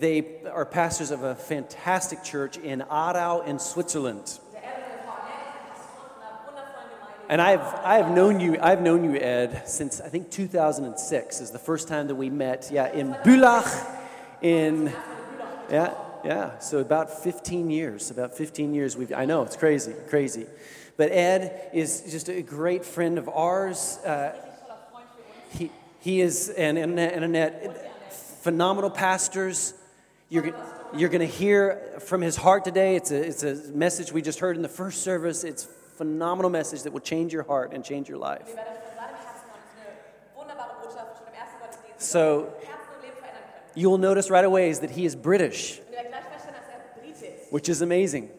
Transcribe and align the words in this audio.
They 0.00 0.42
are 0.50 0.66
pastors 0.66 1.10
of 1.10 1.22
a 1.22 1.34
fantastic 1.34 2.24
church 2.24 2.56
in 2.56 2.80
Aarau 2.90 3.46
in 3.46 3.58
Switzerland. 3.58 4.38
And 7.28 7.40
I've, 7.40 7.62
I've 7.62 8.10
known 8.10 8.38
you, 8.38 8.58
I've 8.60 8.82
known 8.82 9.04
you, 9.04 9.16
Ed, 9.18 9.66
since 9.66 10.00
I 10.00 10.08
think 10.08 10.30
2006 10.30 11.40
is 11.40 11.50
the 11.50 11.58
first 11.58 11.88
time 11.88 12.08
that 12.08 12.14
we 12.14 12.28
met. 12.28 12.68
Yeah, 12.70 12.92
in 12.92 13.14
Bülach, 13.24 13.86
in, 14.42 14.92
yeah, 15.70 15.94
yeah. 16.22 16.58
So 16.58 16.78
about 16.78 17.22
15 17.22 17.70
years, 17.70 18.10
about 18.10 18.36
15 18.36 18.74
years. 18.74 18.96
We've, 18.96 19.12
I 19.12 19.24
know, 19.24 19.42
it's 19.42 19.56
crazy, 19.56 19.94
crazy. 20.10 20.46
But 20.98 21.12
Ed 21.12 21.70
is 21.72 22.02
just 22.10 22.28
a 22.28 22.42
great 22.42 22.84
friend 22.84 23.16
of 23.16 23.28
ours. 23.28 23.96
Uh, 24.04 24.34
he, 25.50 25.70
he 26.00 26.20
is, 26.20 26.50
and, 26.50 26.76
and 26.76 26.98
Annette, 26.98 28.12
phenomenal 28.42 28.90
pastors. 28.90 29.72
You're, 30.30 30.54
you're 30.96 31.10
going 31.10 31.20
to 31.20 31.26
hear 31.26 31.98
from 32.00 32.22
his 32.22 32.36
heart 32.36 32.64
today. 32.64 32.96
It's 32.96 33.10
a, 33.10 33.22
it's 33.22 33.42
a 33.42 33.54
message 33.72 34.10
we 34.10 34.22
just 34.22 34.38
heard 34.40 34.56
in 34.56 34.62
the 34.62 34.68
first 34.68 35.02
service. 35.02 35.44
It's 35.44 35.64
a 35.64 35.68
phenomenal 35.68 36.50
message 36.50 36.82
that 36.82 36.92
will 36.92 37.00
change 37.00 37.32
your 37.32 37.42
heart 37.42 37.72
and 37.72 37.84
change 37.84 38.08
your 38.08 38.18
life. 38.18 38.48
So-. 41.98 42.54
You 43.76 43.90
will 43.90 43.98
notice 43.98 44.30
right 44.30 44.44
away 44.44 44.70
is 44.70 44.80
that 44.80 44.90
he 44.90 45.04
is 45.04 45.16
British, 45.16 45.80
which 47.50 47.68
is 47.68 47.82
amazing. 47.82 48.30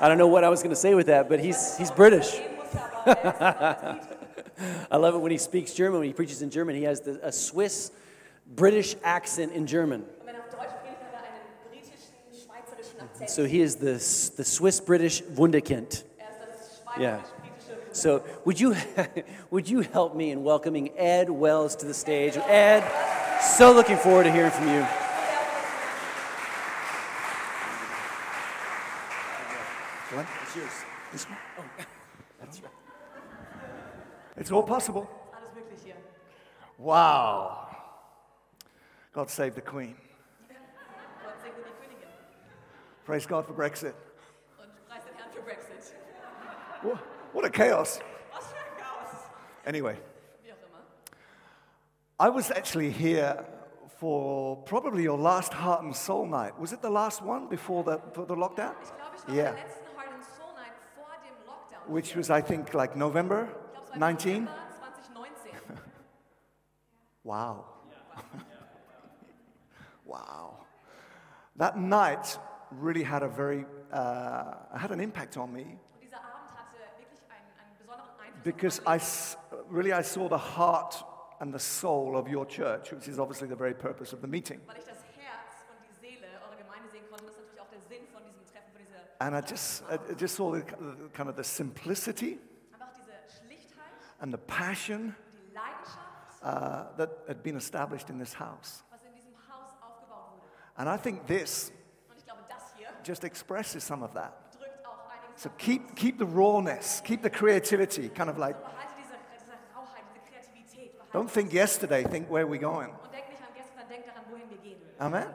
I 0.00 0.08
don't 0.08 0.16
know 0.16 0.26
what 0.26 0.42
I 0.42 0.48
was 0.48 0.62
going 0.62 0.74
to 0.74 0.80
say 0.80 0.94
with 0.94 1.06
that, 1.06 1.28
but 1.28 1.38
he's, 1.38 1.76
he's 1.76 1.90
British. 1.90 2.34
I 3.06 4.96
love 4.96 5.14
it 5.14 5.18
when 5.18 5.32
he 5.32 5.38
speaks 5.38 5.74
German, 5.74 6.00
when 6.00 6.08
he 6.08 6.14
preaches 6.14 6.40
in 6.40 6.50
German. 6.50 6.76
He 6.76 6.84
has 6.84 7.02
the, 7.02 7.20
a 7.22 7.30
Swiss 7.30 7.92
British 8.46 8.96
accent 9.04 9.52
in 9.52 9.66
German. 9.66 10.04
So 13.26 13.44
he 13.44 13.60
is 13.60 13.76
the, 13.76 13.92
the 14.36 14.44
Swiss 14.44 14.80
British 14.80 15.22
Wunderkind. 15.22 16.04
er 16.18 16.26
ist 16.54 16.82
das 16.86 16.98
Yeah. 16.98 17.22
So 17.92 18.22
would 18.44 18.58
you, 18.58 18.74
would 19.50 19.68
you 19.68 19.80
help 19.80 20.14
me 20.14 20.30
in 20.30 20.42
welcoming 20.42 20.90
Ed 20.96 21.30
Wells 21.30 21.76
to 21.76 21.86
the 21.86 21.94
stage? 21.94 22.36
Ed, 22.36 22.82
so 23.40 23.72
looking 23.72 23.96
forward 23.96 24.24
to 24.24 24.32
hearing 24.32 24.50
from 24.50 24.68
you. 24.68 24.82
What? 30.14 30.26
It's 30.42 30.56
yours. 30.56 30.84
This 31.12 31.24
one? 31.28 31.38
Oh, 31.58 31.64
that's 32.40 32.60
right. 32.62 32.72
It's 34.36 34.50
all 34.50 34.62
possible. 34.62 35.08
Alles 35.32 35.54
möglich 35.54 35.80
hier. 35.84 35.96
Wow. 36.78 37.68
God 39.14 39.30
save 39.30 39.54
the 39.54 39.60
Queen. 39.60 39.94
Praise 43.04 43.26
God 43.26 43.46
for 43.46 43.54
Brexit. 43.54 43.94
Und 44.58 44.70
preis 44.88 45.02
den 45.04 45.14
Herrn 45.16 45.30
für 45.32 45.42
Brexit. 45.42 45.94
What 47.32 47.44
a 47.44 47.48
chaos. 47.50 48.00
Was 48.32 48.46
für 48.46 48.56
ein 48.56 48.76
Chaos. 48.78 49.30
Anyway, 49.66 49.96
Wie 50.42 50.52
auch 50.52 50.56
immer. 50.68 50.82
I 52.20 52.28
was 52.34 52.50
actually 52.50 52.90
here 52.90 53.44
for 53.98 54.56
probably 54.64 55.04
your 55.08 55.18
last 55.18 55.52
Heart 55.52 55.82
and 55.82 55.94
Soul 55.96 56.26
night. 56.26 56.52
Was 56.58 56.72
it 56.72 56.80
the 56.82 56.90
last 56.90 57.22
one 57.22 57.48
before 57.48 57.82
the, 57.84 57.98
for 58.12 58.24
the 58.26 58.34
lockdown? 58.36 58.74
Ich 58.82 58.90
glaube, 58.90 59.16
ich 59.16 59.26
war 59.28 59.34
Yeah. 59.34 59.50
bei 59.52 59.56
der 59.56 59.64
letzten 59.64 59.96
Heart 59.96 60.12
and 60.14 60.24
Soul 60.24 60.54
Night 60.54 60.72
vor 60.94 61.06
dem 61.24 61.46
Lockdown. 61.46 61.94
Which 61.94 62.16
was, 62.16 62.30
I 62.30 62.40
think, 62.42 62.72
like 62.74 62.96
November 62.96 63.44
Ich 63.44 63.50
glaube, 63.72 63.84
es 63.84 63.88
war 63.90 63.94
im 63.94 64.00
19? 64.00 64.44
November 64.44 64.58
2019. 65.04 65.52
Wow. 67.24 67.64
wow. 70.04 70.58
That 71.56 71.76
night 71.76 72.38
really 72.80 73.04
had 73.04 73.22
a 73.22 73.28
very, 73.28 73.66
uh, 73.92 74.76
had 74.76 74.90
an 74.92 75.00
impact 75.00 75.36
on 75.36 75.52
me 75.52 75.62
Und 75.94 76.00
dieser 76.02 76.18
Abend 76.18 76.50
hatte 76.56 76.76
wirklich 76.98 77.20
einen, 77.28 77.46
einen 77.58 77.76
besonderen 77.78 78.10
Einfluss 78.20 78.42
because 78.44 78.80
auf 78.80 78.86
I 78.86 78.88
mein 78.88 78.98
Leben. 78.98 79.04
s- 79.04 79.38
really 79.70 79.92
I 79.92 80.02
saw 80.02 80.28
the 80.28 80.38
heart 80.58 81.04
and 81.40 81.52
the 81.52 81.58
soul 81.58 82.16
of 82.16 82.28
your 82.28 82.46
church, 82.46 82.92
which 82.92 83.08
is 83.08 83.18
obviously 83.18 83.48
the 83.48 83.56
very 83.56 83.74
purpose 83.74 84.12
of 84.14 84.20
the 84.20 84.28
meeting. 84.28 84.60
Weil 84.66 84.78
ich 84.78 84.84
das 84.84 85.02
Herz 85.16 85.66
und 85.70 85.78
die 85.88 85.92
Seele 86.00 86.26
eurer 86.46 86.56
Gemeinde 86.56 86.88
sehen 86.90 87.04
konnte. 87.10 87.24
Das 87.26 87.34
ist 87.34 87.40
natürlich 87.40 87.60
auch 87.60 87.68
der 87.68 87.80
Sinn 87.80 88.06
von 88.12 88.22
diesem 88.24 88.44
Treffen, 88.46 88.72
von 88.72 88.80
dieser 88.82 89.00
And 89.20 89.34
I 89.36 89.50
just, 89.50 89.82
I 89.90 90.12
I 90.12 90.14
just 90.18 90.36
saw 90.36 90.52
the, 90.54 90.62
the 90.62 91.08
kind 91.12 91.28
of 91.28 91.36
the 91.36 91.42
simplicity 91.44 92.38
einfach 92.72 92.88
diese 92.96 93.12
Schlichtheit, 93.38 93.92
and 94.20 94.32
the 94.32 94.38
passion 94.46 95.14
die 95.32 95.52
Leidenschaft, 95.54 96.42
uh, 96.42 96.96
that 96.96 97.10
had 97.28 97.42
been 97.42 97.56
established 97.56 98.08
in 98.10 98.18
this 98.18 98.34
house. 98.38 98.82
was 98.90 99.00
in 99.04 99.12
diesem 99.14 99.34
Haus 99.48 99.70
aufgebaut 99.82 100.32
wurde. 100.34 100.46
And 100.76 100.88
I 100.88 100.96
think 100.96 101.26
this 101.26 101.70
Und 101.70 101.74
ich 101.76 101.81
glaube, 103.02 103.06
das 103.06 103.06
hier 103.06 103.14
just 103.14 103.24
expresses 103.24 103.86
some 103.86 104.02
of 104.04 104.12
that. 104.14 104.32
drückt 104.58 104.86
auch 104.86 105.10
einiges 105.10 105.42
So 105.42 105.48
aus. 105.48 105.56
keep, 105.58 105.96
keep 105.96 106.18
the 106.18 106.26
rawness, 106.26 107.02
keep 107.04 107.22
the 107.22 107.30
creativity, 107.30 108.08
kind 108.08 108.30
of 108.30 108.38
like, 108.38 108.56
Behalte 108.60 108.94
diese, 108.98 109.14
diese 109.32 109.52
Rauheit, 109.74 110.04
diese 110.14 110.20
Kreativität. 110.30 110.98
Behalte 110.98 111.18
don't 111.18 111.30
think 111.30 111.52
yesterday, 111.52 112.04
think 112.04 112.30
where 112.30 112.46
we're 112.46 112.58
going. 112.58 112.90
Und 112.90 113.12
denk 113.12 113.28
nicht 113.28 113.42
an 113.42 113.54
gestern, 113.54 113.88
denk 113.88 114.06
daran, 114.06 114.24
wohin 114.30 114.48
wir 114.50 114.58
gehen. 114.58 114.78
Amen? 114.98 115.24
Amen. 115.24 115.34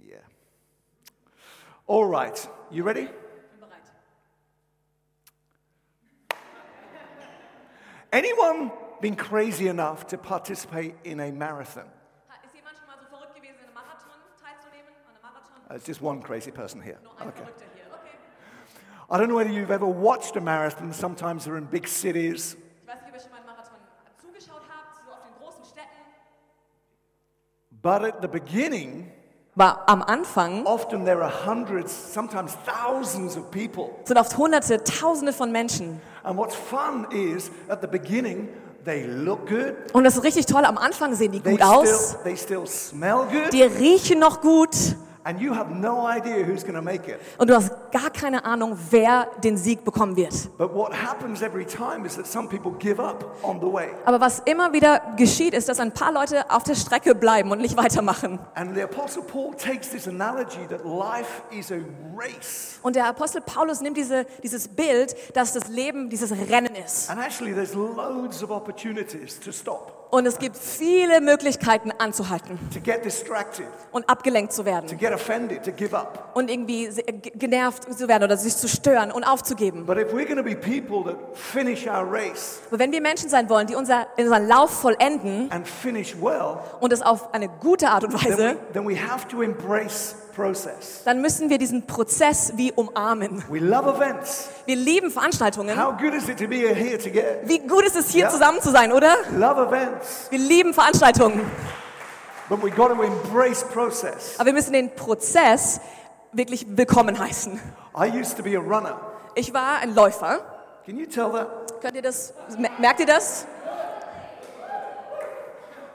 Yeah. 0.00 0.20
All 1.86 2.06
right, 2.06 2.48
you 2.70 2.84
ready? 2.84 3.02
Ich 3.02 3.50
bin 3.50 3.60
bereit. 3.60 3.82
Anyone 8.12 8.72
been 9.00 9.16
crazy 9.16 9.68
enough 9.68 10.06
to 10.08 10.18
participate 10.18 10.94
in 11.04 11.20
a 11.20 11.30
marathon? 11.30 11.84
Einem 15.68 15.76
Marathon? 15.76 15.76
There's 15.76 15.86
just 15.86 16.02
one 16.02 16.22
crazy 16.22 16.50
person 16.50 16.80
here. 16.82 16.98
Nur 17.02 17.12
Okay. 17.12 17.42
Verrückter. 17.42 17.64
Okay. 17.92 19.10
I 19.10 19.18
don't 19.18 19.28
know 19.28 19.36
whether 19.36 19.50
you've 19.50 19.70
ever 19.70 19.86
watched 19.86 20.36
a 20.36 20.40
marathon. 20.40 20.92
Sometimes 20.92 21.44
they're 21.46 21.56
in 21.58 21.66
big 21.66 21.86
cities. 21.88 22.56
Ich 22.82 22.88
weiß 22.88 23.00
nicht, 23.02 23.08
ob 23.08 23.14
ihr 23.14 23.20
schon 23.20 23.30
mal 23.30 23.38
einen 23.38 23.46
Marathon 23.46 23.76
zugeschaut 24.20 24.62
habt, 24.68 24.96
so 25.04 25.12
auf 25.12 25.22
den 25.22 25.34
großen 25.42 25.64
Städten. 25.64 26.04
But 27.82 28.02
at 28.02 28.20
the 28.22 28.28
beginning, 28.28 29.10
Aber 29.56 29.88
am 29.88 30.02
Anfang 30.02 30.64
often 30.66 31.04
there 31.04 31.22
are 31.22 31.30
hundreds, 31.46 31.92
sometimes 32.12 32.56
thousands 32.64 33.36
of 33.36 33.50
people. 33.50 33.90
sind 34.04 34.18
oft 34.18 34.36
Hunderte, 34.36 34.82
Tausende 34.84 35.32
von 35.32 35.50
Menschen. 35.52 36.00
And 36.22 36.36
what's 36.36 36.54
fun 36.54 37.06
is 37.10 37.50
at 37.68 37.80
the 37.80 37.86
beginning, 37.88 38.48
they 38.84 39.04
look 39.06 39.48
good, 39.48 39.74
Und 39.94 40.04
das 40.04 40.16
ist 40.16 40.22
richtig 40.24 40.46
toll. 40.46 40.64
Am 40.64 40.76
Anfang 40.78 41.14
sehen 41.14 41.32
die 41.32 41.40
they 41.40 41.52
gut 41.52 41.62
aus. 41.62 41.88
still, 41.88 42.22
they 42.24 42.36
still 42.36 42.66
smell 42.66 43.24
good, 43.30 43.52
Die 43.52 43.62
riechen 43.62 44.18
noch 44.20 44.40
gut. 44.42 44.76
And 45.24 45.40
you 45.40 45.54
have 45.54 45.70
no 45.70 46.06
idea 46.06 46.44
who's 46.44 46.62
going 46.62 46.74
to 46.74 46.82
make 46.82 47.08
it. 47.08 47.18
Und 47.38 47.50
du 47.50 47.54
hast 47.54 47.70
gar 47.92 48.10
keine 48.10 48.44
Ahnung, 48.44 48.76
wer 48.90 49.28
den 49.42 49.56
Sieg 49.56 49.84
bekommen 49.84 50.16
wird. 50.16 50.32
But 50.58 50.74
what 50.74 50.92
happens 50.92 51.42
every 51.42 51.64
time 51.64 52.06
is 52.06 52.16
that 52.16 52.26
some 52.26 52.48
people 52.48 52.72
give 52.78 53.00
up 53.00 53.24
on 53.42 53.60
the 53.60 53.66
way. 53.66 53.88
Aber 54.04 54.20
was 54.20 54.40
immer 54.44 54.72
wieder 54.72 55.00
geschieht, 55.16 55.54
ist, 55.54 55.68
dass 55.68 55.80
ein 55.80 55.92
paar 55.92 56.12
Leute 56.12 56.50
auf 56.50 56.62
der 56.62 56.74
Strecke 56.74 57.14
bleiben 57.14 57.50
und 57.50 57.60
nicht 57.60 57.76
weitermachen. 57.76 58.38
And 58.54 58.74
the 58.74 58.82
Apostle 58.82 59.22
Paul 59.22 59.54
takes 59.54 59.90
this 59.90 60.08
analogy 60.08 60.66
that 60.68 60.84
life 60.84 61.42
is 61.50 61.70
a 61.72 61.78
race. 62.16 62.78
Und 62.82 62.96
der 62.96 63.06
Apostel 63.06 63.40
Paulus 63.40 63.80
nimmt 63.80 63.96
diese, 63.96 64.26
dieses 64.42 64.68
Bild, 64.68 65.14
dass 65.34 65.52
das 65.52 65.68
Leben 65.68 66.08
dieses 66.10 66.30
Rennen 66.32 66.74
ist. 66.74 67.10
And 67.10 67.20
actually, 67.20 67.52
there's 67.52 67.74
loads 67.74 68.42
of 68.42 68.50
opportunities 68.50 69.38
to 69.40 69.52
stop, 69.52 69.97
Und 70.10 70.26
es 70.26 70.38
gibt 70.38 70.56
viele 70.56 71.20
Möglichkeiten 71.20 71.92
anzuhalten 71.98 72.58
to 72.72 72.80
get 72.80 73.04
distracted, 73.04 73.66
und 73.92 74.08
abgelenkt 74.08 74.52
zu 74.52 74.62
to 74.62 74.66
werden 74.66 74.98
get 74.98 75.12
offended, 75.12 75.62
to 75.64 75.72
give 75.72 75.96
up. 75.96 76.30
und 76.34 76.50
irgendwie 76.50 76.88
genervt 77.34 77.92
zu 77.92 78.08
werden 78.08 78.24
oder 78.24 78.36
sich 78.36 78.56
zu 78.56 78.68
stören 78.68 79.12
und 79.12 79.24
aufzugeben. 79.24 79.84
But 79.84 79.98
if 79.98 80.12
we're 80.12 80.24
going 80.24 80.36
to 80.36 80.42
be 80.42 80.54
people 80.54 81.04
that 81.04 81.36
finish 81.36 81.86
our 81.86 82.10
race 82.10 82.60
Aber 82.70 82.78
wenn 82.78 82.92
wir 82.92 83.02
Menschen 83.02 83.28
sein 83.28 83.48
wollen, 83.50 83.66
die 83.66 83.74
unser, 83.74 84.06
unseren 84.16 84.48
Lauf 84.48 84.70
vollenden 84.70 85.50
well, 86.22 86.58
und 86.80 86.92
es 86.92 87.02
auf 87.02 87.34
eine 87.34 87.48
gute 87.48 87.90
Art 87.90 88.04
und 88.04 88.10
then 88.10 88.30
Weise, 88.30 88.56
we, 88.56 88.72
then 88.72 88.88
we 88.88 88.96
to 89.28 89.42
embrace 89.42 90.14
process. 90.42 91.02
dann 91.04 91.20
müssen 91.20 91.50
wir 91.50 91.58
diesen 91.58 91.86
Prozess 91.86 92.52
wie 92.56 92.72
umarmen. 92.72 93.42
We 93.50 93.58
love 93.58 93.90
events. 93.96 94.48
Wir 94.66 94.76
lieben 94.76 95.10
Veranstaltungen. 95.10 95.76
How 95.76 95.96
good 95.98 96.14
is 96.14 96.28
it 96.28 96.38
to 96.38 96.46
be 96.46 96.56
here 96.74 96.98
together? 96.98 97.38
Wie 97.44 97.58
gut 97.58 97.84
ist 97.84 97.96
es, 97.96 98.10
hier 98.10 98.22
Ja. 98.24 98.30
zusammen 98.30 98.60
zu 98.62 98.70
sein, 98.70 98.92
oder? 98.92 99.16
Love 99.36 99.66
events. 99.66 100.26
Wir 100.30 100.38
lieben 100.38 100.72
Veranstaltungen. 100.72 101.40
But 102.48 102.62
we 102.62 102.70
got 102.70 102.88
to 102.96 103.02
embrace 103.02 103.62
process. 103.64 104.34
Aber 104.38 104.46
wir 104.46 104.52
müssen 104.54 104.72
den 104.72 104.94
Prozess 104.94 105.80
wirklich 106.32 106.66
willkommen 106.68 107.18
heißen. 107.18 107.60
I 107.94 108.08
used 108.18 108.36
to 108.36 108.42
be 108.42 108.56
a 108.56 108.60
runner. 108.60 108.98
Ich 109.34 109.52
war 109.52 109.78
ein 109.80 109.94
Läufer. 109.94 110.40
Can 110.86 110.96
you 110.96 111.04
tell 111.06 111.30
that? 111.32 111.80
Könnt 111.82 111.96
ihr 111.96 112.02
das, 112.02 112.32
merkt 112.78 113.00
ihr 113.00 113.06
das? 113.06 113.44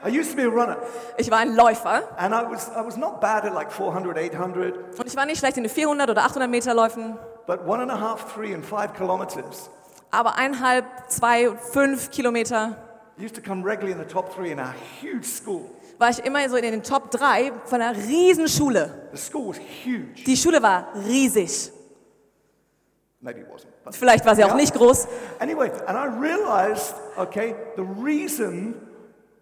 I 0.06 0.10
used 0.10 0.32
to 0.32 0.36
be 0.36 0.44
a 0.44 0.48
runner. 0.50 0.78
Ich 1.18 1.32
war 1.32 1.38
ein 1.40 1.56
Läufer. 1.56 2.04
And 2.18 2.34
I 2.34 2.44
was, 2.52 2.70
I 2.70 2.86
was 2.86 2.98
not 2.98 3.22
bad 3.22 3.46
at 3.46 3.54
like 3.54 3.72
400, 3.72 4.18
800, 4.18 5.00
Und 5.00 5.08
ich 5.08 5.16
war 5.16 5.26
nicht 5.26 5.40
schlecht 5.40 5.58
in 5.58 5.64
den 5.64 5.70
400 5.72 6.10
oder 6.10 6.24
800 6.26 6.50
Meter 6.50 6.74
Läufen. 6.74 7.18
but 7.48 7.66
one 7.68 7.82
and 7.82 7.92
a 7.92 8.00
half, 8.00 8.34
three, 8.34 8.54
and 8.54 8.66
five 8.66 8.94
kilometers 8.94 9.70
Aber 10.12 10.36
eineinhalb, 10.38 10.86
zwei, 11.08 11.50
fünf 11.56 12.12
Kilometer 12.12 12.76
used 13.18 13.36
to 13.36 13.42
come 13.42 13.64
regularly 13.64 13.92
in 13.94 14.00
the 14.00 14.12
top 14.14 14.34
three 14.36 14.52
in 14.52 14.60
our 14.60 14.74
huge 15.02 15.26
school. 15.26 15.70
war 16.00 16.10
ich 16.10 16.20
immer 16.26 16.48
so 16.50 16.56
in 16.58 16.64
den 16.64 16.84
Top 16.84 17.12
3 17.12 17.52
von 17.66 17.80
einer 17.82 17.96
riesen 17.96 18.48
Schule. 18.48 19.08
The 19.14 19.18
school 19.18 19.50
was 19.50 19.58
huge. 19.86 20.24
Die 20.26 20.36
Schule 20.36 20.62
war 20.62 20.88
riesig. 21.08 21.72
Maybe 23.22 23.40
it 23.42 23.48
wasn't. 23.48 23.68
But 23.86 23.96
Vielleicht 23.96 24.26
war 24.26 24.36
sie 24.36 24.44
auch 24.44 24.56
nicht 24.56 24.74
groß. 24.74 25.08
Anyway, 25.40 25.72
and 25.88 25.98
I 25.98 26.08
realized, 26.20 26.94
okay, 27.16 27.56
the 27.78 27.84
reason 27.84 28.76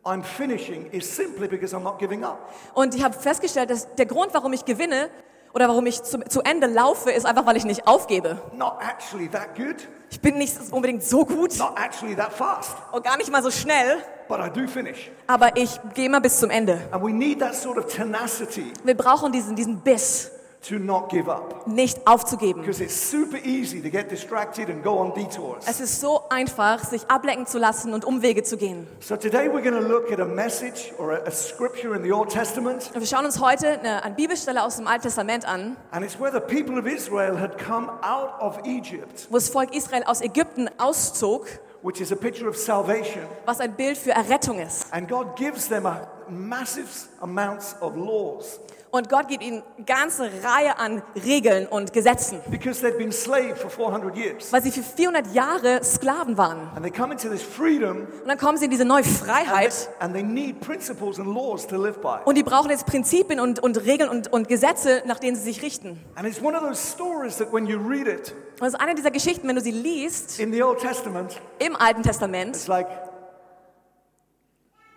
I'm 0.04 0.24
finishing 0.24 0.88
is 0.92 1.06
simply 1.16 1.48
because 1.48 1.76
I'm 1.76 1.84
not 1.84 2.00
giving 2.00 2.24
up. 2.24 2.40
Und 2.74 2.96
ich 2.96 3.04
habe 3.04 3.14
festgestellt, 3.18 3.70
dass 3.70 3.88
der 3.96 4.06
Grund, 4.08 4.34
warum 4.34 4.52
ich 4.54 4.66
gewinne 4.66 5.10
oder 5.54 5.68
warum 5.68 5.86
ich 5.86 6.02
zu, 6.02 6.20
zu 6.28 6.42
Ende 6.42 6.66
laufe, 6.68 7.12
ist 7.12 7.26
einfach, 7.26 7.46
weil 7.46 7.58
ich 7.58 7.66
nicht 7.66 7.86
aufgebe. 7.88 8.42
Not 8.54 8.78
actually 8.82 9.28
that 9.30 9.56
good, 9.56 9.88
Ich 10.10 10.20
bin 10.20 10.38
nicht 10.38 10.56
unbedingt 10.72 11.04
so 11.04 11.24
gut 11.26 11.58
not 11.60 11.78
actually 11.78 12.16
that 12.16 12.34
fast, 12.34 12.76
und 12.92 13.04
gar 13.04 13.18
nicht 13.18 13.32
mal 13.32 13.44
so 13.44 13.52
schnell, 13.52 13.98
but 14.28 14.40
I 14.40 14.50
do 14.50 14.68
finish. 14.68 15.12
aber 15.28 15.56
ich 15.56 15.80
gehe 15.94 16.06
immer 16.08 16.20
bis 16.20 16.40
zum 16.40 16.50
Ende. 16.50 16.82
And 16.92 17.04
we 17.04 17.12
need 17.12 17.40
that 17.40 17.54
sort 17.54 17.78
of 17.78 17.86
tenacity 17.86 18.74
Wir 18.84 18.96
brauchen 18.98 19.32
diesen, 19.32 19.56
diesen 19.56 19.82
Biss, 19.82 20.32
to 20.68 20.78
not 20.78 21.10
give 21.10 21.28
up. 21.30 21.66
nicht 21.68 22.06
aufzugeben. 22.06 22.62
Because 22.62 22.84
it's 22.84 23.10
super 23.10 23.38
easy 23.44 23.82
to 23.82 23.90
get 23.90 24.12
distracted 24.12 24.70
and 24.70 24.84
go 24.84 25.00
on 25.00 25.14
detours. 25.14 25.66
Es 25.68 25.80
ist 25.80 26.00
so 26.00 26.24
einfach, 26.30 26.84
sich 26.84 27.10
ablenken 27.10 27.48
zu 27.48 27.58
lassen 27.58 27.94
und 27.94 28.06
Umwege 28.06 28.44
zu 28.44 28.58
gehen. 28.58 28.86
So 29.00 29.16
today 29.16 29.48
we're 29.50 29.64
going 29.64 29.74
to 29.74 29.88
look 29.88 30.12
at 30.12 30.20
a 30.20 30.26
message 30.26 30.94
or 31.00 31.14
a, 31.14 31.28
a 31.28 31.32
scripture 31.32 31.96
in 31.96 32.04
the 32.04 32.12
Old 32.12 32.30
Testament, 32.30 32.92
Und 32.94 33.00
wir 33.00 33.08
schauen 33.08 33.26
uns 33.26 33.40
heute 33.40 33.80
eine, 33.80 34.04
eine 34.04 34.16
Bibelstelle 34.16 34.64
aus 34.64 34.78
dem 34.78 34.88
Alten 34.88 35.04
Testament 35.04 35.46
an, 35.46 35.78
and 35.92 36.06
it's 36.06 36.20
where 36.20 36.32
the 36.32 36.40
people 36.40 36.78
of 36.78 36.86
Israel 36.86 37.40
had 37.40 37.58
come 37.58 37.90
out 38.04 38.40
of 38.40 38.60
Egypt, 38.66 39.28
wo 39.30 39.38
das 39.38 39.50
Volk 39.50 39.74
Israel 39.76 40.04
aus 40.06 40.22
Ägypten 40.22 40.70
auszog, 40.78 41.48
which 41.82 42.00
is 42.00 42.12
a 42.12 42.16
picture 42.16 42.48
of 42.48 42.56
salvation. 42.56 43.24
was 43.46 43.60
ein 43.60 43.74
Bild 43.76 43.98
für 43.98 44.12
Errettung 44.12 44.60
ist. 44.60 44.94
And 44.94 45.10
God 45.10 45.36
gives 45.36 45.68
them 45.68 45.88
a 45.88 46.08
massive 46.30 46.88
amounts 47.22 47.76
of 47.82 47.96
laws 47.96 48.60
Und 48.92 49.08
Gott 49.10 49.30
gibt 49.30 49.42
ihnen 49.42 49.64
eine 49.78 49.86
ganze 49.86 50.24
Reihe 50.44 50.78
an 50.78 51.02
Regeln 51.26 51.66
und 51.68 51.94
Gesetzen, 51.94 52.40
because 52.50 52.86
they'd 52.86 52.98
been 52.98 53.12
slave 53.12 53.56
for 53.56 53.70
400 53.70 54.16
years. 54.18 54.52
weil 54.52 54.62
sie 54.62 54.72
für 54.72 54.84
400 54.84 55.34
Jahre 55.34 55.82
Sklaven 55.84 56.38
waren. 56.38 56.70
And 56.76 56.84
they 56.84 56.92
come 56.92 57.14
into 57.14 57.30
this 57.30 57.42
freedom 57.42 58.08
Und 58.22 58.28
dann 58.28 58.38
kommen 58.38 58.58
sie 58.58 58.66
in 58.66 58.72
diese 58.72 58.84
neue 58.84 58.98
and 59.04 59.06
they, 59.08 59.14
Freiheit 59.26 59.90
and 60.00 60.14
they 60.14 60.24
need 60.24 60.60
principles 60.60 61.20
and 61.20 61.28
laws 61.34 61.66
to 61.68 61.78
live 61.82 62.00
by. 62.02 62.18
und 62.26 62.36
die 62.38 62.44
brauchen 62.44 62.70
jetzt 62.70 62.86
Prinzipien 62.86 63.40
und, 63.40 63.60
und 63.60 63.78
Regeln 63.86 64.10
und, 64.10 64.32
und 64.34 64.48
Gesetze, 64.50 65.04
nach 65.06 65.20
denen 65.20 65.38
sie 65.38 65.44
sich 65.44 65.62
richten. 65.62 65.98
And 66.16 66.28
it's 66.28 66.42
one 66.42 66.56
of 66.58 66.62
those 66.64 66.82
stories 66.82 67.38
that 67.38 67.54
when 67.54 67.66
you 67.68 67.78
read 67.80 68.08
it 68.08 68.34
Und 68.60 68.66
das 68.68 68.74
ist 68.74 68.82
eine 68.82 68.94
dieser 68.94 69.12
Geschichten, 69.12 69.48
wenn 69.48 69.56
du 69.56 69.62
sie 69.62 69.72
liest 69.72 70.38
in 70.40 70.52
the 70.52 70.62
Old 70.64 70.80
Testament, 70.80 71.40
im 71.60 71.76
Alten 71.78 72.04
Testament, 72.04 72.56
it's 72.58 72.68
like, 72.68 72.88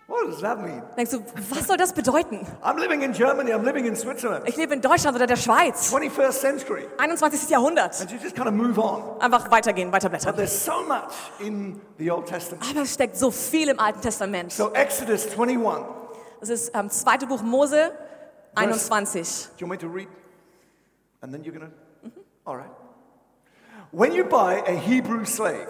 what 0.06 0.26
does 0.26 0.40
that 0.40 0.58
mean? 0.60 0.82
denkst 0.96 1.12
du, 1.12 1.20
was 1.50 1.66
soll 1.66 1.76
das 1.76 1.92
bedeuten? 1.92 2.46
I'm 2.62 2.76
living 2.78 3.02
in 3.02 3.12
Germany, 3.12 3.52
I'm 3.52 3.64
living 3.64 3.86
in 3.86 3.96
Switzerland, 3.96 4.46
Ich 4.46 4.56
lebe 4.56 4.74
in 4.74 4.80
Deutschland 4.80 5.16
oder 5.16 5.26
der 5.26 5.36
Schweiz, 5.36 5.92
21st 5.92 6.32
century. 6.32 6.86
21. 6.98 7.48
Jahrhundert. 7.50 8.00
And 8.00 8.10
you 8.10 8.18
just 8.22 8.36
kind 8.36 8.48
of 8.48 8.54
move 8.54 8.78
on. 8.78 9.20
Einfach 9.20 9.50
weitergehen, 9.50 9.90
But 9.90 10.02
weiterblättern. 10.02 10.36
there's 10.36 10.64
so 10.64 10.82
much 10.86 11.12
in 11.40 11.80
the 11.98 12.10
Old 12.10 12.26
Testament. 12.26 12.64
Aber 12.70 12.82
es 12.82 12.94
steckt 12.94 13.16
so 13.16 13.30
viel 13.30 13.68
im 13.68 13.78
Alten 13.80 14.00
Testament. 14.00 14.52
So 14.52 14.72
Exodus 14.72 15.26
21. 15.38 15.86
Das 16.40 16.48
ist 16.50 16.72
ähm, 16.74 16.90
zweite 16.90 17.26
Buch 17.26 17.42
Mose 17.42 17.92
21. 18.54 19.48
Do 19.58 19.64
you 19.64 19.68
want 19.68 19.82
me 19.82 19.88
to 19.88 19.92
read? 19.92 20.08
And 21.22 21.32
then 21.32 21.42
you're 21.42 21.52
going 21.58 21.70
to? 21.70 22.10
All 22.44 22.56
right. 22.56 22.70
When 23.92 24.12
you 24.12 24.24
buy 24.24 24.62
a 24.66 24.72
Hebrew 24.76 25.24
slave, 25.24 25.68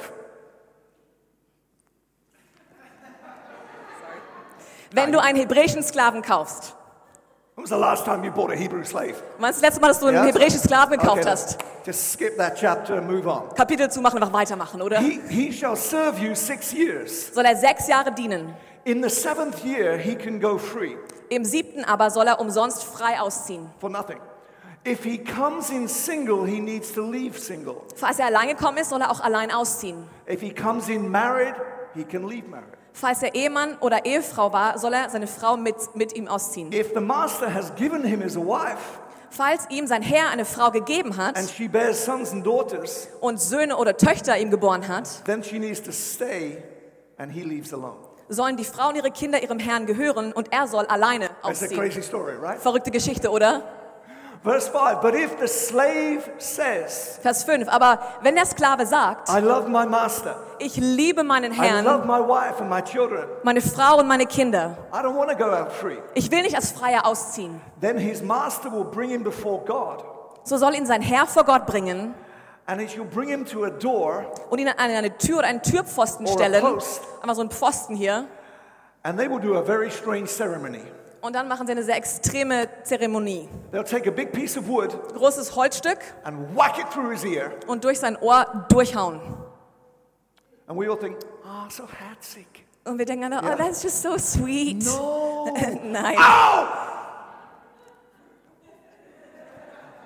Wenn 4.95 5.13
du 5.13 5.21
einen 5.21 5.39
hebräischen 5.39 5.83
Sklaven 5.83 6.23
kaufst, 6.23 6.75
when 7.57 7.65
was 7.65 7.71
the 7.71 7.77
last 7.77 8.05
time 8.05 8.25
you 8.25 8.31
bought 8.33 8.51
a 8.51 8.55
Hebrew 8.55 8.85
slave? 8.85 9.15
wann 9.39 9.51
ist 9.51 9.57
das 9.57 9.63
letzte 9.63 9.81
Mal, 9.81 9.89
dass 9.89 10.01
du 10.01 10.07
einen 10.07 10.17
Ja? 10.17 10.25
hebräischen 10.25 10.61
Sklaven 10.61 10.99
gekauft 10.99 11.21
Okay, 11.23 11.31
hast? 11.31 11.59
Just 11.87 12.13
skip 12.13 12.37
that 12.39 12.57
chapter 12.57 12.97
and 12.99 13.09
move 13.11 13.27
on. 13.29 13.55
Kapitel 13.55 13.91
zumachen, 13.91 14.19
einfach 14.23 14.33
weitermachen, 14.33 14.81
oder? 14.83 14.99
He, 14.99 15.21
he 15.29 15.53
shall 15.53 15.77
serve 15.77 16.19
you 16.19 16.35
six 16.35 16.73
years. 16.73 17.33
Soll 17.35 17.45
er 17.45 17.57
sechs 17.57 17.87
Jahre 17.89 18.11
dienen. 18.13 18.55
In 18.85 19.03
the 19.03 19.09
seventh 19.11 19.65
year, 19.65 19.97
he 19.97 20.15
can 20.15 20.41
go 20.41 20.59
free 20.59 20.97
Im 21.31 21.45
siebten 21.45 21.85
aber 21.85 22.11
soll 22.11 22.27
er 22.27 22.39
umsonst 22.41 22.85
frei 22.85 23.19
ausziehen. 23.21 23.71
for 23.81 23.89
nothing. 23.91 24.19
If 24.87 25.03
he 25.03 25.17
comes 25.17 25.71
in 25.71 25.89
single, 25.89 26.45
he 26.47 26.61
needs 26.61 26.93
to 26.93 27.01
leave 27.01 27.39
single. 27.39 27.77
Falls 27.97 28.19
er 28.19 28.27
allein 28.27 28.49
gekommen 28.49 28.77
ist, 28.77 28.91
soll 28.91 29.01
er 29.01 29.11
auch 29.11 29.21
allein 29.21 29.51
ausziehen. 29.51 30.07
If 30.29 30.43
he 30.43 30.53
comes 30.53 30.89
in 30.91 31.11
married, 31.11 31.55
he 31.95 32.05
can 32.05 32.27
leave 32.27 32.49
married. 32.49 32.69
Falls 32.93 33.23
er 33.23 33.35
Ehemann 33.35 33.77
oder 33.81 34.05
Ehefrau 34.05 34.53
war, 34.53 34.79
soll 34.79 34.93
er 34.93 35.11
seine 35.11 35.27
Frau 35.27 35.57
mit, 35.57 35.75
mit 35.95 36.15
ihm 36.15 36.29
ausziehen. 36.29 36.73
If 36.73 36.93
the 36.95 37.01
master 37.01 37.53
has 37.53 37.75
given 37.75 38.05
him 38.05 38.21
his 38.21 38.37
wife 38.37 39.01
Falls 39.35 39.67
ihm 39.69 39.89
sein 39.89 40.03
Herr 40.03 40.31
eine 40.31 40.45
Frau 40.45 40.71
gegeben 40.71 41.17
hat 41.17 41.37
and 41.37 41.51
she 41.51 41.67
bears 41.67 42.05
sons 42.05 42.31
and 42.31 42.47
daughters, 42.47 43.09
und 43.21 43.41
Söhne 43.41 43.77
oder 43.77 43.97
Töchter 43.97 44.39
ihm 44.39 44.49
geboren 44.49 44.87
hat, 44.87 45.25
then 45.25 45.43
she 45.43 45.59
needs 45.59 45.83
to 45.83 45.91
stay 45.91 46.63
and 47.19 47.33
he 47.33 47.43
leaves 47.43 47.75
alone. 47.75 47.97
sollen 48.29 48.57
die 48.57 48.65
Frauen 48.65 48.95
ihre 48.95 49.11
Kinder 49.11 49.43
ihrem 49.43 49.59
Herrn 49.59 49.87
gehören 49.87 50.33
und 50.33 50.53
er 50.53 50.69
soll 50.69 50.87
alleine 50.87 51.31
That's 51.43 51.65
a 51.65 51.67
crazy 51.67 52.01
story, 52.01 52.35
right? 52.41 52.61
Verrückte 52.61 52.93
Geschichte, 52.93 53.31
oder? 53.31 53.65
Verse 54.45 54.69
5 54.69 55.01
But 55.01 55.15
if 55.15 55.39
the 55.41 55.49
slave 55.49 56.31
says, 56.39 57.19
Vers 57.23 57.45
5. 57.45 57.67
Aber 57.69 57.99
wenn 58.21 58.35
der 58.35 58.45
Sklave 58.45 58.85
sagt, 58.85 59.31
I 59.31 59.41
love 59.41 59.69
my 59.71 59.87
master, 59.87 60.37
ich 60.59 60.77
liebe 60.77 61.25
meinen 61.25 61.53
I 61.53 61.57
love 61.57 61.67
Herrn, 61.67 62.07
my 62.07 62.21
wife 62.21 62.61
and 62.61 62.69
my 62.69 62.83
children, 62.83 63.27
meine 63.43 63.63
Frau 63.63 63.99
und 64.01 64.07
meine 64.07 64.27
Kinder, 64.27 64.77
I 64.93 64.99
don't 64.99 65.17
want 65.17 65.31
to 65.31 65.37
go 65.37 65.51
out 65.51 65.73
free, 65.73 65.97
ich 66.15 66.31
will 66.31 66.43
nicht 66.43 66.55
als 66.57 66.73
Freier 66.73 67.07
ausziehen, 67.07 67.59
then 67.81 67.97
his 67.97 68.23
master 68.23 68.71
will 68.71 68.85
bring 68.85 69.09
him 69.09 69.25
before 69.25 69.65
God 69.65 70.05
so 70.45 70.59
soll 70.59 70.75
ihn 70.75 70.85
sein 70.85 71.01
Herr 71.01 71.27
vor 71.27 71.45
Gott 71.45 71.65
bringen 71.65 72.15
and 72.67 72.79
he 72.79 72.87
shall 72.87 73.07
bring 73.07 73.29
him 73.31 73.47
to 73.47 73.65
a 73.65 73.71
door 73.71 74.27
und 74.51 74.59
ihn 74.59 74.69
an 74.69 74.77
eine 74.77 75.17
Tür 75.17 75.39
oder 75.39 75.49
einen 75.49 75.63
Türpfosten 75.63 76.27
Or 76.27 76.33
a 76.33 76.35
stellen. 76.35 76.61
post. 76.63 77.01
Einmal 77.23 77.35
so 77.35 77.41
einen 77.41 77.51
Pfosten 77.51 77.97
hier. 77.97 78.27
and 79.05 79.19
they 79.19 79.27
will 79.27 79.41
do 79.41 79.55
a 79.57 79.63
very 79.63 79.91
strange 79.91 80.27
ceremony. 80.29 80.83
Und 81.25 81.33
dann 81.35 81.49
machen 81.49 81.67
sie 81.67 81.73
eine 81.73 81.83
sehr 81.83 81.97
extreme 81.97 82.69
Zeremonie. 82.83 83.49
They'll 83.73 83.83
take 83.83 84.07
a 84.07 84.13
big 84.13 84.31
piece 84.31 84.59
of 84.59 84.69
wood 84.69 84.91
Großes 85.15 85.57
Holzstück 85.57 86.01
and 86.23 86.55
whack 86.55 86.79
it 86.79 86.91
through 86.93 87.13
his 87.13 87.25
ear, 87.25 87.51
und 87.67 87.83
durch 87.83 87.99
sein 87.99 88.19
Ohr 88.21 88.67
durchhauen. 88.69 89.21
and 90.67 90.79
we 90.79 90.87
all 90.87 90.99
think, 90.99 91.17
oh, 91.47 91.71
so 91.71 91.85
herzig. 91.89 92.47
Und 92.85 92.99
wir 92.99 93.07
denken, 93.07 93.33
oh, 93.33 93.43
Ja. 93.43 93.57
that's 93.57 93.83
just 93.83 94.03
so 94.03 94.19
sweet. 94.19 94.85
No. 94.85 95.49
Nein. 95.83 96.19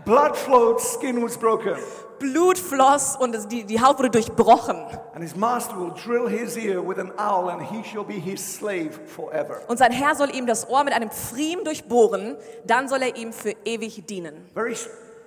Blood 0.09 0.37
flowed, 0.39 0.81
skin 0.81 1.23
was 1.23 1.37
broken. 1.37 1.75
Blut 2.19 2.57
floss 2.57 3.15
und 3.17 3.37
die, 3.53 3.65
die 3.65 3.79
Haut 3.79 3.99
wurde 3.99 4.09
durchbrochen. 4.09 4.77
And 5.13 5.23
his 5.23 5.37
master 5.37 5.79
will 5.79 5.93
drill 5.93 6.27
his 6.27 6.57
ear 6.57 6.81
with 6.81 6.99
an 6.99 7.13
awl, 7.19 7.51
and 7.51 7.61
he 7.63 7.85
shall 7.85 8.05
be 8.05 8.15
his 8.15 8.41
slave 8.41 8.93
forever. 9.07 9.61
Und 9.69 9.77
sein 9.79 9.93
Herr 9.93 10.15
soll 10.15 10.35
ihm 10.35 10.47
das 10.47 10.67
Ohr 10.67 10.83
mit 10.85 10.95
einem 10.95 11.11
Pfriem 11.11 11.63
durchbohren, 11.63 12.39
dann 12.65 12.89
soll 12.89 13.03
er 13.03 13.17
ihm 13.17 13.35
für 13.35 13.55
ewig 13.67 14.07
dienen. 14.07 14.47
Very, 14.55 14.75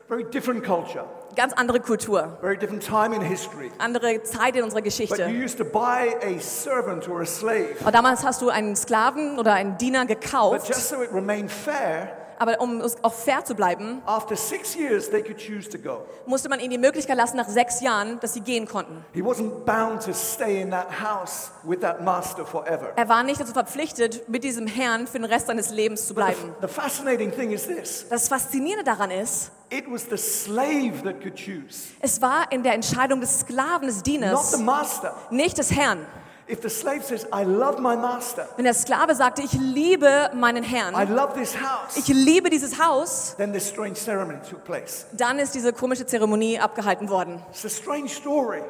very 0.07 0.23
different 0.23 0.63
culture, 0.65 1.05
Ganz 1.35 1.53
andere 1.53 1.79
Kultur, 1.79 2.39
very 2.41 2.57
different 2.57 2.83
time 2.83 3.15
in 3.15 3.21
history. 3.21 3.71
andere 3.77 4.23
Zeit 4.23 4.55
in 4.55 4.63
unserer 4.63 4.79
But 4.81 4.85
Geschichte. 4.85 5.27
you 5.27 5.45
used 5.45 5.59
to 5.59 5.63
buy 5.63 6.15
a 6.23 6.39
servant 6.39 7.07
or 7.07 7.21
a 7.21 7.25
slave. 7.27 7.75
Aber 7.81 7.91
damals 7.91 8.23
hast 8.25 8.41
du 8.41 8.50
einen 8.50 8.75
Sklaven 8.75 9.38
oder 9.38 9.53
einen 9.53 9.77
Diener 9.77 10.07
But 10.07 10.21
gekauft, 10.21 10.67
just 10.67 10.89
so 10.89 11.03
it 11.03 11.13
remained 11.13 11.51
fair, 11.51 12.17
aber 12.41 12.60
um 12.60 12.81
auch 13.03 13.13
fair 13.13 13.45
zu 13.45 13.53
bleiben, 13.53 14.01
after 14.07 14.36
six 14.36 14.75
years 14.75 15.07
they 15.10 15.21
could 15.21 15.38
choose 15.38 15.69
to 15.69 15.77
go. 15.77 16.05
musste 16.25 16.50
man 16.50 16.60
ihnen 16.60 16.71
die 16.71 16.77
Möglichkeit 16.79 17.15
lassen, 17.15 17.38
nach 17.38 17.48
sechs 17.48 17.81
Jahren, 17.81 18.19
dass 18.19 18.33
sie 18.33 18.41
gehen 18.41 18.67
konnten. 18.67 19.05
He 19.13 19.21
wasn't 19.21 19.63
bound 19.63 20.01
to 20.03 20.12
stay 20.12 20.60
in 20.60 20.71
that 20.71 20.88
house 21.00 21.51
with 21.63 21.79
that 21.81 22.03
master 22.03 22.43
forever. 22.43 22.93
Er 22.95 23.07
war 23.07 23.21
nicht 23.21 23.39
dazu 23.39 23.53
verpflichtet, 23.53 24.27
mit 24.27 24.43
diesem 24.43 24.65
Herrn 24.65 25.05
für 25.05 25.19
den 25.19 25.25
Rest 25.25 25.48
seines 25.48 25.69
Lebens 25.69 26.07
zu 26.07 26.15
bleiben. 26.15 26.55
the, 26.60 26.67
the 26.67 26.74
fascinating 26.74 27.31
thing 27.31 27.51
is 27.51 27.67
this 27.67 28.07
Das 28.10 28.27
Faszinierende 28.27 28.83
daran 28.83 29.12
ist, 29.12 29.51
it 29.69 29.86
was 29.88 30.07
the 30.10 30.17
slave 30.17 31.03
that 31.03 31.21
could 31.21 31.36
choose, 31.36 31.89
es 32.00 32.19
war 32.24 32.51
in 32.51 32.63
der 32.63 32.74
Entscheidung 32.74 33.21
des 33.21 33.41
Sklaven, 33.41 33.86
des 33.88 33.98
not 33.98 34.07
Dieners, 34.07 34.51
the 34.51 34.63
master. 34.63 35.13
nicht 35.29 35.60
des 35.60 35.71
Herrn. 35.71 36.07
If 36.51 36.60
the 36.62 36.70
slave 36.70 37.01
says, 37.05 37.25
I 37.34 37.43
love 37.46 37.79
my 37.79 37.96
master, 37.96 38.46
Wenn 38.58 38.65
der 38.65 38.74
Sklave 38.74 39.15
sagte, 39.15 39.41
ich 39.41 39.53
liebe 39.53 40.29
meinen 40.34 40.63
I 40.63 40.67
Herrn, 40.67 41.15
love 41.15 41.34
this 41.34 41.55
house, 41.55 41.96
ich 41.96 42.08
liebe 42.10 42.50
dieses 42.50 42.77
Haus, 42.77 43.36
then 43.38 43.53
this 43.53 43.70
strange 43.70 43.96
ceremony 43.96 44.38
took 44.50 44.62
place. 44.65 45.05
dann 45.13 45.39
ist 45.39 45.55
diese 45.55 45.72
komische 45.72 46.05
Zeremonie 46.05 46.60
abgehalten 46.60 47.08
worden. 47.10 47.41
It's 47.51 47.63
a 47.63 47.70
strange 47.70 48.10
story, 48.10 48.62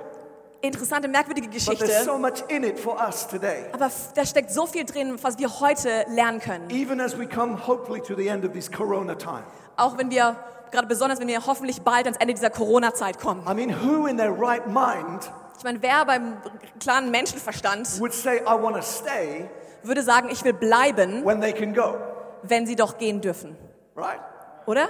Interessante, 0.61 1.07
merkwürdige 1.07 1.47
but 1.49 1.53
there's 1.55 1.79
Geschichte. 1.79 2.03
so 2.05 2.19
much 2.19 2.43
in 2.49 2.63
it 2.63 2.79
for 2.79 2.95
us 3.01 3.27
today. 3.27 3.65
Aber 3.71 3.89
da 4.13 4.25
steckt 4.27 4.51
so 4.51 4.67
viel 4.67 4.85
drin, 4.85 5.17
was 5.23 5.39
wir 5.39 5.59
heute 5.59 6.05
lernen 6.09 6.39
können. 6.39 6.69
Even 6.69 7.01
as 7.01 7.17
we 7.17 7.25
come, 7.25 7.57
hopefully, 7.65 7.99
to 7.99 8.13
the 8.15 8.27
end 8.27 8.45
of 8.45 8.51
this 8.53 8.71
corona 8.71 9.15
time. 9.15 9.41
Auch 9.75 9.97
wenn 9.97 10.11
wir, 10.11 10.35
gerade 10.69 10.85
besonders 10.87 11.19
wenn 11.19 11.27
wir 11.27 11.43
hoffentlich 11.47 11.81
bald 11.81 12.05
ans 12.05 12.17
Ende 12.19 12.35
dieser 12.35 12.51
Corona-Zeit 12.51 13.19
kommen. 13.19 13.41
I 13.49 13.55
mean, 13.55 13.73
who 13.83 14.05
in 14.05 14.17
their 14.17 14.29
right 14.31 14.67
mind 14.67 15.31
Ich 15.61 15.63
meine, 15.63 15.79
wer 15.83 16.03
beim 16.05 16.37
klaren 16.79 17.11
Menschenverstand 17.11 17.99
would 17.99 18.11
say, 18.11 18.37
I 18.39 18.59
want 18.59 18.77
to 18.77 18.81
stay 18.81 19.47
würde 19.83 20.01
sagen, 20.01 20.29
ich 20.31 20.43
will 20.43 20.53
bleiben, 20.53 21.23
when 21.23 21.39
they 21.39 21.53
can 21.53 21.71
go? 21.71 21.97
wenn 22.41 22.65
sie 22.65 22.75
doch 22.75 22.97
gehen 22.97 23.21
dürfen? 23.21 23.55
Right? 23.95 24.19
Oder? 24.65 24.89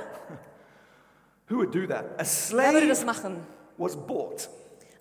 Who 1.50 1.58
would 1.58 1.76
do 1.76 1.86
that? 1.88 2.06
A 2.18 2.24
Wer 2.56 2.72
würde 2.72 2.88
das 2.88 3.00
slave 3.02 3.06
machen? 3.06 3.46
was 3.78 3.98
bought. 3.98 4.50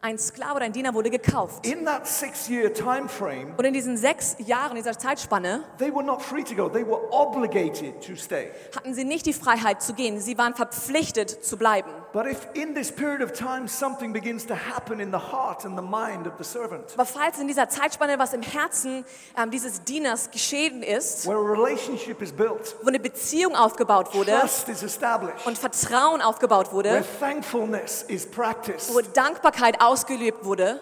Ein 0.03 0.19
Sklave 0.19 0.57
oder 0.57 0.65
ein 0.65 0.73
Diener 0.73 0.93
wurde 0.93 1.09
gekauft. 1.11 1.65
In 1.65 1.85
that 1.85 2.05
six 2.05 2.49
year 2.49 2.75
time 2.75 3.09
frame, 3.09 3.55
Und 3.57 3.65
in 3.65 3.73
diesen 3.73 3.97
sechs 3.97 4.35
Jahren, 4.39 4.75
dieser 4.75 4.99
Zeitspanne, 4.99 5.63
they 5.79 5.95
were 5.95 6.03
not 6.03 6.21
free 6.21 6.43
to 6.43 6.57
go. 6.57 6.69
They 6.69 6.85
were 6.85 7.13
obligated 7.13 8.05
to 8.05 8.17
stay. 8.17 8.51
hatten 8.75 8.93
sie 8.95 9.05
nicht 9.05 9.27
die 9.27 9.35
Freiheit 9.35 9.83
zu 9.83 9.95
gehen. 9.95 10.19
Sie 10.19 10.37
waren 10.37 10.57
verpflichtet 10.57 11.45
zu 11.45 11.57
bleiben. 11.57 11.91
But 12.13 12.27
if 12.27 12.49
in 12.55 12.75
this 12.75 12.91
period 12.91 13.23
of 13.23 13.33
time 13.33 13.69
something 13.69 14.13
begins 14.13 14.45
to 14.47 14.55
happen 14.55 14.99
in 14.99 15.13
the 15.13 15.19
heart 15.19 15.65
and 15.65 15.77
the 15.79 15.83
mind 15.83 16.27
of 16.27 16.33
the 16.39 16.45
servant, 16.45 16.93
Aber 16.95 17.05
falls 17.05 17.39
in 17.39 17.47
dieser 17.47 17.69
Zeitspanne 17.69 18.19
was 18.19 18.33
im 18.33 18.43
Herzen 18.43 19.05
ähm, 19.37 19.53
dieses 19.53 19.85
Dieners 19.85 20.31
geschehen 20.33 20.83
ist, 20.83 21.27
where 21.27 21.39
a 21.39 21.41
relationship 21.41 22.21
is 22.21 22.33
built, 22.33 22.75
wo 22.83 22.89
eine 22.89 22.99
Beziehung 22.99 23.55
aufgebaut 23.55 24.13
wurde 24.13 24.33
trust 24.33 24.69
is 24.69 24.83
established, 24.83 25.47
und 25.47 25.57
Vertrauen 25.57 26.21
aufgebaut 26.21 26.73
where 26.73 26.75
wurde, 26.75 27.05
thankfulness 27.21 28.03
is 28.09 28.27
practiced, 28.27 28.93
wo 28.93 29.01
Dankbarkeit 29.01 29.81
ausgelebt 29.81 30.45
wurde, 30.45 30.81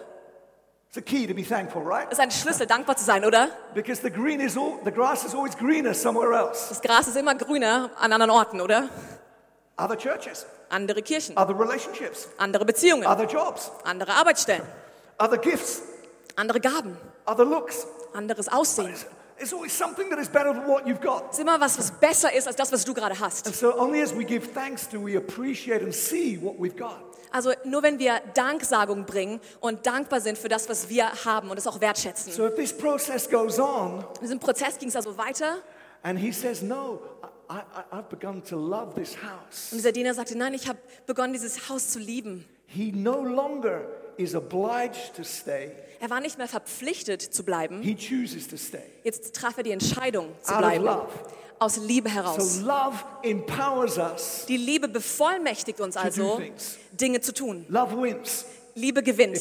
it's 0.87 0.97
a 0.97 1.01
key 1.01 1.27
to 1.27 1.35
be 1.35 1.43
thankful, 1.43 1.83
right? 1.83 2.11
ist 2.11 2.19
ein 2.19 2.31
Schlüssel, 2.31 2.65
dankbar 2.65 2.97
zu 2.97 3.05
sein, 3.05 3.23
oder? 3.23 3.49
Because 3.75 4.01
the 4.01 4.09
green 4.09 4.39
is 4.39 4.57
all, 4.57 4.79
the 4.83 4.91
grass 4.91 5.23
is 5.23 5.35
always 5.35 5.55
greener 5.55 5.93
somewhere 5.93 6.33
else. 6.33 6.69
Das 6.69 6.81
Gras 6.81 7.07
ist 7.07 7.15
immer 7.15 7.35
grüner 7.35 7.91
an 7.99 8.13
anderen 8.13 8.31
Orten, 8.31 8.61
oder? 8.61 8.89
Other 9.77 9.95
churches, 9.95 10.47
Andere 10.69 11.01
Kirchen, 11.01 11.37
other 11.37 11.57
relationships, 11.59 12.27
andere 12.37 12.65
Beziehungen, 12.65 13.05
andere 13.05 14.13
Arbeitsstellen, 14.13 14.63
andere 16.35 16.59
Gaben, 16.59 16.97
anderes 18.13 18.47
Aussehen. 18.47 18.93
It's 19.41 19.53
always 19.53 19.71
something 19.71 20.09
that 20.09 20.19
is 20.19 20.27
better 20.27 20.53
than 20.53 20.67
what 20.67 20.85
you've 20.85 20.99
got. 20.99 21.31
Es 21.31 21.37
ist 21.37 21.39
immer 21.39 21.61
was, 21.61 21.77
was 21.77 21.91
besser 21.91 22.33
ist 22.33 22.45
als 22.45 22.57
das, 22.57 22.73
was 22.73 22.83
du 22.83 22.93
gerade 22.93 23.17
hast. 23.17 23.47
And 23.47 23.55
so 23.55 23.73
only 23.79 24.01
as 24.01 24.13
we 24.13 24.25
give 24.25 24.53
thanks 24.53 24.87
do 24.89 24.99
we 24.99 25.15
appreciate 25.17 25.81
and 25.81 25.93
see 25.93 26.37
what 26.41 26.55
we've 26.59 26.75
got. 26.77 26.99
Also 27.31 27.53
nur 27.63 27.81
wenn 27.81 27.99
wir 27.99 28.21
Danksagung 28.33 29.05
bringen 29.05 29.39
und 29.61 29.85
dankbar 29.85 30.19
sind 30.19 30.37
für 30.37 30.49
das, 30.49 30.67
was 30.67 30.89
wir 30.89 31.09
haben 31.23 31.49
und 31.49 31.57
es 31.57 31.67
auch 31.67 31.79
wertschätzen. 31.79 32.33
So 32.33 32.47
if 32.47 32.55
this 32.55 32.75
process 32.75 33.29
goes 33.29 33.59
on 33.59 34.03
In 34.15 34.21
diesem 34.23 34.39
Prozess 34.39 34.77
ging 34.77 34.89
es 34.89 34.95
also 34.97 35.17
weiter 35.17 35.59
and 36.03 36.19
he 36.19 36.33
says, 36.33 36.61
No, 36.61 36.99
I, 37.49 37.53
I, 37.53 37.97
I've 37.97 38.09
begun 38.09 38.43
to 38.43 38.55
love 38.57 38.93
this 38.95 39.15
house, 39.17 39.71
und 39.71 39.77
dieser 39.79 39.91
Diener 39.91 40.13
sagte, 40.13 40.37
nein, 40.37 40.53
ich 40.53 40.67
habe 40.67 40.77
begonnen, 41.07 41.33
dieses 41.33 41.67
Haus 41.69 41.89
zu 41.89 41.99
lieben. 41.99 42.45
he 42.67 42.91
no 42.91 43.23
longer 43.23 43.81
is 44.17 44.35
obliged 44.35 45.15
to 45.15 45.23
stay, 45.23 45.71
Er 45.99 46.09
war 46.09 46.21
nicht 46.21 46.37
mehr 46.37 46.47
verpflichtet 46.47 47.21
zu 47.21 47.43
bleiben. 47.43 47.81
he 47.81 47.95
chooses 47.95 48.47
to 48.47 48.55
stay. 48.57 48.83
Jetzt 49.03 49.35
traf 49.35 49.57
er 49.57 49.63
die 49.63 49.71
Entscheidung 49.71 50.29
zu 50.41 50.51
Out 50.51 50.57
of 50.57 50.59
bleiben. 50.69 50.85
love. 50.85 51.07
Aus 51.61 51.75
Liebe 51.75 52.09
heraus. 52.09 52.59
So 52.59 52.65
love 52.65 52.95
empowers 53.23 53.97
us. 53.97 54.45
Die 54.47 54.55
Liebe 54.55 54.87
bevollmächtigt 54.87 55.81
uns 55.81 55.97
also. 55.97 56.41
Dinge 56.93 57.19
zu 57.19 57.33
tun. 57.33 57.65
Love 57.67 58.01
wins. 58.01 58.45
Liebe 58.79 59.03
gewinnt. 59.03 59.35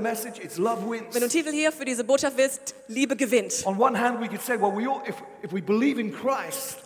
message. 0.00 0.40
Wenn 0.42 0.64
du 0.64 1.16
einen 1.16 1.28
Titel 1.30 1.50
hier 1.50 1.72
für 1.72 1.84
diese 1.84 2.04
Botschaft 2.04 2.36
willst, 2.36 2.74
Liebe 2.86 3.16
gewinnt. 3.16 3.52
Say, 3.52 4.60
well, 4.60 4.72
all, 4.86 5.02
if, 5.08 5.16
if 5.42 5.52
Christ, 5.52 6.76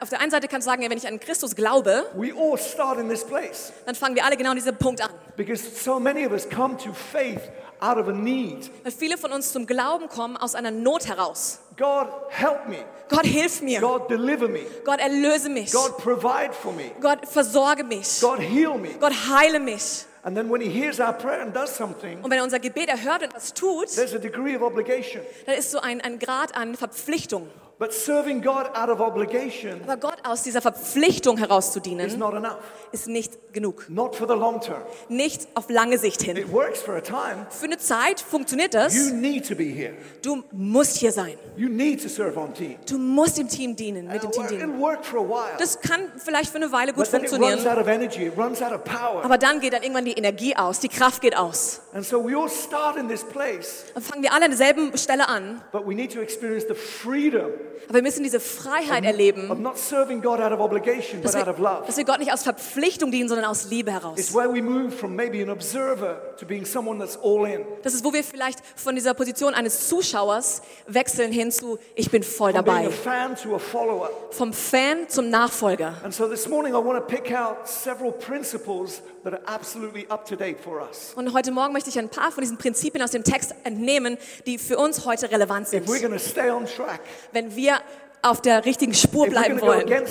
Auf 0.00 0.08
der 0.10 0.20
einen 0.20 0.30
Seite 0.30 0.48
kannst 0.48 0.66
du 0.66 0.70
sagen, 0.70 0.82
wenn 0.82 0.98
ich 0.98 1.06
an 1.06 1.18
Christus 1.18 1.56
glaube, 1.56 2.04
we 2.14 2.32
all 2.34 2.58
start 2.58 2.98
in 2.98 3.08
this 3.08 3.24
place. 3.24 3.72
dann 3.86 3.94
fangen 3.94 4.14
wir 4.14 4.24
alle 4.24 4.36
genau 4.36 4.50
an 4.50 4.56
diesem 4.56 4.76
Punkt 4.76 5.00
an. 5.00 5.10
Because 5.36 5.62
so 5.82 5.98
many 5.98 6.26
of 6.26 6.32
us 6.32 6.46
come 6.48 6.76
to 6.76 6.92
faith 6.92 7.40
out 7.80 7.96
of 7.96 8.08
a 8.08 8.12
need. 8.12 8.70
Weil 8.82 8.92
viele 8.92 9.16
von 9.16 9.32
uns 9.32 9.52
zum 9.52 9.66
Glauben 9.66 10.08
kommen 10.08 10.36
aus 10.36 10.54
einer 10.54 10.70
Not 10.70 11.08
heraus. 11.08 11.60
God, 11.76 12.08
help 12.28 12.68
me. 12.68 12.84
Gott, 13.08 13.24
hilf 13.24 13.62
mir. 13.62 13.80
God, 13.80 14.10
deliver 14.10 14.48
me. 14.48 14.60
Gott, 14.84 15.00
erlöse 15.00 15.48
mich. 15.48 15.72
God, 15.72 15.96
provide 15.96 16.52
for 16.52 16.72
me. 16.72 16.90
Gott, 17.00 17.26
versorge 17.26 17.84
mich. 17.84 18.20
God, 18.20 18.40
heal 18.40 18.76
me. 18.76 18.90
Gott, 19.00 19.12
heile 19.30 19.60
mich. 19.60 20.04
And 20.24 20.36
then 20.36 20.50
when 20.50 20.60
He 20.60 20.68
hears 20.68 21.00
our 21.00 21.12
prayer 21.12 21.40
and 21.42 21.54
does 21.54 21.74
something, 21.74 22.18
Und 22.22 22.30
wenn 22.30 22.38
er 22.38 22.44
unser 22.44 22.58
Gebet 22.58 22.88
erhört 22.88 23.22
und 23.22 23.34
was 23.34 23.54
tut, 23.54 23.88
there's 23.94 24.14
a 24.14 24.18
degree 24.18 24.56
of 24.56 24.62
obligation. 24.62 25.22
dann 25.46 25.54
ist 25.56 25.70
so 25.70 25.78
ein, 25.80 26.00
ein 26.00 26.18
Grad 26.18 26.54
an 26.56 26.74
Verpflichtung. 26.74 27.48
But 27.78 27.92
serving 27.92 28.42
God 28.42 28.74
out 28.74 28.88
of 28.88 29.00
obligation 29.00 29.80
Aber 29.84 29.96
Gott 29.96 30.16
aus 30.24 30.42
dieser 30.42 30.60
Verpflichtung 30.60 31.36
is 31.36 31.42
herauszudienen, 31.42 32.18
not 32.18 32.34
enough. 32.34 32.56
ist 32.90 33.06
nicht 33.06 33.52
genug. 33.52 33.86
Not 33.88 34.16
for 34.16 34.26
the 34.26 34.34
long 34.34 34.60
term. 34.60 34.82
Nicht 35.08 35.46
auf 35.54 35.70
lange 35.70 35.96
Sicht 35.96 36.22
hin. 36.22 36.36
It 36.36 36.50
works 36.50 36.82
for 36.82 36.96
a 36.96 37.00
time. 37.00 37.46
Für 37.50 37.66
eine 37.66 37.78
Zeit 37.78 38.20
funktioniert 38.20 38.74
das. 38.74 38.96
You 38.96 39.14
need 39.14 39.46
to 39.46 39.54
be 39.54 39.62
here. 39.62 39.94
Du 40.22 40.42
musst 40.50 40.96
hier 40.96 41.12
sein. 41.12 41.34
You 41.56 41.68
need 41.68 42.02
to 42.02 42.08
serve 42.08 42.36
on 42.36 42.52
team. 42.52 42.74
Du 42.88 42.98
musst 42.98 43.38
im 43.38 43.48
Team 43.48 43.76
dienen, 43.76 44.08
mit 44.08 44.24
dem 44.24 44.32
Team 44.32 44.48
dienen. 44.48 44.74
it'll 44.74 44.80
work 44.80 45.04
for 45.04 45.20
a 45.20 45.28
while. 45.28 45.56
Das 45.58 45.80
kann 45.80 46.00
vielleicht 46.16 46.50
für 46.50 46.56
eine 46.56 46.72
Weile 46.72 46.92
gut 46.92 47.04
But 47.04 47.12
then 47.12 47.22
it 47.22 47.30
runs 47.30 47.38
funktionieren, 47.38 47.78
out 47.78 47.78
of 47.80 47.88
energy. 47.88 48.26
It 48.26 48.36
runs 48.36 48.60
out 48.60 48.72
of 48.72 48.82
power. 48.82 49.24
aber 49.24 49.38
dann 49.38 49.60
geht 49.60 49.72
dann 49.72 49.84
irgendwann 49.84 50.04
die 50.04 50.14
Energie 50.14 50.56
aus, 50.56 50.80
die 50.80 50.88
Kraft 50.88 51.22
geht 51.22 51.36
aus. 51.36 51.82
And 51.94 52.04
so 52.04 52.24
we 52.24 52.36
all 52.36 52.50
start 52.50 52.96
in 52.96 53.08
this 53.08 53.22
place, 53.22 53.84
Dann 53.94 54.02
fangen 54.02 54.22
wir 54.24 54.32
alle 54.32 54.46
an 54.46 54.50
derselben 54.50 54.98
Stelle 54.98 55.28
an, 55.28 55.62
but 55.70 55.86
we 55.86 55.94
need 55.94 56.12
to 56.12 56.20
experience 56.20 56.66
the 56.66 56.74
freedom 56.74 57.52
aber 57.88 57.94
wir 57.96 58.02
müssen 58.02 58.22
diese 58.22 58.40
Freiheit 58.40 59.00
of 59.00 59.06
erleben, 59.06 59.62
not 59.62 59.78
serving 59.78 60.20
God 60.22 60.40
out 60.40 60.52
of 60.52 60.60
obligation, 60.60 61.22
dass 61.22 61.32
but 61.32 61.40
out 61.42 61.46
wir, 61.46 61.52
of 61.52 61.58
love. 61.58 61.86
dass 61.86 61.96
wir 61.96 62.04
Gott 62.04 62.18
nicht 62.18 62.32
aus 62.32 62.42
Verpflichtung 62.42 63.10
dienen, 63.10 63.28
sondern 63.28 63.46
aus 63.46 63.66
Liebe 63.70 63.90
It's 63.90 64.00
heraus. 64.02 64.34
where 64.34 64.52
we 64.52 64.60
move 64.62 64.90
from 64.90 65.14
maybe 65.14 65.42
an 65.42 65.50
observer 65.50 66.20
to 66.38 66.46
being 66.46 66.64
someone 66.64 66.98
that's 66.98 67.16
all 67.22 67.46
in. 67.46 67.64
Das 67.82 67.94
ist, 67.94 68.04
wo 68.04 68.12
wir 68.12 68.24
vielleicht 68.24 68.58
von 68.76 68.94
dieser 68.94 69.14
Position 69.14 69.54
eines 69.54 69.88
Zuschauers 69.88 70.62
wechseln 70.86 71.32
hin 71.32 71.50
zu, 71.52 71.78
ich 71.94 72.10
bin 72.10 72.22
voll 72.22 72.52
From 72.52 72.64
being 72.64 72.76
dabei. 72.84 72.88
a 72.88 72.90
fan 72.90 73.36
to 73.36 73.54
a 73.54 73.58
follower. 73.58 74.10
Vom 74.30 74.52
Fan 74.52 75.08
zum 75.08 75.30
Nachfolger. 75.30 75.94
And 76.02 76.14
so 76.14 76.26
this 76.28 76.48
morning 76.48 76.74
I 76.74 76.78
want 76.78 76.98
to 76.98 77.04
pick 77.04 77.32
out 77.32 77.68
several 77.68 78.12
principles 78.12 79.02
that 79.28 79.40
are 79.40 79.54
absolutely 79.54 80.06
up 80.10 80.26
to 80.26 80.36
date 80.36 80.58
for 80.58 80.80
us. 80.80 81.12
Und 81.14 81.32
heute 81.32 81.50
Morgen 81.50 81.72
möchte 81.72 81.90
ich 81.90 81.98
ein 81.98 82.08
paar 82.08 82.32
von 82.32 82.42
diesen 82.42 82.58
Prinzipien 82.58 83.02
aus 83.02 83.10
dem 83.10 83.24
Text 83.24 83.54
entnehmen, 83.64 84.16
die 84.46 84.58
für 84.58 84.78
uns 84.78 85.04
heute 85.04 85.30
relevant 85.30 85.68
sind. 85.68 85.84
If 85.84 85.90
we're 85.90 86.00
going 86.00 86.12
to 86.12 86.18
stay 86.18 86.50
on 86.50 86.66
track, 86.66 87.00
Wenn 87.32 87.54
wir 87.54 87.80
auf 88.22 88.42
der 88.42 88.64
richtigen 88.64 88.94
Spur 88.94 89.26
bleiben 89.26 89.60
wollen. 89.60 89.88
Wenn 89.88 90.04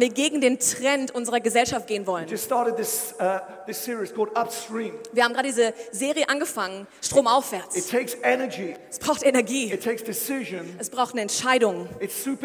wir 0.00 0.08
gegen 0.10 0.40
den 0.40 0.58
Trend 0.58 1.14
unserer 1.14 1.40
Gesellschaft 1.40 1.86
gehen 1.86 2.06
wollen. 2.06 2.26
this, 2.26 3.14
uh, 3.20 3.38
this. 3.66 3.88
Wir 3.88 5.24
haben 5.24 5.32
gerade 5.32 5.48
diese 5.48 5.74
Serie 5.90 6.28
angefangen, 6.28 6.86
It 6.98 7.06
stromaufwärts. 7.06 7.76
Es 7.76 8.98
braucht 8.98 9.22
Energie. 9.22 9.72
it 9.72 9.82
takes 9.82 10.04
decision. 10.04 10.74
Es 10.78 10.90
braucht 10.90 11.12
eine 11.12 11.22
Entscheidung. 11.22 11.88
Es 11.98 12.14
ist 12.16 12.24
so 12.24 12.36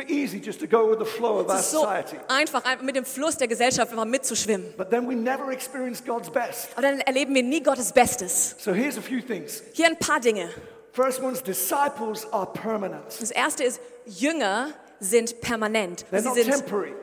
society. 1.80 2.18
einfach, 2.28 2.66
einfach 2.66 2.84
mit 2.84 2.96
dem 2.96 3.06
Fluss 3.06 3.38
der 3.38 3.48
Gesellschaft 3.48 3.92
einfach 3.92 4.06
mitzuschwimmen. 4.06 4.74
But 4.78 4.90
then 4.90 5.08
we 5.08 5.16
never 5.16 5.52
experience 5.52 6.04
God's 6.04 6.30
best. 6.30 6.70
Aber 6.76 6.84
dann 6.84 7.00
erleben 7.02 7.36
wir 7.36 7.44
nie 7.44 7.62
Gottes 7.62 7.92
Bestes. 7.92 8.56
So 8.58 8.74
here's 8.74 8.98
a 8.98 9.02
few 9.02 9.22
things. 9.22 9.64
Hier 9.74 9.88
ein 9.88 9.98
paar 9.98 10.20
Dinge. 10.20 10.50
First 10.96 11.22
one's 11.22 11.42
disciples 11.42 12.26
are 12.32 12.46
permanent. 12.46 13.04
Das 13.20 13.30
erste 13.30 13.66
ist, 13.66 13.82
Jünger 14.06 14.70
sind 15.02 15.42
permanent. 15.42 16.06
They're 16.10 16.22
Sie 16.22 16.28
not 16.30 16.36
sind 16.36 16.50
temporary. 16.52 16.94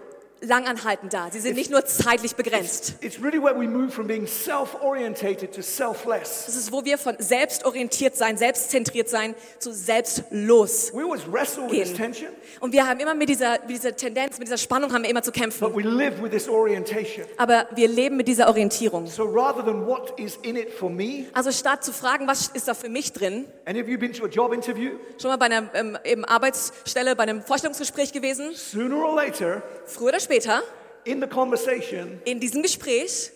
Langanhaltend 0.42 1.12
da. 1.12 1.28
Sie 1.32 1.40
sind 1.40 1.54
nicht 1.56 1.70
nur 1.70 1.84
zeitlich 1.86 2.34
begrenzt. 2.36 2.94
It's 3.00 3.22
really 3.22 3.42
where 3.42 3.54
we 3.58 3.66
move 3.66 3.90
from 3.90 4.06
being 4.06 4.26
self-orientated 4.26 5.52
to 5.54 5.62
selfless. 5.62 6.44
Das 6.46 6.56
ist, 6.56 6.72
wo 6.72 6.84
wir 6.84 6.98
von 6.98 7.16
selbstorientiert 7.18 8.16
sein, 8.16 8.36
selbstzentriert 8.36 9.08
sein 9.08 9.34
zu 9.58 9.72
selbstlos 9.72 10.92
We 10.94 11.02
always 11.02 11.22
wrestle 11.30 11.64
with 11.64 11.78
this 11.78 11.88
gehen. 11.88 11.96
tension, 11.96 12.28
Und 12.60 12.72
wir 12.72 12.86
haben 12.86 13.00
immer 13.00 13.14
mit 13.14 13.28
dieser, 13.28 13.52
mit 13.60 13.70
dieser 13.70 13.94
Tendenz, 13.96 14.38
mit 14.38 14.48
dieser 14.48 14.58
Spannung 14.58 14.92
haben 14.92 15.02
wir 15.02 15.10
immer 15.10 15.22
zu 15.22 15.30
but 15.32 15.40
kämpfen. 15.40 15.74
we 15.74 15.82
live 15.82 16.22
with 16.22 16.30
this 16.30 16.48
orientation. 16.48 17.24
Aber 17.36 17.66
wir 17.74 17.88
leben 17.88 18.16
mit 18.16 18.28
dieser 18.28 18.48
Orientierung. 18.48 19.06
So 19.06 19.24
rather 19.24 19.64
than 19.64 19.86
what 19.86 20.18
is 20.18 20.38
in 20.42 20.56
it 20.56 20.70
for 20.72 20.90
me, 20.90 21.26
Also 21.32 21.52
statt 21.52 21.84
zu 21.84 21.92
fragen, 21.92 22.26
was 22.26 22.48
ist 22.48 22.68
da 22.68 22.74
für 22.74 22.88
mich 22.88 23.12
drin, 23.12 23.46
any 23.64 23.80
of 23.80 23.88
you 23.88 23.98
been 23.98 24.12
to 24.12 24.24
a 24.24 24.28
job 24.28 24.52
interview? 24.52 24.92
schon 25.20 25.30
mal 25.30 25.36
bei 25.36 25.46
einer 25.46 25.68
ähm, 25.74 25.98
eben 26.04 26.24
Arbeitsstelle, 26.24 27.16
bei 27.16 27.22
einem 27.24 27.42
Vorstellungsgespräch 27.42 28.12
gewesen, 28.12 28.52
Sooner 28.54 28.96
or 28.96 29.14
later, 29.16 29.62
früher 29.86 30.08
oder 30.08 30.20
später, 30.32 30.62
in 31.04 31.20
the 31.20 31.26
conversation, 31.26 32.20
in 32.24 32.40
diesem 32.40 32.62
Gespräch, 32.62 33.30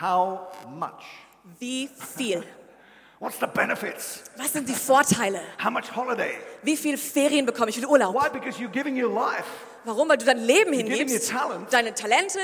how 0.00 0.48
much? 0.68 1.04
wie 1.60 1.88
viel? 1.88 2.42
What's 3.20 3.38
the 3.38 3.46
benefits? 3.46 4.24
Was 4.36 4.52
sind 4.52 4.68
die 4.68 4.74
Vorteile? 4.74 5.40
How 5.62 5.70
much 5.70 5.94
holiday? 5.94 6.36
Wie 6.62 6.76
viel 6.76 6.98
Ferien 6.98 7.46
bekomme 7.46 7.70
ich, 7.70 7.76
wie 7.76 7.80
viel 7.80 7.88
Urlaub? 7.88 8.14
Why? 8.14 8.28
Because 8.28 8.58
you're 8.60 8.70
giving 8.70 8.96
your 9.00 9.10
life. 9.12 9.46
Warum? 9.84 10.08
Weil 10.08 10.18
du 10.18 10.26
dein 10.26 10.38
Leben 10.38 10.72
giving 10.72 10.90
hingibst, 10.90 11.32
your 11.32 11.38
talent. 11.40 11.72
deine 11.72 11.94
Talente 11.94 12.40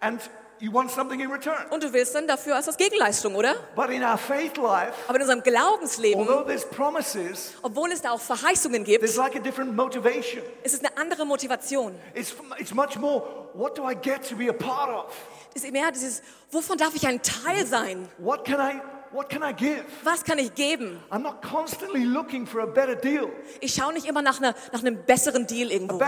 And 0.00 0.20
you 0.60 0.72
want 0.72 0.90
something 0.90 1.20
in 1.20 1.30
return. 1.30 1.66
Und 1.70 1.82
du 1.82 1.92
willst 1.92 2.14
dann 2.14 2.26
dafür 2.26 2.56
als 2.56 2.66
das 2.66 2.76
Gegenleistung, 2.76 3.34
oder? 3.34 3.54
But 3.74 3.90
in 3.90 4.02
our 4.02 4.18
faith 4.18 4.56
life, 4.56 4.92
Aber 5.08 5.16
in 5.16 5.22
unserem 5.22 5.42
Glaubensleben, 5.42 6.20
although 6.20 6.44
there's 6.46 6.64
promises, 6.64 7.52
obwohl 7.62 7.90
es 7.92 8.02
da 8.02 8.12
auch 8.12 8.20
Verheißungen 8.20 8.84
gibt, 8.84 9.00
there's 9.00 9.16
like 9.16 9.36
a 9.36 9.38
different 9.40 9.74
motivation. 9.74 10.42
ist 10.62 10.74
es 10.74 10.80
eine 10.80 10.96
andere 10.96 11.24
Motivation. 11.24 11.94
It's, 12.14 12.34
it's 12.58 12.74
much 12.74 12.96
more, 12.96 13.22
what 13.54 13.76
do 13.76 13.88
I 13.88 13.94
get 13.94 14.28
to 14.28 14.36
be 14.36 14.48
a 14.48 14.52
part 14.52 14.90
of? 14.90 15.14
Es 15.54 15.64
ist 15.64 15.72
mehr 15.72 15.90
dieses, 15.90 16.22
wovon 16.50 16.78
darf 16.78 16.94
ich 16.94 17.06
ein 17.06 17.20
Teil 17.22 17.66
sein? 17.66 18.08
What 18.18 18.44
can 18.44 18.60
I, 18.60 18.80
what 19.12 19.28
can 19.28 19.42
I 19.42 19.52
give? 19.52 19.84
Was 20.04 20.22
kann 20.24 20.38
ich 20.38 20.54
geben? 20.54 20.98
I'm 21.10 21.22
not 21.22 21.42
constantly 21.42 22.04
looking 22.04 22.46
for 22.46 22.60
a 22.62 22.66
better 22.66 22.94
deal, 22.94 23.28
Ich 23.60 23.74
schaue 23.74 23.92
nicht 23.92 24.06
immer 24.06 24.22
nach, 24.22 24.38
einer, 24.38 24.54
nach 24.72 24.80
einem 24.80 25.04
besseren 25.04 25.46
Deal 25.46 25.68
a 25.68 25.72
irgendwo. 25.72 25.98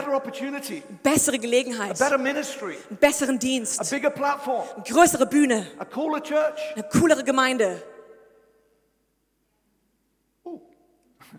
Bessere 1.02 1.36
a 1.36 1.38
Gelegenheit, 1.38 2.00
einen 2.00 2.98
besseren 3.00 3.36
a 3.36 3.38
Dienst, 3.38 3.90
bigger 3.90 4.10
platform, 4.10 4.66
eine 4.74 4.84
größere 4.84 5.26
Bühne, 5.26 5.66
a 5.78 5.84
cooler 5.84 6.22
church. 6.22 6.60
eine 6.74 6.84
coolere 6.88 7.24
Gemeinde. 7.24 7.82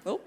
Oh, 0.05 0.20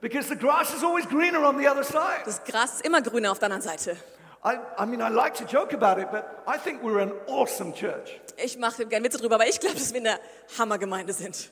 Because 0.00 0.28
the 0.28 0.36
grass 0.36 0.74
is 0.74 0.82
always 0.82 1.06
greener 1.06 1.44
on 1.44 1.56
the 1.58 1.68
other 1.68 1.84
side. 1.84 2.22
das 2.24 2.42
Gras 2.44 2.74
ist 2.76 2.84
immer 2.86 3.00
grüner 3.02 3.30
auf 3.30 3.38
der 3.38 3.52
anderen 3.52 3.62
Seite. 3.62 3.96
I, 4.44 4.58
I 4.76 4.86
mean, 4.86 5.00
I 5.00 5.08
like 5.08 5.34
to 5.36 5.44
joke 5.44 5.72
about 5.72 6.00
it, 6.00 6.10
but 6.10 6.42
I 6.48 6.58
think 6.58 6.82
we're 6.82 7.00
an 7.00 7.12
awesome 7.28 7.72
church. 7.72 8.20
Ich 8.42 8.58
mache 8.58 8.84
gerne 8.86 9.04
Witze 9.04 9.18
drüber, 9.18 9.36
aber 9.36 9.46
ich 9.46 9.60
glaube, 9.60 9.76
dass 9.76 9.92
wir 9.92 10.00
eine 10.00 10.18
Hammergemeinde 10.58 11.12
sind. 11.12 11.50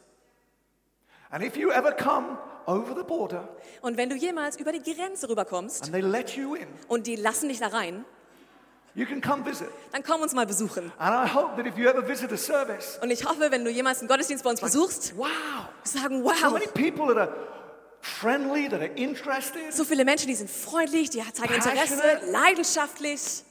And 1.31 1.45
if 1.45 1.57
you 1.57 1.71
ever 1.71 1.93
come 1.93 2.37
over 2.67 2.93
the 2.97 3.05
border 3.05 3.49
Und 3.83 3.97
wenn 3.97 4.11
du 4.11 4.17
jemals 4.17 4.57
über 4.57 4.73
die 4.73 4.83
Grenze 4.83 5.29
rüberkommst 5.29 5.85
and 5.85 5.93
they 5.93 6.01
let 6.01 6.31
you 6.37 6.57
in, 6.57 6.67
und 6.89 7.07
die 7.07 7.15
lassen 7.15 7.49
dich 7.49 7.61
da 7.61 7.69
rein, 7.69 8.05
you 8.97 9.07
can 9.07 9.21
come 9.21 9.45
visit. 9.47 9.69
dann 9.93 10.03
komm 10.03 10.23
uns 10.23 10.35
mal 10.35 10.47
besuchen. 10.47 10.91
And 10.99 11.15
I 11.15 11.33
hope 11.33 11.55
that 11.57 11.67
if 11.67 11.79
you 11.79 11.89
ever 11.89 12.03
visit 12.05 12.33
a 12.33 12.37
service, 12.37 12.99
Und 13.01 13.13
ich 13.13 13.25
hoffe, 13.25 13.53
wenn 13.53 13.65
du 13.65 13.71
jemals 13.71 14.01
einen 14.01 14.09
Gottesdienst 14.09 14.43
bei 14.43 14.51
uns 14.51 14.61
besuchst, 14.61 15.17
wow, 15.17 15.29
sagen, 15.85 16.25
so 16.25 16.29
wow, 16.29 16.53
many 16.53 16.67
people 16.67 17.15
that 17.15 17.29
are 17.29 17.33
friendly, 18.01 18.69
that 18.69 18.81
are 18.81 18.91
interested. 18.97 19.73
so 19.73 19.85
viele 19.85 20.05
Menschen, 20.05 20.29
die 20.29 20.35
sind 20.35 20.51
freundlich, 20.51 21.11
die 21.11 21.19
zeigen 21.33 21.55
Interesse, 21.55 21.97
Passionate. 21.97 22.31
leidenschaftlich. 22.31 23.43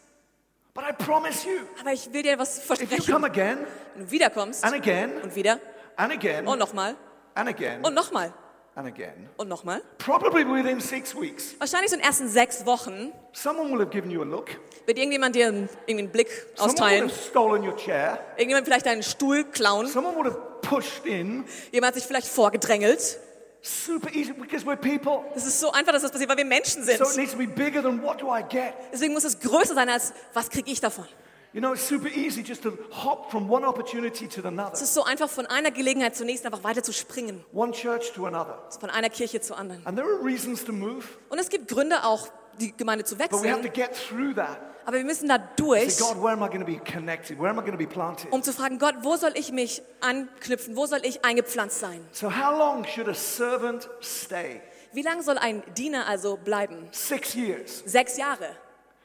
But 0.74 0.84
I 0.90 0.94
promise 1.04 1.48
you, 1.48 1.58
Aber 1.82 1.92
ich 1.94 2.12
will 2.14 2.22
dir 2.24 2.38
was 2.40 2.58
if 2.58 2.64
you 2.70 2.76
versprechen. 2.76 3.14
come 3.14 3.26
again 3.28 3.58
Wenn 3.96 4.06
du 4.06 4.12
wiederkommst 4.12 4.64
and 4.64 4.74
again 4.74 5.12
und 5.22 5.36
wieder 5.36 5.60
and 5.98 6.14
again 6.14 6.48
und 6.48 6.58
nochmal 6.60 6.96
and 7.36 7.50
again 7.50 7.84
und 7.84 7.94
nochmal 7.94 8.34
and 8.76 8.88
again, 8.88 9.28
und 9.36 9.50
nochmal, 9.50 9.82
probably 9.98 10.46
within 10.46 10.80
six 10.80 11.14
weeks, 11.14 11.54
wahrscheinlich 11.60 11.90
so 11.90 11.96
in 11.98 12.02
den 12.02 12.08
ersten 12.08 12.30
sechs 12.30 12.66
Wochen 12.66 13.12
someone 13.34 13.72
will 13.74 13.80
have 13.82 13.90
given 13.90 14.10
you 14.10 14.22
a 14.22 14.26
look. 14.26 14.52
wird 14.86 14.98
irgendjemand 14.98 15.36
dir 15.36 15.48
einen, 15.48 15.68
irgendeinen 15.86 16.12
Blick 16.12 16.30
Someone 16.56 16.72
austeilen, 16.72 17.10
have 17.10 17.20
stolen 17.30 17.64
your 17.68 17.76
chair. 17.76 18.20
irgendjemand 18.38 18.66
vielleicht 18.68 18.86
deinen 18.86 19.04
Stuhl 19.04 19.44
klauen, 19.44 19.88
Someone 19.88 20.16
would 20.16 20.28
have 20.28 20.40
pushed 20.62 21.06
in. 21.06 21.44
jemand 21.72 21.88
hat 21.88 21.96
sich 21.96 22.06
vielleicht 22.06 22.28
vorgedrängelt. 22.28 23.20
Super 23.62 24.10
easy 24.16 24.32
because 24.34 24.66
we're 24.66 24.78
people. 24.78 25.24
Es 25.36 25.46
ist 25.46 25.60
so 25.60 25.72
einfach, 25.72 25.92
dass 25.92 26.02
das 26.04 26.12
passiert, 26.12 26.30
weil 26.30 26.38
wir 26.38 26.46
Menschen 26.46 26.84
sind. 26.84 26.98
So 26.98 27.06
it 27.06 27.18
needs 27.18 27.32
to 27.34 27.38
be 27.38 27.48
bigger 27.48 27.82
than 27.82 28.02
what 28.02 28.22
do 28.22 28.28
I 28.34 28.42
get? 28.42 28.74
Deswegen 28.94 29.14
muss 29.14 29.26
es 29.26 29.40
größer 29.40 29.74
sein 29.76 29.90
als, 29.90 30.14
was 30.34 30.50
kriege 30.50 30.72
ich 30.72 30.80
davon? 30.80 31.06
You 31.52 31.60
know, 31.62 31.74
it's 31.74 31.88
super 31.88 32.08
easy 32.16 32.42
just 32.42 32.62
to 32.64 32.78
hop 32.92 33.32
from 33.32 33.50
one 33.50 33.66
opportunity 33.68 34.28
to 34.28 34.40
Es 34.42 34.46
another, 34.46 34.74
ist 34.74 34.94
so 34.94 35.04
einfach, 35.04 35.28
von 35.30 35.46
einer 35.48 35.72
Gelegenheit 35.72 36.16
zur 36.16 36.28
nächsten 36.28 36.46
einfach 36.48 36.64
weiter 36.64 36.84
zu 36.84 36.94
springen. 36.94 37.44
one 37.54 37.72
church 37.74 38.14
to 38.14 38.26
another. 38.28 38.60
Von 38.80 38.90
einer 38.92 39.10
Kirche 39.10 39.42
zur 39.42 39.58
anderen. 39.58 39.86
And 39.86 39.98
there 39.98 40.08
are 40.08 40.24
reasons 40.24 40.64
to 40.64 40.72
move, 40.72 41.04
Und 41.30 41.40
es 41.40 41.50
gibt 41.50 41.68
Gründe 41.68 42.04
auch, 42.06 42.28
die 42.60 42.76
Gemeinde 42.78 43.04
zu 43.04 43.16
but 43.18 43.32
we 43.32 43.50
have 43.52 43.62
to 43.62 43.68
wechseln. 43.68 43.74
get 43.74 43.94
through 43.96 44.36
that. 44.36 44.60
Aber 44.90 44.98
wir 44.98 45.06
müssen 45.06 45.30
da 45.30 45.38
durch, 45.38 45.98
Say, 45.98 46.04
God, 46.04 46.20
where 46.20 46.32
am 46.34 46.42
I 46.42 46.48
going 46.48 46.62
to 46.62 46.66
be 46.66 46.80
connected? 46.80 47.38
Where 47.38 47.52
am 47.52 47.60
I 47.60 47.62
going 47.62 47.74
to 47.74 47.78
be 47.78 47.86
planted? 47.86 48.32
um 48.32 48.42
zu 48.42 48.52
fragen, 48.52 48.80
Gott, 48.80 48.96
wo 49.04 49.18
soll 49.18 49.34
ich 49.36 49.52
mich 49.52 49.84
anknüpfen? 50.02 50.76
Wo 50.76 50.88
soll 50.88 51.02
ich 51.04 51.24
eingepflanzt 51.24 51.80
sein? 51.80 52.04
So, 52.12 52.28
how 52.36 52.58
long 52.58 52.84
should 52.86 53.08
a 53.08 53.14
servant 53.14 53.88
stay? 54.02 54.62
Wie 54.92 55.04
lange 55.04 55.22
soll 55.22 55.38
ein 55.38 55.62
Diener 55.78 56.08
also 56.08 56.38
bleiben? 56.38 56.88
Six 56.92 57.36
years. 57.36 57.84
Sechs 57.86 58.18
Jahre. 58.18 58.56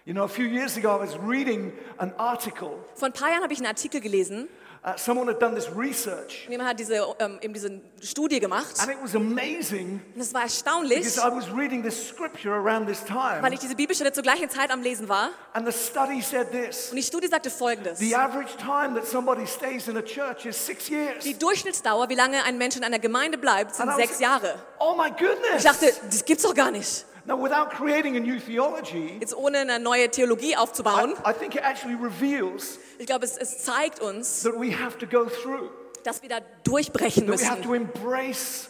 You 0.07 0.15
know, 0.15 0.25
a 0.25 0.29
few 0.29 0.47
years 0.47 0.79
ago, 0.79 0.89
I 0.89 0.99
was 0.99 1.19
reading 1.19 1.75
an 1.99 2.15
article. 2.17 2.79
Vor 2.95 3.09
ein 3.09 3.13
paar 3.13 3.29
Jahren 3.29 3.43
habe 3.43 3.53
ich 3.53 3.59
einen 3.59 3.69
Artikel 3.69 4.01
gelesen. 4.01 4.49
Uh, 4.87 4.93
someone 4.99 5.27
had 5.27 5.41
done 5.41 5.55
this 5.55 5.67
research, 5.75 6.47
Jemand 6.47 6.69
hat 6.69 6.79
diese, 6.79 6.97
ähm, 7.19 7.39
eben 7.41 7.55
diese 7.55 7.81
Studie 8.03 8.39
gemacht. 8.39 8.79
and 8.81 8.91
it 8.91 8.99
was 9.03 9.15
amazing 9.17 10.03
Und 10.15 10.21
es 10.21 10.35
war 10.35 10.43
erstaunlich, 10.43 10.99
because 10.99 11.19
I 11.19 11.31
was 11.35 11.47
reading 11.57 11.83
this 11.83 12.09
scripture 12.11 12.53
around 12.55 12.87
this 12.87 13.03
time, 13.03 13.39
weil 13.41 13.55
ich 13.55 13.61
diese 13.61 13.75
Bibelstelle 13.77 14.13
zur 14.13 14.23
gleichen 14.23 14.51
Zeit 14.51 14.71
am 14.71 14.83
Lesen 14.83 15.09
war. 15.09 15.31
and 15.55 15.67
the 15.67 15.73
study 15.73 16.21
said 16.21 16.51
this. 16.53 16.91
Und 16.91 16.97
die 16.97 17.03
Studie 17.03 17.29
sagte 17.29 17.49
folgendes. 17.49 17.99
The 17.99 18.15
average 18.15 18.59
time 18.59 18.95
that 18.95 19.07
somebody 19.09 19.47
stays 19.47 19.89
in 19.89 19.97
a 19.97 20.03
church 20.03 20.45
is 20.45 20.55
six 20.67 20.91
years. 20.91 21.25
Die 21.25 21.39
Durchschnittsdauer, 21.39 22.11
wie 22.11 22.15
lange 22.15 22.45
ein 22.45 22.59
Mensch 22.59 22.77
in 22.77 22.85
einer 22.85 22.99
Gemeinde 22.99 23.39
bleibt, 23.39 23.75
sind 23.75 23.89
And 23.89 23.97
sechs 23.97 24.21
Jahre. 24.21 24.57
Oh 24.79 24.95
my 24.95 25.09
Ich 25.09 25.17
goodness! 25.17 25.63
dachte, 25.63 25.95
das 26.11 26.23
gibt's 26.27 26.43
doch 26.45 26.55
gar 26.55 26.71
nicht. 26.71 27.07
Now, 27.27 27.37
without 27.43 27.71
creating 27.71 28.17
a 28.17 28.21
new 28.21 28.39
theology, 28.39 29.17
Jetzt 29.19 29.35
ohne 29.35 29.59
eine 29.61 29.79
neue 29.81 30.11
Theologie 30.11 30.53
I, 30.53 30.57
aufzubauen. 30.57 31.15
I 31.27 31.33
think 31.33 31.55
it 31.55 31.63
actually 31.63 31.95
reveals 31.95 32.79
Ich 32.99 33.07
glaube, 33.07 33.25
es, 33.25 33.37
es 33.39 33.63
zeigt 33.63 34.01
uns, 34.01 34.43
that 34.43 34.53
we 34.61 34.71
have 34.71 34.99
to 34.99 35.07
go 35.07 35.27
through, 35.29 35.71
dass 36.03 36.21
wir 36.23 36.29
da 36.29 36.41
durchbrechen 36.65 37.27
that 37.27 37.41
we 37.41 37.45
have 37.47 37.59
müssen. 37.59 37.63
to 37.69 37.75
embrace. 37.75 38.69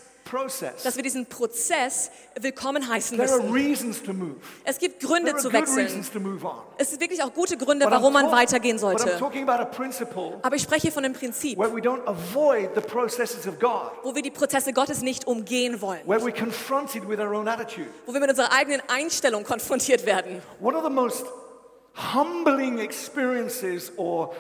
Dass 0.83 0.97
wir 0.97 1.03
diesen 1.03 1.27
Prozess 1.27 2.11
willkommen 2.41 2.89
heißen 2.89 3.19
There 3.19 3.31
are 3.31 3.43
müssen. 3.43 3.55
reasons 3.55 4.03
to 4.03 4.13
move. 4.13 4.37
Es 4.65 4.79
gibt 4.79 5.01
Gründe 5.01 5.37
zu 5.37 5.53
wechseln. 5.53 6.05
Es 6.79 6.91
sind 6.91 7.01
wirklich 7.01 7.23
auch 7.23 7.33
gute 7.33 7.57
Gründe, 7.57 7.87
warum 7.89 8.15
man 8.15 8.33
weitergehen 8.33 8.79
sollte. 8.79 9.17
talking 9.19 9.49
about 9.49 9.63
a 9.63 9.67
principle 9.67 10.39
Aber 10.43 10.57
ich 10.57 10.63
spreche 10.63 10.91
von 10.91 11.05
einem 11.05 11.15
Prinzip, 11.15 11.59
where 11.59 11.73
we 11.73 11.81
don't 11.81 12.05
avoid 12.07 12.71
the 12.75 12.81
processes 12.81 13.47
of 13.47 13.59
God, 13.59 13.93
wo 14.03 14.15
wir 14.15 14.23
die 14.23 14.31
Prozesse 14.31 14.73
Gottes 14.73 15.03
nicht 15.03 15.27
umgehen 15.27 15.81
wollen. 15.81 16.01
Wo 16.07 16.15
wir 16.15 18.21
mit 18.21 18.31
unserer 18.31 18.53
eigenen 18.53 18.83
Einstellung 18.89 19.45
konfrontiert 19.45 20.07
werden. 20.07 20.43
One 20.61 20.77
of 20.77 20.85
the 20.85 20.91
most 20.91 21.27
humbling 22.15 22.79
experiences 22.79 23.93
or 23.97 24.35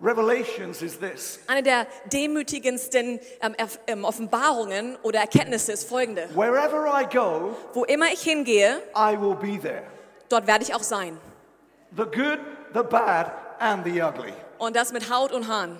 revelations 0.00 0.82
is 0.82 0.98
this. 0.98 1.40
Eine 1.46 1.62
der 1.62 1.86
demütigendsten 2.12 3.20
ähm, 3.42 3.54
ähm, 3.86 4.04
Offenbarungen 4.04 4.96
oder 5.02 5.20
Erkenntnisse 5.20 5.72
ist 5.72 5.88
folgende. 5.88 6.28
Wherever 6.34 6.86
I 7.00 7.04
go, 7.12 7.56
Wo 7.74 7.84
immer 7.84 8.06
ich 8.12 8.22
hingehe, 8.22 8.80
I 8.96 9.16
will 9.20 9.34
be 9.34 9.60
there. 9.60 9.82
dort 10.28 10.46
werde 10.46 10.64
ich 10.64 10.74
auch 10.74 10.82
sein. 10.82 11.18
The 11.96 12.04
good, 12.04 12.38
the 12.74 12.82
bad, 12.88 13.32
and 13.58 13.84
the 13.84 14.02
ugly. 14.02 14.32
Und 14.58 14.76
das 14.76 14.92
mit 14.92 15.10
Haut 15.10 15.32
und 15.32 15.48
Haaren. 15.48 15.78